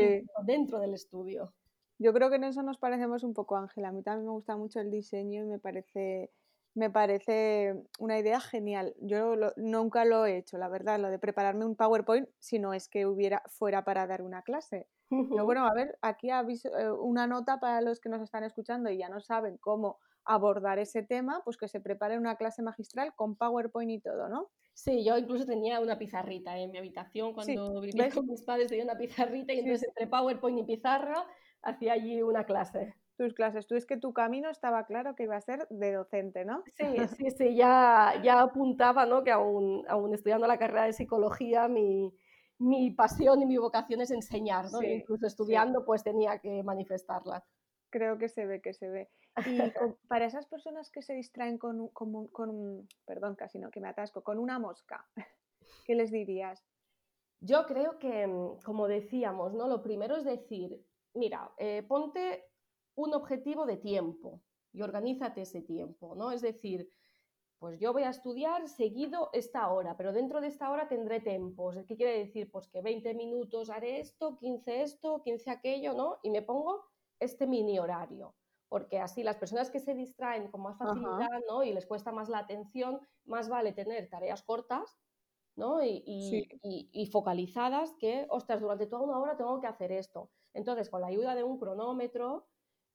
dentro 0.46 0.80
del 0.80 0.94
estudio. 0.94 1.54
Yo 2.00 2.14
creo 2.14 2.30
que 2.30 2.38
en 2.38 2.46
eso 2.46 2.64
nos 2.64 2.78
parecemos 2.78 3.24
un 3.26 3.34
poco, 3.34 3.58
Ángela. 3.58 3.90
A 3.90 3.92
mí 3.92 4.02
también 4.02 4.28
me 4.28 4.32
gusta 4.32 4.56
mucho 4.56 4.80
el 4.80 4.92
diseño 4.92 5.44
y 5.44 5.48
me 5.48 5.60
parece, 5.60 6.32
me 6.74 6.90
parece 6.90 7.74
una 8.00 8.18
idea 8.18 8.40
genial. 8.40 8.96
Yo 9.00 9.36
nunca 9.58 10.06
lo 10.06 10.26
he 10.26 10.38
hecho, 10.38 10.58
la 10.58 10.70
verdad, 10.70 11.00
lo 11.00 11.10
de 11.10 11.20
prepararme 11.20 11.66
un 11.66 11.76
PowerPoint, 11.76 12.30
si 12.40 12.60
no 12.60 12.74
es 12.74 12.88
que 12.88 13.06
hubiera 13.06 13.44
fuera 13.48 13.84
para 13.84 14.08
dar 14.08 14.22
una 14.22 14.42
clase. 14.42 14.88
Pero 15.10 15.44
bueno, 15.44 15.66
a 15.66 15.74
ver, 15.74 15.98
aquí 16.02 16.30
aviso, 16.30 16.70
eh, 16.78 16.90
una 16.90 17.28
nota 17.28 17.60
para 17.60 17.82
los 17.82 18.00
que 18.00 18.08
nos 18.08 18.22
están 18.22 18.46
escuchando 18.46 18.90
y 18.90 18.98
ya 18.98 19.10
no 19.10 19.20
saben 19.20 19.58
cómo 19.58 20.00
abordar 20.24 20.80
ese 20.80 21.04
tema, 21.04 21.42
pues 21.44 21.58
que 21.58 21.68
se 21.68 21.82
prepare 21.82 22.18
una 22.18 22.38
clase 22.38 22.62
magistral 22.62 23.14
con 23.16 23.36
PowerPoint 23.36 23.92
y 23.92 24.00
todo, 24.00 24.30
¿no? 24.30 24.52
Sí, 24.74 25.04
yo 25.04 25.18
incluso 25.18 25.46
tenía 25.46 25.82
una 25.82 25.98
pizarrita 25.98 26.58
en 26.58 26.72
mi 26.72 26.78
habitación 26.78 27.34
cuando 27.34 27.82
vivía 27.82 28.10
con 28.10 28.26
mis 28.26 28.44
padres, 28.44 28.68
tenía 28.68 28.86
una 28.86 28.98
pizarrita 28.98 29.52
y 29.54 29.60
entonces 29.60 29.90
entre 29.90 30.08
PowerPoint 30.08 30.60
y 30.60 30.64
pizarra 30.64 31.26
hacía 31.62 31.94
allí 31.94 32.22
una 32.22 32.46
clase. 32.46 32.96
Tus 33.22 33.36
clases, 33.36 33.68
tú 33.68 33.76
es 33.76 33.86
que 33.86 33.98
tu 33.98 34.14
camino 34.14 34.50
estaba 34.50 34.84
claro 34.88 35.14
que 35.14 35.26
iba 35.26 35.36
a 35.36 35.42
ser 35.42 35.68
de 35.70 35.94
docente, 35.94 36.44
¿no? 36.44 36.64
Sí, 36.76 36.86
sí, 37.20 37.30
sí, 37.30 37.56
ya, 37.56 38.20
ya 38.24 38.42
apuntaba, 38.42 39.06
¿no? 39.06 39.24
Que 39.24 39.30
aún, 39.30 39.86
aún 39.88 40.16
estudiando 40.16 40.48
la 40.48 40.58
carrera 40.58 40.86
de 40.86 40.94
psicología, 40.94 41.68
mi, 41.68 42.12
mi 42.58 42.90
pasión 42.90 43.40
y 43.44 43.46
mi 43.46 43.58
vocación 43.58 44.02
es 44.02 44.10
enseñar, 44.10 44.72
¿no? 44.72 44.82
incluso 44.82 45.28
estudiando, 45.28 45.86
pues 45.86 46.04
tenía 46.04 46.40
que 46.40 46.64
manifestarla. 46.64 47.46
Creo 47.92 48.18
que 48.18 48.28
se 48.28 48.48
ve, 48.48 48.60
que 48.60 48.74
se 48.74 48.90
ve. 48.90 49.12
Y 49.46 49.60
para 50.08 50.26
esas 50.26 50.48
personas 50.48 50.90
que 50.90 51.04
se 51.04 51.14
distraen 51.14 51.60
con, 51.60 51.90
con, 51.90 52.28
con, 52.30 52.88
perdón, 53.06 53.36
casi 53.36 53.60
no, 53.60 53.70
que 53.70 53.82
me 53.82 53.90
atasco, 53.90 54.24
con 54.24 54.40
una 54.40 54.58
mosca, 54.58 55.06
¿qué 55.86 55.94
les 55.94 56.10
dirías? 56.10 56.66
Yo 57.40 57.68
creo 57.68 58.00
que, 58.00 58.26
mm, 58.26 58.62
como 58.66 58.88
decíamos, 58.88 59.54
¿no? 59.54 59.68
Lo 59.68 59.84
primero 59.84 60.16
es 60.16 60.24
decir, 60.24 60.84
mira, 61.14 61.52
eh, 61.60 61.84
ponte 61.88 62.51
un 62.96 63.14
objetivo 63.14 63.66
de 63.66 63.78
tiempo 63.78 64.42
y 64.74 64.82
organízate 64.82 65.42
ese 65.42 65.62
tiempo, 65.62 66.16
¿no? 66.16 66.32
Es 66.32 66.42
decir, 66.42 66.90
pues 67.62 67.80
yo 67.80 67.94
voy 67.94 68.04
a 68.04 68.10
estudiar 68.10 68.68
seguido 68.68 69.30
esta 69.34 69.72
hora, 69.72 69.96
pero 69.96 70.14
dentro 70.14 70.42
de 70.42 70.48
esta 70.48 70.72
hora 70.72 70.88
tendré 70.88 71.20
tiempos. 71.20 71.76
¿Qué 71.88 71.96
quiere 71.96 72.18
decir? 72.18 72.50
Pues 72.50 72.68
que 72.68 72.82
20 72.82 73.14
minutos 73.14 73.70
haré 73.70 74.00
esto, 74.00 74.36
15 74.36 74.82
esto, 74.82 75.22
15 75.22 75.52
aquello, 75.52 75.94
¿no? 75.94 76.18
Y 76.24 76.32
me 76.32 76.42
pongo 76.42 76.84
este 77.20 77.46
mini 77.46 77.78
horario, 77.78 78.34
porque 78.68 79.00
así 79.00 79.22
las 79.22 79.38
personas 79.38 79.70
que 79.70 79.80
se 79.80 79.94
distraen 79.94 80.50
con 80.50 80.62
más 80.62 80.76
facilidad, 80.80 81.40
¿no? 81.48 81.64
Y 81.64 81.72
les 81.72 81.86
cuesta 81.86 82.12
más 82.12 82.30
la 82.30 82.40
atención, 82.40 83.00
más 83.26 83.48
vale 83.48 83.74
tener 83.74 84.10
tareas 84.10 84.42
cortas, 84.42 84.98
¿no? 85.56 85.84
Y, 85.84 86.04
y, 86.92 87.06
focalizadas 87.12 87.94
que, 88.00 88.26
ostras, 88.30 88.62
durante 88.62 88.88
toda 88.88 89.04
una 89.04 89.20
hora 89.20 89.38
tengo 89.38 89.62
que 89.62 89.68
hacer 89.68 89.92
esto. 89.92 90.32
Entonces, 90.56 90.90
con 90.90 91.02
la 91.02 91.08
ayuda 91.08 91.36
de 91.36 91.44
un 91.44 91.60
cronómetro, 91.60 92.48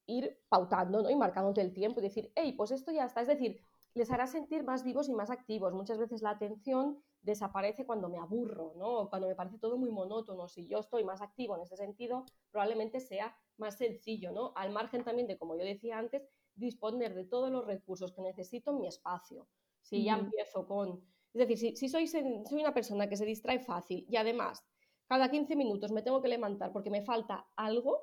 ir 0.07 0.39
pautando, 0.49 1.03
¿no? 1.03 1.09
Y 1.09 1.15
marcándote 1.15 1.61
el 1.61 1.73
tiempo 1.73 1.99
y 1.99 2.03
decir, 2.03 2.31
hey, 2.35 2.53
pues 2.57 2.71
esto 2.71 2.91
ya 2.91 3.05
está. 3.05 3.21
Es 3.21 3.27
decir, 3.27 3.61
les 3.93 4.09
hará 4.11 4.27
sentir 4.27 4.63
más 4.63 4.83
vivos 4.83 5.09
y 5.09 5.13
más 5.13 5.29
activos. 5.29 5.73
Muchas 5.73 5.97
veces 5.97 6.21
la 6.21 6.31
atención 6.31 7.03
desaparece 7.21 7.85
cuando 7.85 8.09
me 8.09 8.17
aburro, 8.17 8.73
¿no? 8.77 9.09
cuando 9.09 9.27
me 9.27 9.35
parece 9.35 9.57
todo 9.57 9.77
muy 9.77 9.91
monótono. 9.91 10.47
Si 10.47 10.67
yo 10.67 10.79
estoy 10.79 11.03
más 11.03 11.21
activo 11.21 11.55
en 11.55 11.63
ese 11.63 11.75
sentido, 11.75 12.25
probablemente 12.51 12.99
sea 12.99 13.35
más 13.57 13.77
sencillo, 13.77 14.31
¿no? 14.31 14.53
Al 14.55 14.71
margen 14.71 15.03
también 15.03 15.27
de, 15.27 15.37
como 15.37 15.55
yo 15.55 15.63
decía 15.63 15.97
antes, 15.97 16.27
disponer 16.55 17.13
de 17.13 17.25
todos 17.25 17.51
los 17.51 17.65
recursos 17.65 18.13
que 18.13 18.21
necesito 18.21 18.71
en 18.71 18.79
mi 18.79 18.87
espacio. 18.87 19.47
Si 19.81 20.03
ya 20.03 20.17
empiezo 20.17 20.65
con... 20.67 21.01
Es 21.33 21.47
decir, 21.47 21.75
si, 21.77 21.89
soy, 21.89 22.07
soy 22.07 22.43
una 22.51 22.73
persona 22.73 23.07
que 23.09 23.17
se 23.17 23.25
distrae 23.25 23.59
fácil 23.59 24.05
y 24.09 24.15
además 24.15 24.63
cada 25.07 25.29
15 25.29 25.55
minutos 25.55 25.91
me 25.91 26.01
tengo 26.01 26.21
que 26.21 26.27
levantar 26.27 26.71
porque 26.71 26.89
me 26.89 27.01
falta 27.01 27.47
algo, 27.55 28.01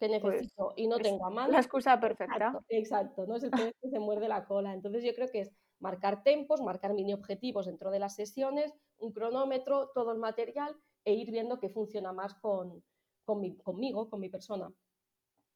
que 0.00 0.08
pues, 0.20 0.34
necesito 0.34 0.72
y 0.76 0.86
no 0.86 0.98
tengo 0.98 1.26
a 1.26 1.30
mano. 1.30 1.52
La 1.52 1.58
excusa 1.58 2.00
perfecta. 2.00 2.58
Exacto, 2.68 3.26
no 3.26 3.36
es 3.36 3.42
el 3.42 3.50
que 3.50 3.88
se 3.88 3.98
muerde 3.98 4.28
la 4.28 4.46
cola. 4.46 4.72
Entonces 4.72 5.04
yo 5.04 5.14
creo 5.14 5.28
que 5.28 5.40
es 5.40 5.52
marcar 5.78 6.22
tempos, 6.22 6.62
marcar 6.62 6.94
mini 6.94 7.12
objetivos 7.12 7.66
dentro 7.66 7.90
de 7.90 7.98
las 7.98 8.14
sesiones, 8.14 8.72
un 8.98 9.12
cronómetro, 9.12 9.90
todo 9.94 10.12
el 10.12 10.18
material 10.18 10.74
e 11.04 11.12
ir 11.12 11.30
viendo 11.30 11.58
qué 11.58 11.68
funciona 11.68 12.12
más 12.12 12.34
con, 12.34 12.82
conmigo, 13.24 14.08
con 14.08 14.20
mi 14.20 14.30
persona. 14.30 14.72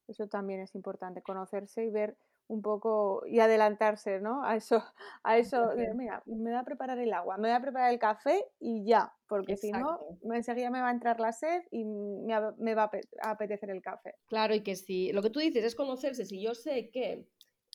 Eso 0.07 0.27
también 0.27 0.59
es 0.59 0.75
importante, 0.75 1.23
conocerse 1.23 1.83
y 1.83 1.89
ver 1.89 2.15
un 2.47 2.61
poco 2.61 3.23
y 3.25 3.39
adelantarse, 3.39 4.19
¿no? 4.19 4.43
A 4.43 4.55
eso, 4.55 4.83
a 5.23 5.37
eso, 5.37 5.71
mira, 5.95 6.21
me 6.25 6.51
voy 6.51 6.59
a 6.59 6.63
preparar 6.63 6.99
el 6.99 7.13
agua, 7.13 7.37
me 7.37 7.49
voy 7.49 7.55
a 7.55 7.61
preparar 7.61 7.91
el 7.91 7.99
café 7.99 8.45
y 8.59 8.85
ya, 8.85 9.13
porque 9.27 9.57
si 9.57 9.71
no, 9.71 9.99
enseguida 10.33 10.69
me 10.69 10.81
va 10.81 10.89
a 10.89 10.93
entrar 10.93 11.19
la 11.19 11.31
sed 11.31 11.63
y 11.71 11.85
me, 11.85 12.75
va 12.75 12.91
a 13.21 13.29
apetecer 13.31 13.69
el 13.69 13.81
café. 13.81 14.15
Claro, 14.27 14.53
y 14.53 14.61
que 14.61 14.75
si 14.75 15.11
lo 15.11 15.21
que 15.21 15.29
tú 15.29 15.39
dices 15.39 15.63
es 15.63 15.75
conocerse, 15.75 16.25
si 16.25 16.41
yo 16.41 16.53
sé 16.53 16.89
que 16.91 17.27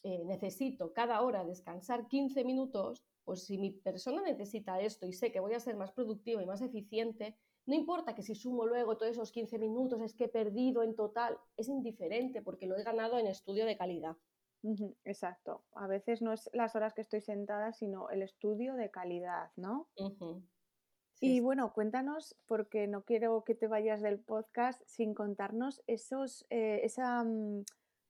eh, 0.04 0.24
necesito 0.24 0.92
cada 0.92 1.20
hora 1.22 1.44
descansar 1.44 2.06
15 2.06 2.44
minutos, 2.44 3.04
pues 3.24 3.44
si 3.44 3.58
mi 3.58 3.70
persona 3.70 4.22
necesita 4.22 4.80
esto 4.80 5.06
y 5.06 5.12
sé 5.12 5.30
que 5.32 5.40
voy 5.40 5.54
a 5.54 5.60
ser 5.60 5.76
más 5.76 5.92
productivo 5.92 6.40
y 6.40 6.46
más 6.46 6.62
eficiente, 6.62 7.36
no 7.66 7.74
importa 7.74 8.14
que 8.14 8.22
si 8.22 8.34
sumo 8.34 8.66
luego 8.66 8.96
todos 8.96 9.12
esos 9.12 9.30
15 9.30 9.58
minutos 9.58 10.00
es 10.00 10.14
que 10.14 10.24
he 10.24 10.28
perdido 10.28 10.82
en 10.82 10.96
total, 10.96 11.36
es 11.56 11.68
indiferente 11.68 12.40
porque 12.40 12.66
lo 12.66 12.76
he 12.76 12.82
ganado 12.82 13.18
en 13.18 13.26
estudio 13.26 13.66
de 13.66 13.76
calidad 13.76 14.16
exacto. 15.04 15.62
A 15.72 15.86
veces 15.86 16.22
no 16.22 16.32
es 16.32 16.50
las 16.52 16.76
horas 16.76 16.94
que 16.94 17.02
estoy 17.02 17.20
sentada, 17.20 17.72
sino 17.72 18.10
el 18.10 18.22
estudio 18.22 18.74
de 18.74 18.90
calidad, 18.90 19.50
¿no? 19.56 19.88
y 21.20 21.40
bueno, 21.40 21.72
cuéntanos, 21.72 22.36
porque 22.46 22.86
no 22.86 23.04
quiero 23.04 23.44
que 23.44 23.54
te 23.54 23.66
vayas 23.66 24.00
del 24.00 24.18
podcast 24.20 24.82
sin 24.86 25.14
contarnos 25.14 25.82
esos, 25.86 26.46
eh, 26.48 26.80
esa, 26.82 27.22
mm, 27.24 27.64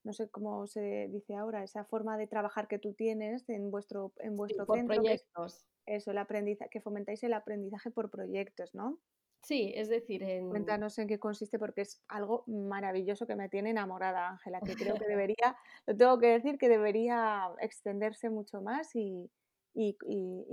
no 0.04 0.12
sé 0.12 0.28
cómo 0.30 0.66
se 0.68 1.08
dice 1.10 1.34
ahora, 1.34 1.64
esa 1.64 1.84
forma 1.84 2.16
de 2.16 2.28
trabajar 2.28 2.68
que 2.68 2.78
tú 2.78 2.94
tienes 2.94 3.48
en 3.48 3.70
vuestro, 3.70 4.12
en 4.18 4.36
vuestro 4.36 4.64
centro. 4.66 4.94
Proyectos. 4.96 5.66
eso, 5.86 6.12
el 6.12 6.18
aprendizaje, 6.18 6.70
que 6.70 6.80
fomentáis 6.80 7.22
el 7.24 7.32
aprendizaje 7.32 7.90
por 7.90 8.10
proyectos, 8.10 8.74
¿no? 8.74 9.00
Sí, 9.42 9.72
es 9.74 9.88
decir, 9.88 10.22
en... 10.22 10.50
Cuéntanos 10.50 10.98
en 10.98 11.08
qué 11.08 11.18
consiste 11.18 11.58
porque 11.58 11.82
es 11.82 12.02
algo 12.08 12.44
maravilloso 12.46 13.26
que 13.26 13.36
me 13.36 13.48
tiene 13.48 13.70
enamorada, 13.70 14.28
Ángela, 14.28 14.60
que 14.60 14.74
creo 14.74 14.94
que 14.96 15.06
debería, 15.08 15.56
lo 15.86 15.96
tengo 15.96 16.18
que 16.18 16.28
decir, 16.28 16.58
que 16.58 16.68
debería 16.68 17.50
extenderse 17.60 18.28
mucho 18.28 18.60
más 18.60 18.94
y, 18.94 19.30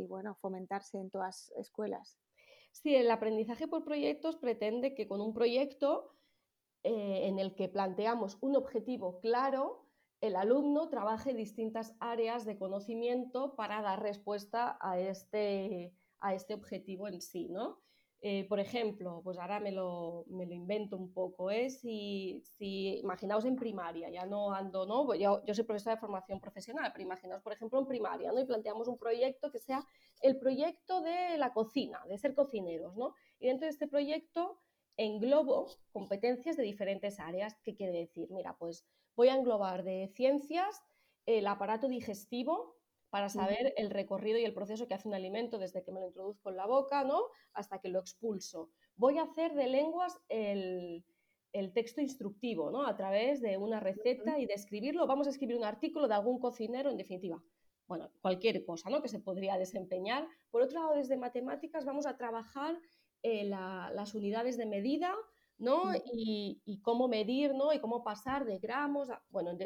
bueno, 0.07 0.35
fomentarse 0.35 0.97
en 0.97 1.09
todas 1.09 1.51
escuelas. 1.57 2.17
Sí, 2.71 2.95
el 2.95 3.11
aprendizaje 3.11 3.67
por 3.67 3.83
proyectos 3.83 4.37
pretende 4.37 4.93
que 4.93 5.07
con 5.07 5.19
un 5.19 5.33
proyecto 5.33 6.13
eh, 6.83 7.27
en 7.27 7.39
el 7.39 7.55
que 7.55 7.67
planteamos 7.67 8.37
un 8.39 8.55
objetivo 8.55 9.19
claro, 9.19 9.87
el 10.21 10.35
alumno 10.35 10.89
trabaje 10.89 11.33
distintas 11.33 11.95
áreas 11.99 12.45
de 12.45 12.57
conocimiento 12.57 13.55
para 13.55 13.81
dar 13.81 14.01
respuesta 14.01 14.77
a 14.79 14.99
este, 14.99 15.93
a 16.19 16.33
este 16.33 16.53
objetivo 16.53 17.07
en 17.07 17.21
sí, 17.21 17.49
¿no? 17.49 17.81
Eh, 18.21 18.47
por 18.47 18.59
ejemplo, 18.59 19.21
pues 19.23 19.37
ahora 19.37 19.59
me 19.59 19.71
lo, 19.71 20.25
me 20.27 20.47
lo 20.47 20.53
invento 20.53 20.97
un 20.97 21.13
poco, 21.13 21.51
¿eh? 21.51 21.69
si, 21.69 22.41
si, 22.57 22.97
imaginaos 22.97 23.45
en 23.45 23.55
primaria, 23.55 24.09
ya 24.09 24.25
no 24.25 24.53
ando, 24.53 24.87
¿no? 24.87 25.05
Pues 25.05 25.19
yo, 25.19 25.45
yo, 25.45 25.53
soy 25.53 25.65
profesora 25.65 25.95
de 25.95 26.01
formación 26.01 26.41
profesional, 26.41 26.91
pero 26.91 27.03
imaginaos, 27.03 27.43
por 27.43 27.53
ejemplo, 27.53 27.79
en 27.79 27.85
primaria, 27.85 28.31
¿no? 28.31 28.39
Y 28.39 28.45
planteamos 28.45 28.87
un 28.87 28.97
proyecto 28.97 29.51
que 29.51 29.59
sea 29.59 29.85
el 30.21 30.39
proyecto 30.39 31.01
de 31.01 31.37
la 31.37 31.53
cocina, 31.53 32.01
de 32.07 32.17
ser 32.17 32.33
cocineros, 32.33 32.95
¿no? 32.97 33.13
Y 33.39 33.47
dentro 33.47 33.65
de 33.65 33.71
este 33.71 33.87
proyecto 33.87 34.61
englobo 34.97 35.67
competencias 35.91 36.57
de 36.57 36.63
diferentes 36.63 37.19
áreas. 37.19 37.55
¿Qué 37.63 37.75
quiere 37.75 37.93
decir? 37.93 38.29
Mira, 38.31 38.55
pues 38.57 38.83
voy 39.15 39.29
a 39.29 39.35
englobar 39.35 39.83
de 39.83 40.11
ciencias 40.15 40.81
el 41.25 41.45
aparato 41.45 41.87
digestivo, 41.87 42.76
para 43.17 43.29
saber 43.29 43.73
el 43.77 43.89
recorrido 43.89 44.37
y 44.37 44.45
el 44.45 44.53
proceso 44.53 44.87
que 44.87 44.93
hace 44.93 45.07
un 45.07 45.15
alimento 45.15 45.57
desde 45.57 45.83
que 45.83 45.91
me 45.91 45.99
lo 45.99 46.05
introduzco 46.05 46.51
en 46.51 46.55
la 46.55 46.67
boca 46.67 47.03
¿no? 47.03 47.23
hasta 47.53 47.81
que 47.81 47.89
lo 47.89 47.97
expulso. 47.97 48.69
Voy 48.95 49.17
a 49.17 49.23
hacer 49.23 49.55
de 49.55 49.65
lenguas 49.65 50.19
el, 50.29 51.03
texto 51.73 51.99
instructivo 51.99 52.69
¿no? 52.69 52.85
a 52.85 52.95
través 52.95 53.41
de 53.41 53.57
una 53.57 53.79
receta 53.79 54.37
y 54.37 54.45
de 54.45 54.53
escribirlo. 54.53 55.07
Vamos 55.07 55.25
a 55.25 55.31
escribir 55.31 55.57
un 55.57 55.63
artículo 55.63 56.07
de 56.07 56.13
algún 56.13 56.37
cocinero, 56.37 56.91
en 56.91 56.97
definitiva. 56.97 57.41
Bueno, 57.87 58.11
cualquier 58.21 58.63
cosa 58.63 58.91
¿no? 58.91 59.01
que 59.01 59.07
se 59.07 59.19
podría 59.19 59.57
desempeñar. 59.57 60.27
Por 60.51 60.61
otro 60.61 60.79
lado, 60.79 60.93
desde 60.93 61.17
matemáticas 61.17 61.85
vamos 61.85 62.05
a 62.05 62.17
trabajar 62.17 62.77
eh, 63.23 63.45
las 63.45 64.13
unidades 64.13 64.57
de 64.57 64.67
medida 64.67 65.15
¿no? 65.57 65.91
Y, 66.13 66.79
cómo 66.83 67.07
medir 67.07 67.55
¿no? 67.55 67.73
y 67.73 67.79
cómo 67.79 68.03
pasar 68.03 68.45
de 68.45 68.59
gramos. 68.59 69.09
A, 69.09 69.23
bueno, 69.31 69.57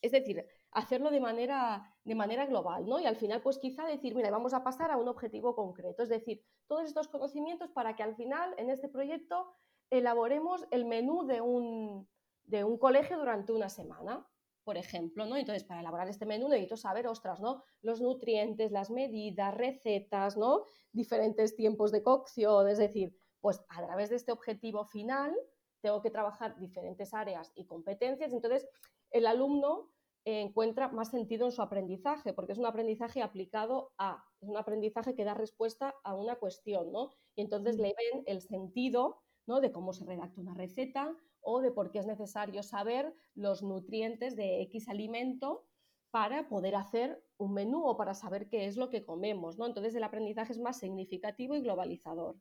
es 0.00 0.12
decir, 0.12 0.46
hacerlo 0.76 1.10
de 1.10 1.20
manera, 1.20 1.90
de 2.04 2.14
manera 2.14 2.44
global, 2.44 2.86
¿no? 2.86 3.00
Y 3.00 3.06
al 3.06 3.16
final, 3.16 3.40
pues 3.40 3.58
quizá 3.58 3.86
decir, 3.86 4.14
mira, 4.14 4.30
vamos 4.30 4.52
a 4.52 4.62
pasar 4.62 4.90
a 4.90 4.98
un 4.98 5.08
objetivo 5.08 5.56
concreto, 5.56 6.02
es 6.02 6.10
decir, 6.10 6.44
todos 6.66 6.84
estos 6.84 7.08
conocimientos 7.08 7.70
para 7.70 7.96
que 7.96 8.02
al 8.02 8.14
final, 8.14 8.54
en 8.58 8.68
este 8.68 8.88
proyecto, 8.88 9.54
elaboremos 9.88 10.66
el 10.70 10.84
menú 10.84 11.26
de 11.26 11.40
un, 11.40 12.06
de 12.44 12.62
un 12.62 12.76
colegio 12.76 13.16
durante 13.16 13.52
una 13.52 13.70
semana, 13.70 14.28
por 14.64 14.76
ejemplo, 14.76 15.24
¿no? 15.24 15.36
Entonces, 15.36 15.64
para 15.64 15.80
elaborar 15.80 16.10
este 16.10 16.26
menú 16.26 16.48
necesito 16.48 16.76
saber, 16.76 17.06
ostras, 17.06 17.40
¿no? 17.40 17.62
Los 17.80 18.02
nutrientes, 18.02 18.70
las 18.70 18.90
medidas, 18.90 19.54
recetas, 19.54 20.36
¿no? 20.36 20.64
Diferentes 20.92 21.56
tiempos 21.56 21.90
de 21.90 22.02
cocción, 22.02 22.68
es 22.68 22.76
decir, 22.76 23.16
pues 23.40 23.64
a 23.70 23.82
través 23.86 24.10
de 24.10 24.16
este 24.16 24.32
objetivo 24.32 24.84
final 24.84 25.34
tengo 25.80 26.02
que 26.02 26.10
trabajar 26.10 26.58
diferentes 26.58 27.14
áreas 27.14 27.50
y 27.54 27.64
competencias, 27.64 28.34
entonces 28.34 28.68
el 29.10 29.26
alumno 29.26 29.95
encuentra 30.26 30.88
más 30.88 31.10
sentido 31.10 31.46
en 31.46 31.52
su 31.52 31.62
aprendizaje, 31.62 32.32
porque 32.32 32.52
es 32.52 32.58
un 32.58 32.66
aprendizaje 32.66 33.22
aplicado 33.22 33.92
a, 33.96 34.24
es 34.40 34.48
un 34.48 34.56
aprendizaje 34.56 35.14
que 35.14 35.24
da 35.24 35.34
respuesta 35.34 35.94
a 36.02 36.14
una 36.14 36.34
cuestión, 36.36 36.90
¿no? 36.90 37.12
Y 37.36 37.42
entonces 37.42 37.76
le 37.76 37.94
ven 37.94 38.24
el 38.26 38.42
sentido, 38.42 39.22
¿no? 39.46 39.60
De 39.60 39.70
cómo 39.70 39.92
se 39.92 40.04
redacta 40.04 40.40
una 40.40 40.54
receta 40.54 41.16
o 41.40 41.60
de 41.60 41.70
por 41.70 41.92
qué 41.92 42.00
es 42.00 42.06
necesario 42.06 42.64
saber 42.64 43.14
los 43.34 43.62
nutrientes 43.62 44.34
de 44.34 44.62
X 44.62 44.88
alimento 44.88 45.64
para 46.10 46.48
poder 46.48 46.74
hacer 46.74 47.22
un 47.38 47.54
menú 47.54 47.86
o 47.86 47.96
para 47.96 48.14
saber 48.14 48.48
qué 48.48 48.66
es 48.66 48.76
lo 48.76 48.90
que 48.90 49.04
comemos, 49.04 49.58
¿no? 49.58 49.66
Entonces 49.66 49.94
el 49.94 50.02
aprendizaje 50.02 50.52
es 50.52 50.58
más 50.58 50.78
significativo 50.80 51.54
y 51.54 51.60
globalizador. 51.60 52.36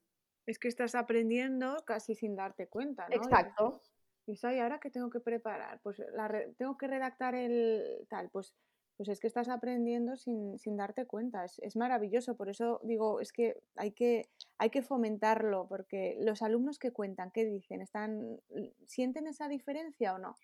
Es 0.48 0.58
que 0.58 0.70
estás 0.70 0.96
aprendiendo 0.96 1.78
casi 1.86 2.16
sin 2.16 2.36
darte 2.36 2.68
cuenta, 2.68 3.08
¿no? 3.10 3.16
Exacto. 3.16 3.82
Y 4.28 4.34
¿y 4.34 4.60
ahora 4.60 4.80
qué 4.80 4.90
tengo 4.90 5.10
que 5.10 5.20
preparar? 5.20 5.80
Pues 5.84 6.02
la 6.14 6.30
tengo 6.58 6.78
que 6.78 6.88
redactar 6.88 7.36
el 7.36 8.06
tal, 8.10 8.30
pues, 8.30 8.56
pues 8.98 9.10
es 9.10 9.20
que 9.20 9.28
estás 9.28 9.50
aprendiendo 9.50 10.16
sin, 10.16 10.58
darte 10.78 11.06
cuenta. 11.06 11.46
Es, 11.46 11.76
maravilloso, 11.76 12.36
por 12.36 12.50
eso 12.50 12.80
digo, 12.84 13.20
es 13.20 13.32
que 13.32 13.56
hay, 13.76 13.92
que 13.92 14.30
hay 14.58 14.70
que 14.70 14.82
fomentarlo, 14.82 15.68
porque 15.68 16.18
los 16.22 16.42
alumnos 16.42 16.80
que 16.80 16.92
cuentan, 16.92 17.32
¿qué 17.32 17.46
dicen? 17.46 17.82
¿Están, 17.82 18.40
¿Sienten 18.88 19.28
esa 19.28 19.48
diferencia 19.48 20.16
o 20.16 20.18
no? 20.18 20.36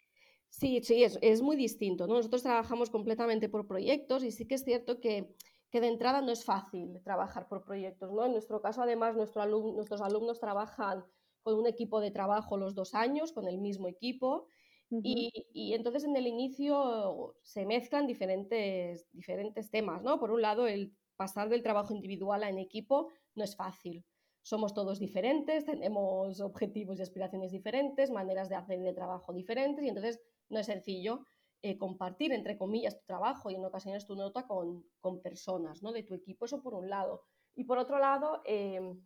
Sí, 0.50 0.82
sí, 0.84 1.04
es, 1.04 1.18
es 1.22 1.42
muy 1.42 1.56
distinto. 1.56 2.08
Nosotros 2.08 2.44
trabajamos 2.44 2.90
completamente 2.90 3.48
por 3.48 3.68
proyectos 3.68 4.24
y 4.24 4.32
sí 4.32 4.46
que 4.46 4.56
es 4.56 4.66
cierto 4.66 5.00
que, 5.00 5.34
que 5.72 5.80
de 5.80 5.88
entrada 5.88 6.22
no 6.22 6.32
es 6.32 6.44
fácil 6.44 7.02
trabajar 7.04 7.48
por 7.48 7.64
proyectos. 7.64 8.12
¿no? 8.12 8.26
En 8.26 8.34
nuestro 8.34 8.62
caso, 8.62 8.82
además, 8.82 9.16
nuestro 9.16 9.46
nuestros 9.46 10.02
alumnos 10.02 10.40
trabajan 10.40 11.06
con 11.44 11.56
un 11.56 11.68
equipo 11.68 12.00
de 12.00 12.12
trabajo 12.12 12.58
los 12.58 12.76
dos 12.76 12.94
años, 12.94 13.32
con 13.32 13.48
el 13.48 13.58
mismo 13.58 13.88
equipo. 13.88 14.48
y, 14.90 15.74
entonces 15.74 16.04
en 16.04 16.16
el 16.18 16.28
inicio 16.28 17.36
se 17.44 17.66
mezclan 17.66 18.08
diferentes, 18.08 19.08
diferentes 19.14 19.72
temas, 19.72 20.04
¿no? 20.04 20.20
Por 20.20 20.32
un 20.32 20.42
lado, 20.42 20.68
el 20.68 20.94
pasar 21.16 21.50
del 21.50 21.64
trabajo 21.64 21.94
individual 21.94 22.44
a 22.44 22.50
en 22.50 22.58
equipo 22.58 23.10
no 23.36 23.44
es 23.44 23.56
fácil. 23.56 24.04
Somos 24.42 24.74
todos 24.74 25.00
diferentes, 25.00 25.66
tenemos 25.66 26.42
objetivos 26.42 26.98
y 27.00 27.04
aspiraciones 27.04 27.52
diferentes, 27.52 28.10
maneras 28.10 28.50
de 28.50 28.56
hacer 28.56 28.80
de 28.80 28.94
trabajo 28.94 29.32
diferentes 29.32 29.86
y 29.86 29.90
entonces 29.90 30.20
no 30.50 30.60
es 30.60 30.66
sencillo 30.66 31.26
eh, 31.64 31.78
compartir, 31.78 32.34
entre 32.34 32.58
comillas, 32.58 32.98
tu 32.98 33.06
trabajo 33.06 33.52
y 33.52 33.56
en 33.56 33.64
ocasiones 33.64 34.08
tu 34.08 34.16
nota 34.16 34.48
con, 34.48 34.84
con, 35.00 35.22
personas 35.22 35.84
¿no? 35.84 35.92
de 35.92 36.02
tu 36.02 36.16
equipo. 36.16 36.46
Eso 36.46 36.64
por 36.64 36.74
un 36.74 36.90
lado. 36.90 37.22
Y 37.54 37.66
por 37.66 37.78
otro 37.78 38.00
lado, 38.00 38.42
em, 38.46 39.00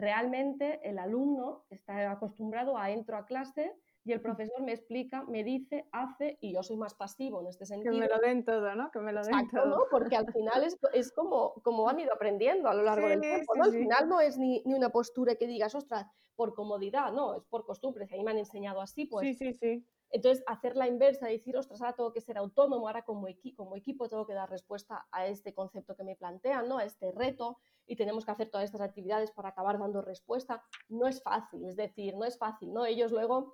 realmente 0.00 0.80
el 0.88 0.98
alumno 0.98 1.64
está 1.70 2.10
acostumbrado 2.10 2.76
a 2.76 2.90
entro 2.90 3.16
a 3.16 3.26
clase 3.26 3.72
y 4.02 4.12
el 4.12 4.20
profesor 4.20 4.62
me 4.62 4.72
explica, 4.72 5.24
me 5.24 5.44
dice, 5.44 5.86
hace 5.92 6.38
y 6.40 6.54
yo 6.54 6.62
soy 6.62 6.76
más 6.76 6.94
pasivo 6.94 7.40
en 7.42 7.48
este 7.48 7.66
sentido. 7.66 7.92
Que 7.92 8.00
me 8.00 8.08
lo 8.08 8.18
den 8.18 8.44
todo, 8.44 8.74
¿no? 8.74 8.90
Que 8.90 8.98
me 8.98 9.12
lo 9.12 9.22
den 9.22 9.48
todo. 9.50 9.66
¿no? 9.66 9.78
Porque 9.90 10.16
al 10.16 10.32
final 10.32 10.64
es, 10.64 10.78
es, 10.94 11.12
como, 11.12 11.52
como 11.62 11.88
han 11.88 12.00
ido 12.00 12.12
aprendiendo 12.12 12.68
a 12.68 12.74
lo 12.74 12.82
largo 12.82 13.08
del 13.08 13.20
tiempo, 13.20 13.54
¿no? 13.54 13.64
Al 13.64 13.72
final 13.72 14.08
no 14.08 14.20
es 14.20 14.38
ni, 14.38 14.62
ni, 14.64 14.74
una 14.74 14.88
postura 14.88 15.34
que 15.34 15.46
digas, 15.46 15.74
ostras, 15.74 16.06
por 16.34 16.54
comodidad, 16.54 17.12
no, 17.12 17.34
es 17.34 17.44
por 17.44 17.66
costumbre, 17.66 18.06
si 18.06 18.14
a 18.14 18.16
mí 18.16 18.24
me 18.24 18.30
han 18.30 18.38
enseñado 18.38 18.80
así, 18.80 19.04
pues... 19.04 19.26
Sí, 19.26 19.34
sí, 19.34 19.52
sí. 19.52 19.86
Entonces, 20.10 20.42
hacer 20.46 20.76
la 20.76 20.88
inversa, 20.88 21.26
decir, 21.26 21.56
ostras, 21.56 21.80
ahora 21.80 21.94
tengo 21.94 22.12
que 22.12 22.20
ser 22.20 22.36
autónomo, 22.36 22.86
ahora 22.88 23.02
como, 23.02 23.28
como 23.56 23.76
equipo 23.76 24.08
tengo 24.08 24.26
que 24.26 24.34
dar 24.34 24.50
respuesta 24.50 25.06
a 25.12 25.26
este 25.26 25.54
concepto 25.54 25.96
que 25.96 26.04
me 26.04 26.16
plantean, 26.16 26.68
¿no? 26.68 26.78
A 26.78 26.84
este 26.84 27.12
reto, 27.12 27.58
y 27.86 27.96
tenemos 27.96 28.24
que 28.24 28.32
hacer 28.32 28.50
todas 28.50 28.64
estas 28.64 28.80
actividades 28.80 29.30
para 29.30 29.50
acabar 29.50 29.78
dando 29.78 30.02
respuesta, 30.02 30.64
no 30.88 31.06
es 31.06 31.22
fácil, 31.22 31.64
es 31.64 31.76
decir, 31.76 32.16
no 32.16 32.24
es 32.24 32.38
fácil, 32.38 32.72
¿no? 32.72 32.86
Ellos 32.86 33.12
luego 33.12 33.52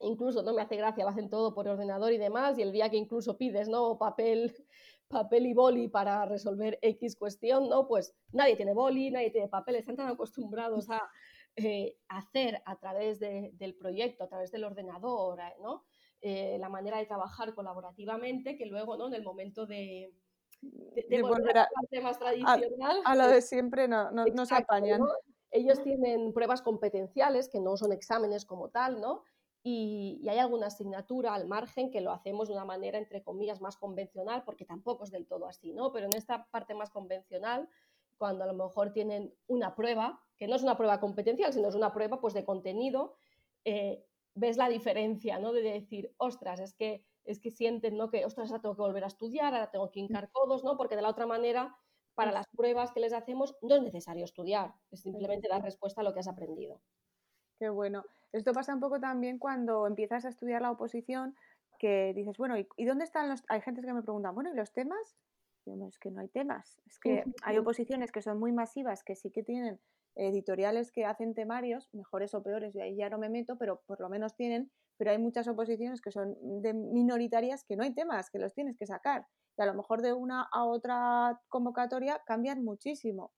incluso 0.00 0.42
no 0.42 0.54
me 0.54 0.62
hace 0.62 0.76
gracia, 0.76 1.04
lo 1.04 1.10
hacen 1.10 1.28
todo 1.28 1.54
por 1.54 1.68
ordenador 1.68 2.12
y 2.12 2.18
demás, 2.18 2.58
y 2.58 2.62
el 2.62 2.72
día 2.72 2.88
que 2.90 2.96
incluso 2.96 3.36
pides, 3.36 3.68
¿no? 3.68 3.98
Papel, 3.98 4.54
papel 5.08 5.46
y 5.46 5.54
boli 5.54 5.88
para 5.88 6.24
resolver 6.24 6.78
X 6.82 7.16
cuestión, 7.16 7.68
¿no? 7.68 7.86
Pues 7.86 8.14
nadie 8.32 8.56
tiene 8.56 8.72
boli, 8.72 9.10
nadie 9.10 9.30
tiene 9.30 9.48
papel, 9.48 9.76
están 9.76 9.96
tan 9.96 10.08
acostumbrados 10.08 10.88
a 10.90 11.10
eh, 11.56 11.96
hacer 12.08 12.62
a 12.64 12.76
través 12.76 13.18
del 13.20 13.74
proyecto, 13.74 14.24
a 14.24 14.28
través 14.28 14.50
del 14.52 14.64
ordenador, 14.64 15.40
eh, 15.40 15.54
¿no? 15.60 15.84
Eh, 16.22 16.58
la 16.60 16.68
manera 16.68 16.98
de 16.98 17.06
trabajar 17.06 17.54
colaborativamente, 17.54 18.56
que 18.56 18.66
luego, 18.66 18.96
¿no? 18.98 19.06
En 19.06 19.14
el 19.14 19.22
momento 19.22 19.64
de, 19.64 20.12
de, 20.60 21.22
volver 21.22 21.56
a, 21.56 21.68
más 22.02 22.18
tradicional. 22.18 23.00
A, 23.04 23.16
lo 23.16 23.28
de 23.28 23.40
siempre 23.40 23.88
no, 23.88 24.10
no, 24.10 24.46
se 24.46 24.54
apañan. 24.54 25.00
Ellos 25.50 25.82
tienen 25.82 26.32
pruebas 26.32 26.62
competenciales, 26.62 27.48
que 27.48 27.60
no 27.60 27.76
son 27.76 27.92
exámenes 27.92 28.44
como 28.44 28.68
tal, 28.68 29.00
¿no? 29.00 29.24
Y, 29.62 30.26
hay 30.28 30.38
alguna 30.38 30.66
asignatura 30.66 31.34
al 31.34 31.46
margen 31.46 31.90
que 31.90 32.00
lo 32.00 32.12
hacemos 32.12 32.48
de 32.48 32.54
una 32.54 32.64
manera, 32.64 32.98
entre 32.98 33.22
comillas, 33.22 33.60
más 33.60 33.76
convencional, 33.76 34.42
porque 34.44 34.64
tampoco 34.64 35.04
es 35.04 35.10
del 35.10 35.26
todo 35.26 35.46
así, 35.46 35.72
¿no? 35.72 35.90
Pero 35.92 36.06
en 36.06 36.14
esta 36.14 36.46
parte 36.50 36.74
más 36.74 36.90
convencional, 36.90 37.68
cuando 38.16 38.44
a 38.44 38.46
lo 38.46 38.54
mejor 38.54 38.92
tienen 38.92 39.34
una 39.46 39.74
prueba, 39.74 40.22
que 40.36 40.46
no 40.46 40.56
es 40.56 40.62
una 40.62 40.76
prueba 40.76 41.00
competencial, 41.00 41.52
sino 41.52 41.68
es 41.68 41.74
una 41.74 41.92
prueba 41.92 42.20
pues, 42.20 42.34
de 42.34 42.44
contenido, 42.44 43.16
eh, 43.64 44.04
ves 44.34 44.56
la 44.56 44.68
diferencia, 44.68 45.38
¿no? 45.38 45.52
De 45.52 45.62
decir, 45.62 46.12
ostras, 46.16 46.60
es 46.60 46.74
que, 46.74 47.04
es 47.24 47.40
que 47.40 47.50
sienten, 47.50 47.96
¿no? 47.96 48.10
Que, 48.10 48.24
ostras, 48.24 48.50
ahora 48.50 48.62
tengo 48.62 48.76
que 48.76 48.82
volver 48.82 49.04
a 49.04 49.08
estudiar, 49.08 49.54
ahora 49.54 49.70
tengo 49.70 49.90
que 49.90 50.00
hincar 50.00 50.30
codos, 50.30 50.64
¿no? 50.64 50.76
Porque 50.76 50.96
de 50.96 51.02
la 51.02 51.10
otra 51.10 51.26
manera, 51.26 51.76
para 52.14 52.32
las 52.32 52.46
pruebas 52.48 52.92
que 52.92 53.00
les 53.00 53.12
hacemos, 53.12 53.56
no 53.62 53.76
es 53.76 53.82
necesario 53.82 54.24
estudiar, 54.24 54.74
es 54.90 55.00
simplemente 55.00 55.48
dar 55.48 55.62
respuesta 55.62 56.00
a 56.00 56.04
lo 56.04 56.12
que 56.12 56.20
has 56.20 56.28
aprendido. 56.28 56.80
Qué 57.58 57.68
bueno. 57.68 58.04
Esto 58.32 58.52
pasa 58.52 58.74
un 58.74 58.80
poco 58.80 59.00
también 59.00 59.38
cuando 59.38 59.86
empiezas 59.86 60.24
a 60.24 60.28
estudiar 60.28 60.62
la 60.62 60.70
oposición, 60.70 61.36
que 61.78 62.12
dices, 62.14 62.36
bueno, 62.36 62.56
¿y, 62.58 62.84
dónde 62.84 63.04
están 63.04 63.28
los...? 63.28 63.42
Hay 63.48 63.62
gente 63.62 63.80
que 63.80 63.92
me 63.92 64.02
pregunta, 64.02 64.30
bueno, 64.30 64.50
¿y 64.52 64.56
los 64.56 64.72
temas? 64.72 65.16
es 65.88 65.98
que 65.98 66.10
no 66.10 66.20
hay 66.20 66.28
temas. 66.28 66.80
Es 66.86 66.98
que 66.98 67.24
hay 67.42 67.58
oposiciones 67.58 68.10
que 68.12 68.22
son 68.22 68.38
muy 68.38 68.52
masivas, 68.52 69.04
que 69.04 69.14
sí 69.14 69.30
que 69.30 69.42
tienen 69.42 69.78
editoriales 70.16 70.92
que 70.92 71.04
hacen 71.04 71.34
temarios, 71.34 71.88
mejores 71.92 72.34
o 72.34 72.42
peores, 72.42 72.74
y 72.74 72.80
ahí 72.80 72.96
ya 72.96 73.10
no 73.10 73.18
me 73.18 73.28
meto, 73.28 73.56
pero 73.56 73.82
por 73.86 74.00
lo 74.00 74.08
menos 74.08 74.34
tienen, 74.34 74.70
pero 74.96 75.12
hay 75.12 75.18
muchas 75.18 75.48
oposiciones 75.48 76.00
que 76.00 76.10
son 76.10 76.36
de 76.60 76.74
minoritarias 76.74 77.64
que 77.64 77.76
no 77.76 77.82
hay 77.82 77.94
temas, 77.94 78.30
que 78.30 78.38
los 78.38 78.52
tienes 78.52 78.76
que 78.76 78.86
sacar. 78.86 79.26
Y 79.56 79.62
a 79.62 79.66
lo 79.66 79.74
mejor 79.74 80.02
de 80.02 80.12
una 80.12 80.48
a 80.52 80.64
otra 80.64 81.40
convocatoria 81.48 82.22
cambian 82.26 82.62
muchísimo. 82.64 83.32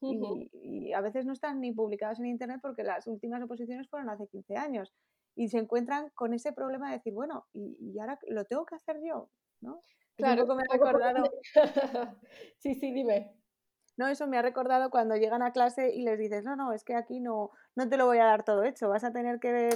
y, 0.00 0.92
a 0.92 1.00
veces 1.00 1.26
no 1.26 1.32
están 1.32 1.60
ni 1.60 1.72
publicadas 1.72 2.20
en 2.20 2.26
internet 2.26 2.60
porque 2.62 2.84
las 2.84 3.06
últimas 3.08 3.42
oposiciones 3.42 3.88
fueron 3.88 4.08
hace 4.10 4.28
15 4.28 4.56
años. 4.56 4.94
Y 5.34 5.48
se 5.48 5.58
encuentran 5.58 6.10
con 6.14 6.34
ese 6.34 6.52
problema 6.52 6.88
de 6.88 6.98
decir, 6.98 7.14
bueno, 7.14 7.46
y, 7.52 7.98
ahora 7.98 8.18
lo 8.28 8.44
tengo 8.44 8.64
que 8.64 8.76
hacer 8.76 9.00
yo, 9.02 9.28
¿no? 9.60 9.80
Claro, 10.16 10.46
me 10.46 10.62
ha 10.62 10.72
recordado. 10.72 11.30
sí, 12.58 12.74
sí, 12.74 12.92
dime. 12.92 13.37
No, 13.98 14.06
eso 14.06 14.28
me 14.28 14.38
ha 14.38 14.42
recordado 14.42 14.90
cuando 14.90 15.16
llegan 15.16 15.42
a 15.42 15.52
clase 15.52 15.90
y 15.92 16.02
les 16.02 16.18
dices, 16.20 16.44
no, 16.44 16.54
no, 16.54 16.72
es 16.72 16.84
que 16.84 16.94
aquí 16.94 17.18
no, 17.18 17.50
no 17.74 17.88
te 17.88 17.96
lo 17.96 18.06
voy 18.06 18.18
a 18.18 18.24
dar 18.26 18.44
todo 18.44 18.62
hecho, 18.62 18.88
vas 18.88 19.02
a 19.02 19.12
tener 19.12 19.40
que 19.40 19.70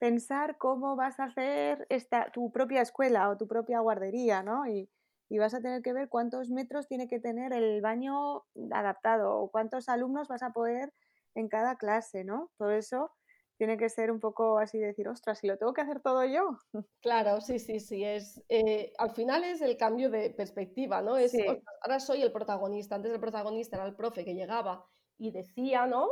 pensar 0.00 0.58
cómo 0.58 0.96
vas 0.96 1.20
a 1.20 1.24
hacer 1.24 1.86
esta, 1.88 2.30
tu 2.32 2.50
propia 2.50 2.82
escuela 2.82 3.30
o 3.30 3.36
tu 3.36 3.46
propia 3.46 3.78
guardería, 3.78 4.42
¿no? 4.42 4.66
Y, 4.66 4.90
y 5.28 5.38
vas 5.38 5.54
a 5.54 5.60
tener 5.60 5.82
que 5.82 5.92
ver 5.92 6.08
cuántos 6.08 6.50
metros 6.50 6.88
tiene 6.88 7.06
que 7.06 7.20
tener 7.20 7.52
el 7.52 7.80
baño 7.80 8.44
adaptado 8.72 9.36
o 9.36 9.50
cuántos 9.50 9.88
alumnos 9.88 10.26
vas 10.26 10.42
a 10.42 10.50
poder 10.50 10.92
en 11.36 11.48
cada 11.48 11.76
clase, 11.76 12.24
¿no? 12.24 12.50
Todo 12.58 12.72
eso 12.72 13.12
tiene 13.58 13.76
que 13.76 13.88
ser 13.88 14.10
un 14.10 14.20
poco 14.20 14.58
así 14.58 14.78
decir, 14.78 15.08
ostras, 15.08 15.38
si 15.38 15.48
lo 15.48 15.58
tengo 15.58 15.74
que 15.74 15.80
hacer 15.80 16.00
todo 16.00 16.24
yo. 16.24 16.56
Claro, 17.02 17.40
sí, 17.40 17.58
sí, 17.58 17.80
sí. 17.80 18.04
Es, 18.04 18.42
eh, 18.48 18.92
al 18.98 19.10
final 19.10 19.44
es 19.44 19.60
el 19.60 19.76
cambio 19.76 20.10
de 20.10 20.30
perspectiva, 20.30 21.02
¿no? 21.02 21.16
Es, 21.16 21.34
ahora 21.82 22.00
soy 22.00 22.22
el 22.22 22.32
protagonista. 22.32 22.94
Antes 22.94 23.12
el 23.12 23.20
protagonista 23.20 23.76
era 23.76 23.86
el 23.86 23.96
profe 23.96 24.24
que 24.24 24.34
llegaba 24.34 24.86
y 25.18 25.32
decía, 25.32 25.86
¿no? 25.86 26.08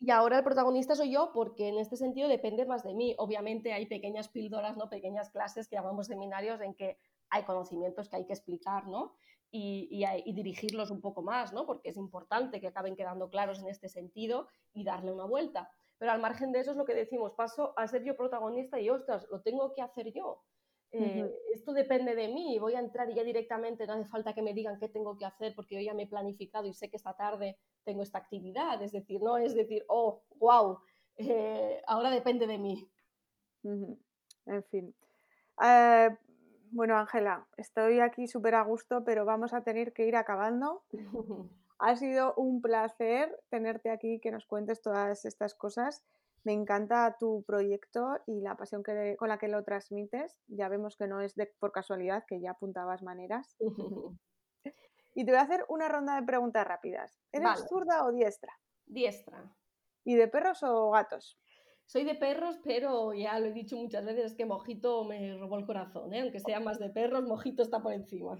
y, 0.00 0.10
ahora 0.10 0.38
el 0.38 0.44
protagonista 0.44 0.94
soy 0.94 1.12
yo 1.12 1.30
porque 1.34 1.68
en 1.68 1.78
este 1.78 1.96
sentido 1.96 2.28
depende 2.28 2.64
más 2.64 2.82
de 2.82 2.94
mí. 2.94 3.14
Obviamente 3.18 3.72
hay 3.72 3.86
pequeñas 3.86 4.28
píldoras, 4.28 4.76
¿no? 4.76 4.88
Pequeñas 4.88 5.30
clases 5.30 5.68
que 5.68 5.76
llamamos 5.76 6.06
seminarios 6.06 6.60
en 6.60 6.74
que 6.74 6.98
hay 7.30 7.44
conocimientos 7.44 8.08
que 8.08 8.16
hay 8.16 8.26
que 8.26 8.32
explicar, 8.32 8.86
¿no? 8.86 9.14
Y, 9.50 9.88
y, 9.90 10.32
dirigirlos 10.32 10.90
un 10.90 11.00
poco 11.00 11.22
más, 11.22 11.52
¿no? 11.52 11.66
Porque 11.66 11.90
es 11.90 11.96
importante 11.96 12.60
que 12.60 12.68
acaben 12.68 12.96
quedando 12.96 13.28
claros 13.28 13.60
en 13.60 13.68
este 13.68 13.88
sentido 13.88 14.48
y 14.72 14.82
darle 14.82 15.12
una 15.12 15.26
vuelta. 15.26 15.70
Pero 16.04 16.12
al 16.12 16.20
margen 16.20 16.52
de 16.52 16.60
eso 16.60 16.72
es 16.72 16.76
lo 16.76 16.84
que 16.84 16.92
decimos, 16.92 17.32
paso 17.32 17.72
a 17.78 17.88
ser 17.88 18.04
yo 18.04 18.14
protagonista 18.14 18.78
y 18.78 18.90
ostras, 18.90 19.26
lo 19.30 19.40
tengo 19.40 19.72
que 19.72 19.80
hacer 19.80 20.12
yo. 20.12 20.42
Eh, 20.90 21.34
esto 21.54 21.72
depende 21.72 22.14
de 22.14 22.28
mí, 22.28 22.58
voy 22.58 22.74
a 22.74 22.80
entrar 22.80 23.08
y 23.08 23.14
ya 23.14 23.24
directamente 23.24 23.86
no 23.86 23.94
hace 23.94 24.04
falta 24.04 24.34
que 24.34 24.42
me 24.42 24.52
digan 24.52 24.78
qué 24.78 24.90
tengo 24.90 25.16
que 25.16 25.24
hacer 25.24 25.54
porque 25.56 25.76
yo 25.76 25.80
ya 25.80 25.94
me 25.94 26.02
he 26.02 26.06
planificado 26.06 26.66
y 26.66 26.74
sé 26.74 26.90
que 26.90 26.98
esta 26.98 27.16
tarde 27.16 27.56
tengo 27.84 28.02
esta 28.02 28.18
actividad. 28.18 28.82
Es 28.82 28.92
decir, 28.92 29.22
no 29.22 29.38
es 29.38 29.54
decir, 29.54 29.82
oh, 29.88 30.24
wow, 30.36 30.78
eh, 31.16 31.80
ahora 31.86 32.10
depende 32.10 32.46
de 32.46 32.58
mí. 32.58 32.86
En 33.62 34.64
fin. 34.64 34.94
Eh, 35.64 36.10
bueno, 36.70 36.98
Ángela, 36.98 37.48
estoy 37.56 38.00
aquí 38.00 38.26
súper 38.26 38.56
a 38.56 38.62
gusto, 38.64 39.04
pero 39.04 39.24
vamos 39.24 39.54
a 39.54 39.62
tener 39.62 39.94
que 39.94 40.06
ir 40.06 40.16
acabando. 40.16 40.82
Ha 41.86 41.96
sido 41.96 42.32
un 42.36 42.62
placer 42.62 43.38
tenerte 43.50 43.90
aquí, 43.90 44.18
que 44.18 44.30
nos 44.30 44.46
cuentes 44.46 44.80
todas 44.80 45.26
estas 45.26 45.54
cosas. 45.54 46.02
Me 46.42 46.54
encanta 46.54 47.14
tu 47.20 47.42
proyecto 47.46 48.08
y 48.26 48.40
la 48.40 48.56
pasión 48.56 48.82
que, 48.82 49.16
con 49.18 49.28
la 49.28 49.36
que 49.36 49.48
lo 49.48 49.62
transmites. 49.64 50.40
Ya 50.46 50.70
vemos 50.70 50.96
que 50.96 51.06
no 51.06 51.20
es 51.20 51.34
de, 51.34 51.52
por 51.58 51.72
casualidad, 51.72 52.24
que 52.26 52.40
ya 52.40 52.52
apuntabas 52.52 53.02
maneras. 53.02 53.54
y 55.14 55.26
te 55.26 55.30
voy 55.30 55.38
a 55.38 55.42
hacer 55.42 55.66
una 55.68 55.90
ronda 55.90 56.18
de 56.18 56.26
preguntas 56.26 56.66
rápidas. 56.66 57.20
¿Eres 57.32 57.66
zurda 57.68 58.06
o 58.06 58.12
diestra? 58.12 58.58
Diestra. 58.86 59.54
¿Y 60.04 60.14
de 60.14 60.26
perros 60.28 60.62
o 60.62 60.90
gatos? 60.90 61.38
Soy 61.84 62.04
de 62.04 62.14
perros, 62.14 62.58
pero 62.64 63.12
ya 63.12 63.38
lo 63.38 63.48
he 63.48 63.52
dicho 63.52 63.76
muchas 63.76 64.06
veces, 64.06 64.24
es 64.24 64.34
que 64.34 64.46
Mojito 64.46 65.04
me 65.04 65.36
robó 65.36 65.58
el 65.58 65.66
corazón, 65.66 66.14
¿eh? 66.14 66.22
aunque 66.22 66.40
sea 66.40 66.60
más 66.60 66.78
de 66.78 66.88
perros, 66.88 67.24
Mojito 67.24 67.62
está 67.62 67.82
por 67.82 67.92
encima. 67.92 68.38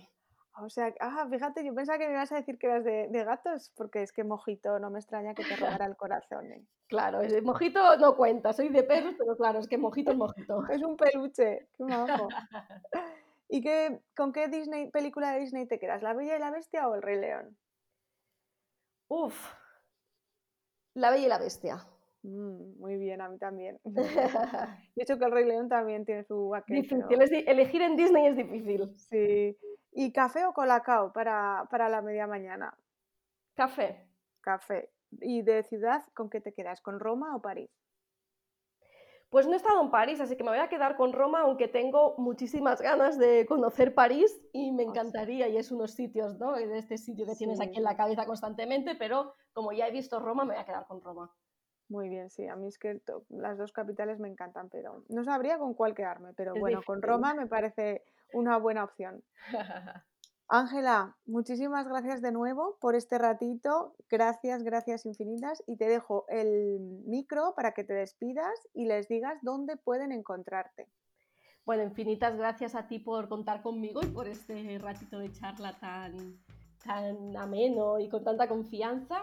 O 0.56 0.70
sea, 0.70 0.94
ah, 1.00 1.26
fíjate, 1.28 1.64
yo 1.64 1.74
pensaba 1.74 1.98
que 1.98 2.06
me 2.06 2.12
ibas 2.12 2.30
a 2.30 2.36
decir 2.36 2.58
que 2.58 2.68
eras 2.68 2.84
de, 2.84 3.08
gatos, 3.24 3.72
porque 3.76 4.02
es 4.02 4.12
que 4.12 4.22
mojito 4.22 4.78
no 4.78 4.88
me 4.88 5.00
extraña 5.00 5.34
que 5.34 5.44
te 5.44 5.56
robara 5.56 5.86
el 5.86 5.96
corazón. 5.96 6.52
¿eh? 6.52 6.64
Claro, 6.86 7.22
ese 7.22 7.42
mojito 7.42 7.96
no 7.96 8.16
cuenta, 8.16 8.52
soy 8.52 8.68
de 8.68 8.84
perros, 8.84 9.14
pero 9.18 9.36
claro, 9.36 9.58
es 9.58 9.66
que 9.66 9.78
mojito 9.78 10.12
es 10.12 10.16
mojito. 10.16 10.64
Es 10.68 10.82
un 10.82 10.96
peluche, 10.96 11.68
qué 11.76 11.84
majo. 11.84 12.28
¿Y 13.48 13.62
qué, 13.62 14.00
con 14.16 14.32
qué 14.32 14.48
Disney, 14.48 14.90
película 14.90 15.32
de 15.32 15.40
Disney 15.40 15.66
te 15.66 15.78
quedas? 15.78 16.02
¿La 16.02 16.14
Bella 16.14 16.36
y 16.36 16.40
la 16.40 16.50
Bestia 16.50 16.88
o 16.88 16.94
El 16.94 17.02
Rey 17.02 17.20
León? 17.20 17.56
Uf, 19.08 19.54
La 20.94 21.10
Bella 21.10 21.26
y 21.26 21.28
la 21.28 21.38
Bestia. 21.38 21.84
Mm, 22.22 22.78
muy 22.78 22.96
bien, 22.96 23.20
a 23.20 23.28
mí 23.28 23.38
también. 23.38 23.80
De 24.94 25.02
hecho 25.02 25.18
que 25.18 25.24
El 25.24 25.32
Rey 25.32 25.44
León 25.46 25.68
también 25.68 26.04
tiene 26.04 26.22
su 26.24 26.54
Difícil, 26.68 27.04
elegir 27.10 27.82
en 27.82 27.96
Disney 27.96 28.26
es 28.28 28.36
difícil. 28.36 28.96
Sí. 28.96 29.58
¿Y 29.96 30.12
café 30.12 30.44
o 30.44 30.52
colacao 30.52 31.12
para, 31.12 31.68
para 31.70 31.88
la 31.88 32.02
media 32.02 32.26
mañana? 32.26 32.76
Café. 33.54 34.10
Café. 34.40 34.90
¿Y 35.20 35.42
de 35.42 35.62
ciudad 35.62 36.02
con 36.14 36.28
qué 36.28 36.40
te 36.40 36.52
quedas? 36.52 36.80
¿Con 36.80 36.98
Roma 36.98 37.36
o 37.36 37.40
París? 37.40 37.70
Pues 39.30 39.46
no 39.46 39.52
he 39.52 39.56
estado 39.56 39.80
en 39.82 39.92
París, 39.92 40.20
así 40.20 40.36
que 40.36 40.42
me 40.42 40.50
voy 40.50 40.58
a 40.58 40.68
quedar 40.68 40.96
con 40.96 41.12
Roma, 41.12 41.40
aunque 41.40 41.68
tengo 41.68 42.16
muchísimas 42.18 42.80
ganas 42.80 43.18
de 43.18 43.46
conocer 43.46 43.94
París 43.94 44.36
y 44.52 44.72
me 44.72 44.82
encantaría, 44.82 45.48
y 45.48 45.56
es 45.56 45.70
unos 45.70 45.92
sitios, 45.92 46.38
¿no? 46.38 46.54
De 46.54 46.78
este 46.78 46.98
sitio 46.98 47.26
que 47.26 47.34
tienes 47.34 47.60
aquí 47.60 47.78
en 47.78 47.84
la 47.84 47.96
cabeza 47.96 48.26
constantemente, 48.26 48.96
pero 48.96 49.34
como 49.52 49.72
ya 49.72 49.88
he 49.88 49.92
visto 49.92 50.20
Roma, 50.20 50.44
me 50.44 50.54
voy 50.54 50.62
a 50.62 50.66
quedar 50.66 50.86
con 50.86 51.00
Roma. 51.00 51.32
Muy 51.88 52.08
bien, 52.08 52.30
sí, 52.30 52.46
a 52.46 52.56
mí 52.56 52.68
es 52.68 52.78
que 52.78 53.00
las 53.28 53.58
dos 53.58 53.72
capitales 53.72 54.20
me 54.20 54.28
encantan, 54.28 54.68
pero 54.70 55.04
no 55.08 55.24
sabría 55.24 55.58
con 55.58 55.74
cuál 55.74 55.94
quedarme, 55.94 56.32
pero 56.34 56.54
bueno, 56.54 56.80
con 56.84 57.02
Roma 57.02 57.34
me 57.34 57.46
parece 57.46 58.04
una 58.32 58.56
buena 58.58 58.84
opción. 58.84 59.22
Ángela, 60.48 61.16
muchísimas 61.24 61.88
gracias 61.88 62.20
de 62.20 62.30
nuevo 62.30 62.76
por 62.80 62.94
este 62.94 63.18
ratito. 63.18 63.96
Gracias, 64.10 64.62
gracias 64.62 65.06
infinitas. 65.06 65.62
Y 65.66 65.76
te 65.76 65.88
dejo 65.88 66.26
el 66.28 66.80
micro 67.06 67.54
para 67.56 67.72
que 67.72 67.82
te 67.82 67.94
despidas 67.94 68.68
y 68.74 68.86
les 68.86 69.08
digas 69.08 69.38
dónde 69.42 69.76
pueden 69.76 70.12
encontrarte. 70.12 70.88
Bueno, 71.64 71.82
infinitas 71.82 72.36
gracias 72.36 72.74
a 72.74 72.86
ti 72.88 72.98
por 72.98 73.28
contar 73.28 73.62
conmigo 73.62 74.00
y 74.02 74.06
por 74.06 74.28
este 74.28 74.78
ratito 74.78 75.18
de 75.18 75.32
charla 75.32 75.78
tan, 75.80 76.38
tan 76.84 77.36
ameno 77.36 77.98
y 77.98 78.08
con 78.08 78.24
tanta 78.24 78.48
confianza. 78.48 79.22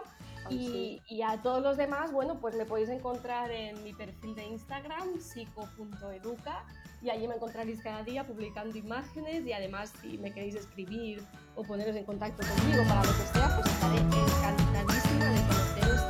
y, 0.50 1.02
y, 1.08 1.22
a 1.22 1.42
todos 1.42 1.62
los 1.62 1.78
demás, 1.78 2.12
bueno, 2.12 2.40
pues 2.40 2.56
me 2.56 2.66
podéis 2.66 2.90
encontrar 2.90 3.52
en 3.52 3.82
mi 3.84 3.94
perfil 3.94 4.34
de 4.36 4.46
Instagram, 4.46 5.20
psico.educa 5.20 6.66
y 7.02 7.10
allí 7.10 7.28
me 7.28 7.36
encontraréis 7.36 7.82
cada 7.82 8.04
día 8.04 8.26
publicando 8.26 8.78
imágenes 8.78 9.46
y 9.46 9.54
además 9.54 9.94
si 10.02 10.18
me 10.18 10.32
queréis 10.32 10.56
escribir 10.56 11.24
o 11.56 11.64
poneros 11.64 11.96
en 11.96 12.06
contacto 12.06 12.44
conmigo 12.48 12.84
para 12.88 13.04
lo 13.04 13.12
que 13.12 13.24
sea, 13.34 13.56
pues 13.56 13.74
estaré 13.74 13.98
encantadísima 13.98 15.26
de 15.26 15.42
conoceros 15.48 16.02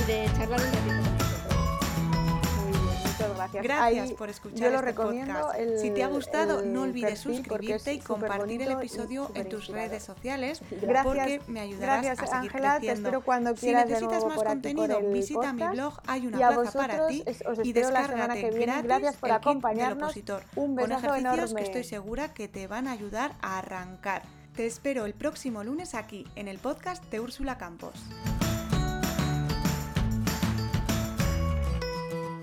y, 0.00 0.06
de 0.06 0.26
charlar 0.36 0.60
un 0.60 0.72
ratito 0.72 1.21
gracias. 3.60 3.94
Gracias 3.94 4.18
por 4.18 4.30
escuchar 4.30 4.58
yo 4.58 4.70
lo 4.70 4.74
este 4.76 4.86
recomiendo 4.86 5.40
podcast. 5.40 5.80
si 5.80 5.90
te 5.90 6.02
ha 6.02 6.08
gustado, 6.08 6.62
no 6.62 6.82
olvides 6.82 7.18
suscribirte 7.18 7.94
y 7.94 7.98
compartir 7.98 8.62
el 8.62 8.72
episodio 8.72 9.30
en 9.34 9.48
tus 9.48 9.68
redes 9.68 10.02
sociales 10.02 10.62
gracias, 10.70 11.04
porque 11.04 11.40
me 11.46 11.60
ayudarás 11.60 12.02
gracias, 12.02 12.30
a 12.30 12.34
seguir 12.36 12.50
Ángela, 12.50 12.70
creciendo. 12.76 13.02
Te 13.02 13.08
espero 13.08 13.24
cuando 13.24 13.54
quieras 13.54 13.84
si 13.84 13.92
necesitas 13.92 14.24
más 14.24 14.42
contenido, 14.42 15.00
visita 15.12 15.52
mi 15.52 15.62
blog, 15.64 16.00
hay 16.06 16.26
una 16.26 16.38
plaza 16.38 16.78
para 16.78 17.06
ti 17.08 17.24
y 17.62 17.72
descárgate 17.72 18.40
que 18.40 18.50
viene. 18.50 18.82
gratis 18.82 19.16
por 19.16 19.30
el 19.30 19.36
kit 19.36 19.44
del 19.44 19.52
acompañarnos. 19.52 20.02
opositor 20.10 20.44
Un 20.56 20.76
con 20.76 20.92
ejercicios 20.92 21.18
enorme. 21.18 21.54
que 21.54 21.62
estoy 21.62 21.84
segura 21.84 22.32
que 22.34 22.48
te 22.48 22.66
van 22.66 22.88
a 22.88 22.92
ayudar 22.92 23.34
a 23.40 23.58
arrancar. 23.58 24.22
Te 24.56 24.66
espero 24.66 25.06
el 25.06 25.14
próximo 25.14 25.64
lunes 25.64 25.94
aquí 25.94 26.26
en 26.36 26.48
el 26.48 26.58
podcast 26.58 27.02
de 27.10 27.20
Úrsula 27.20 27.56
Campos. 27.56 27.94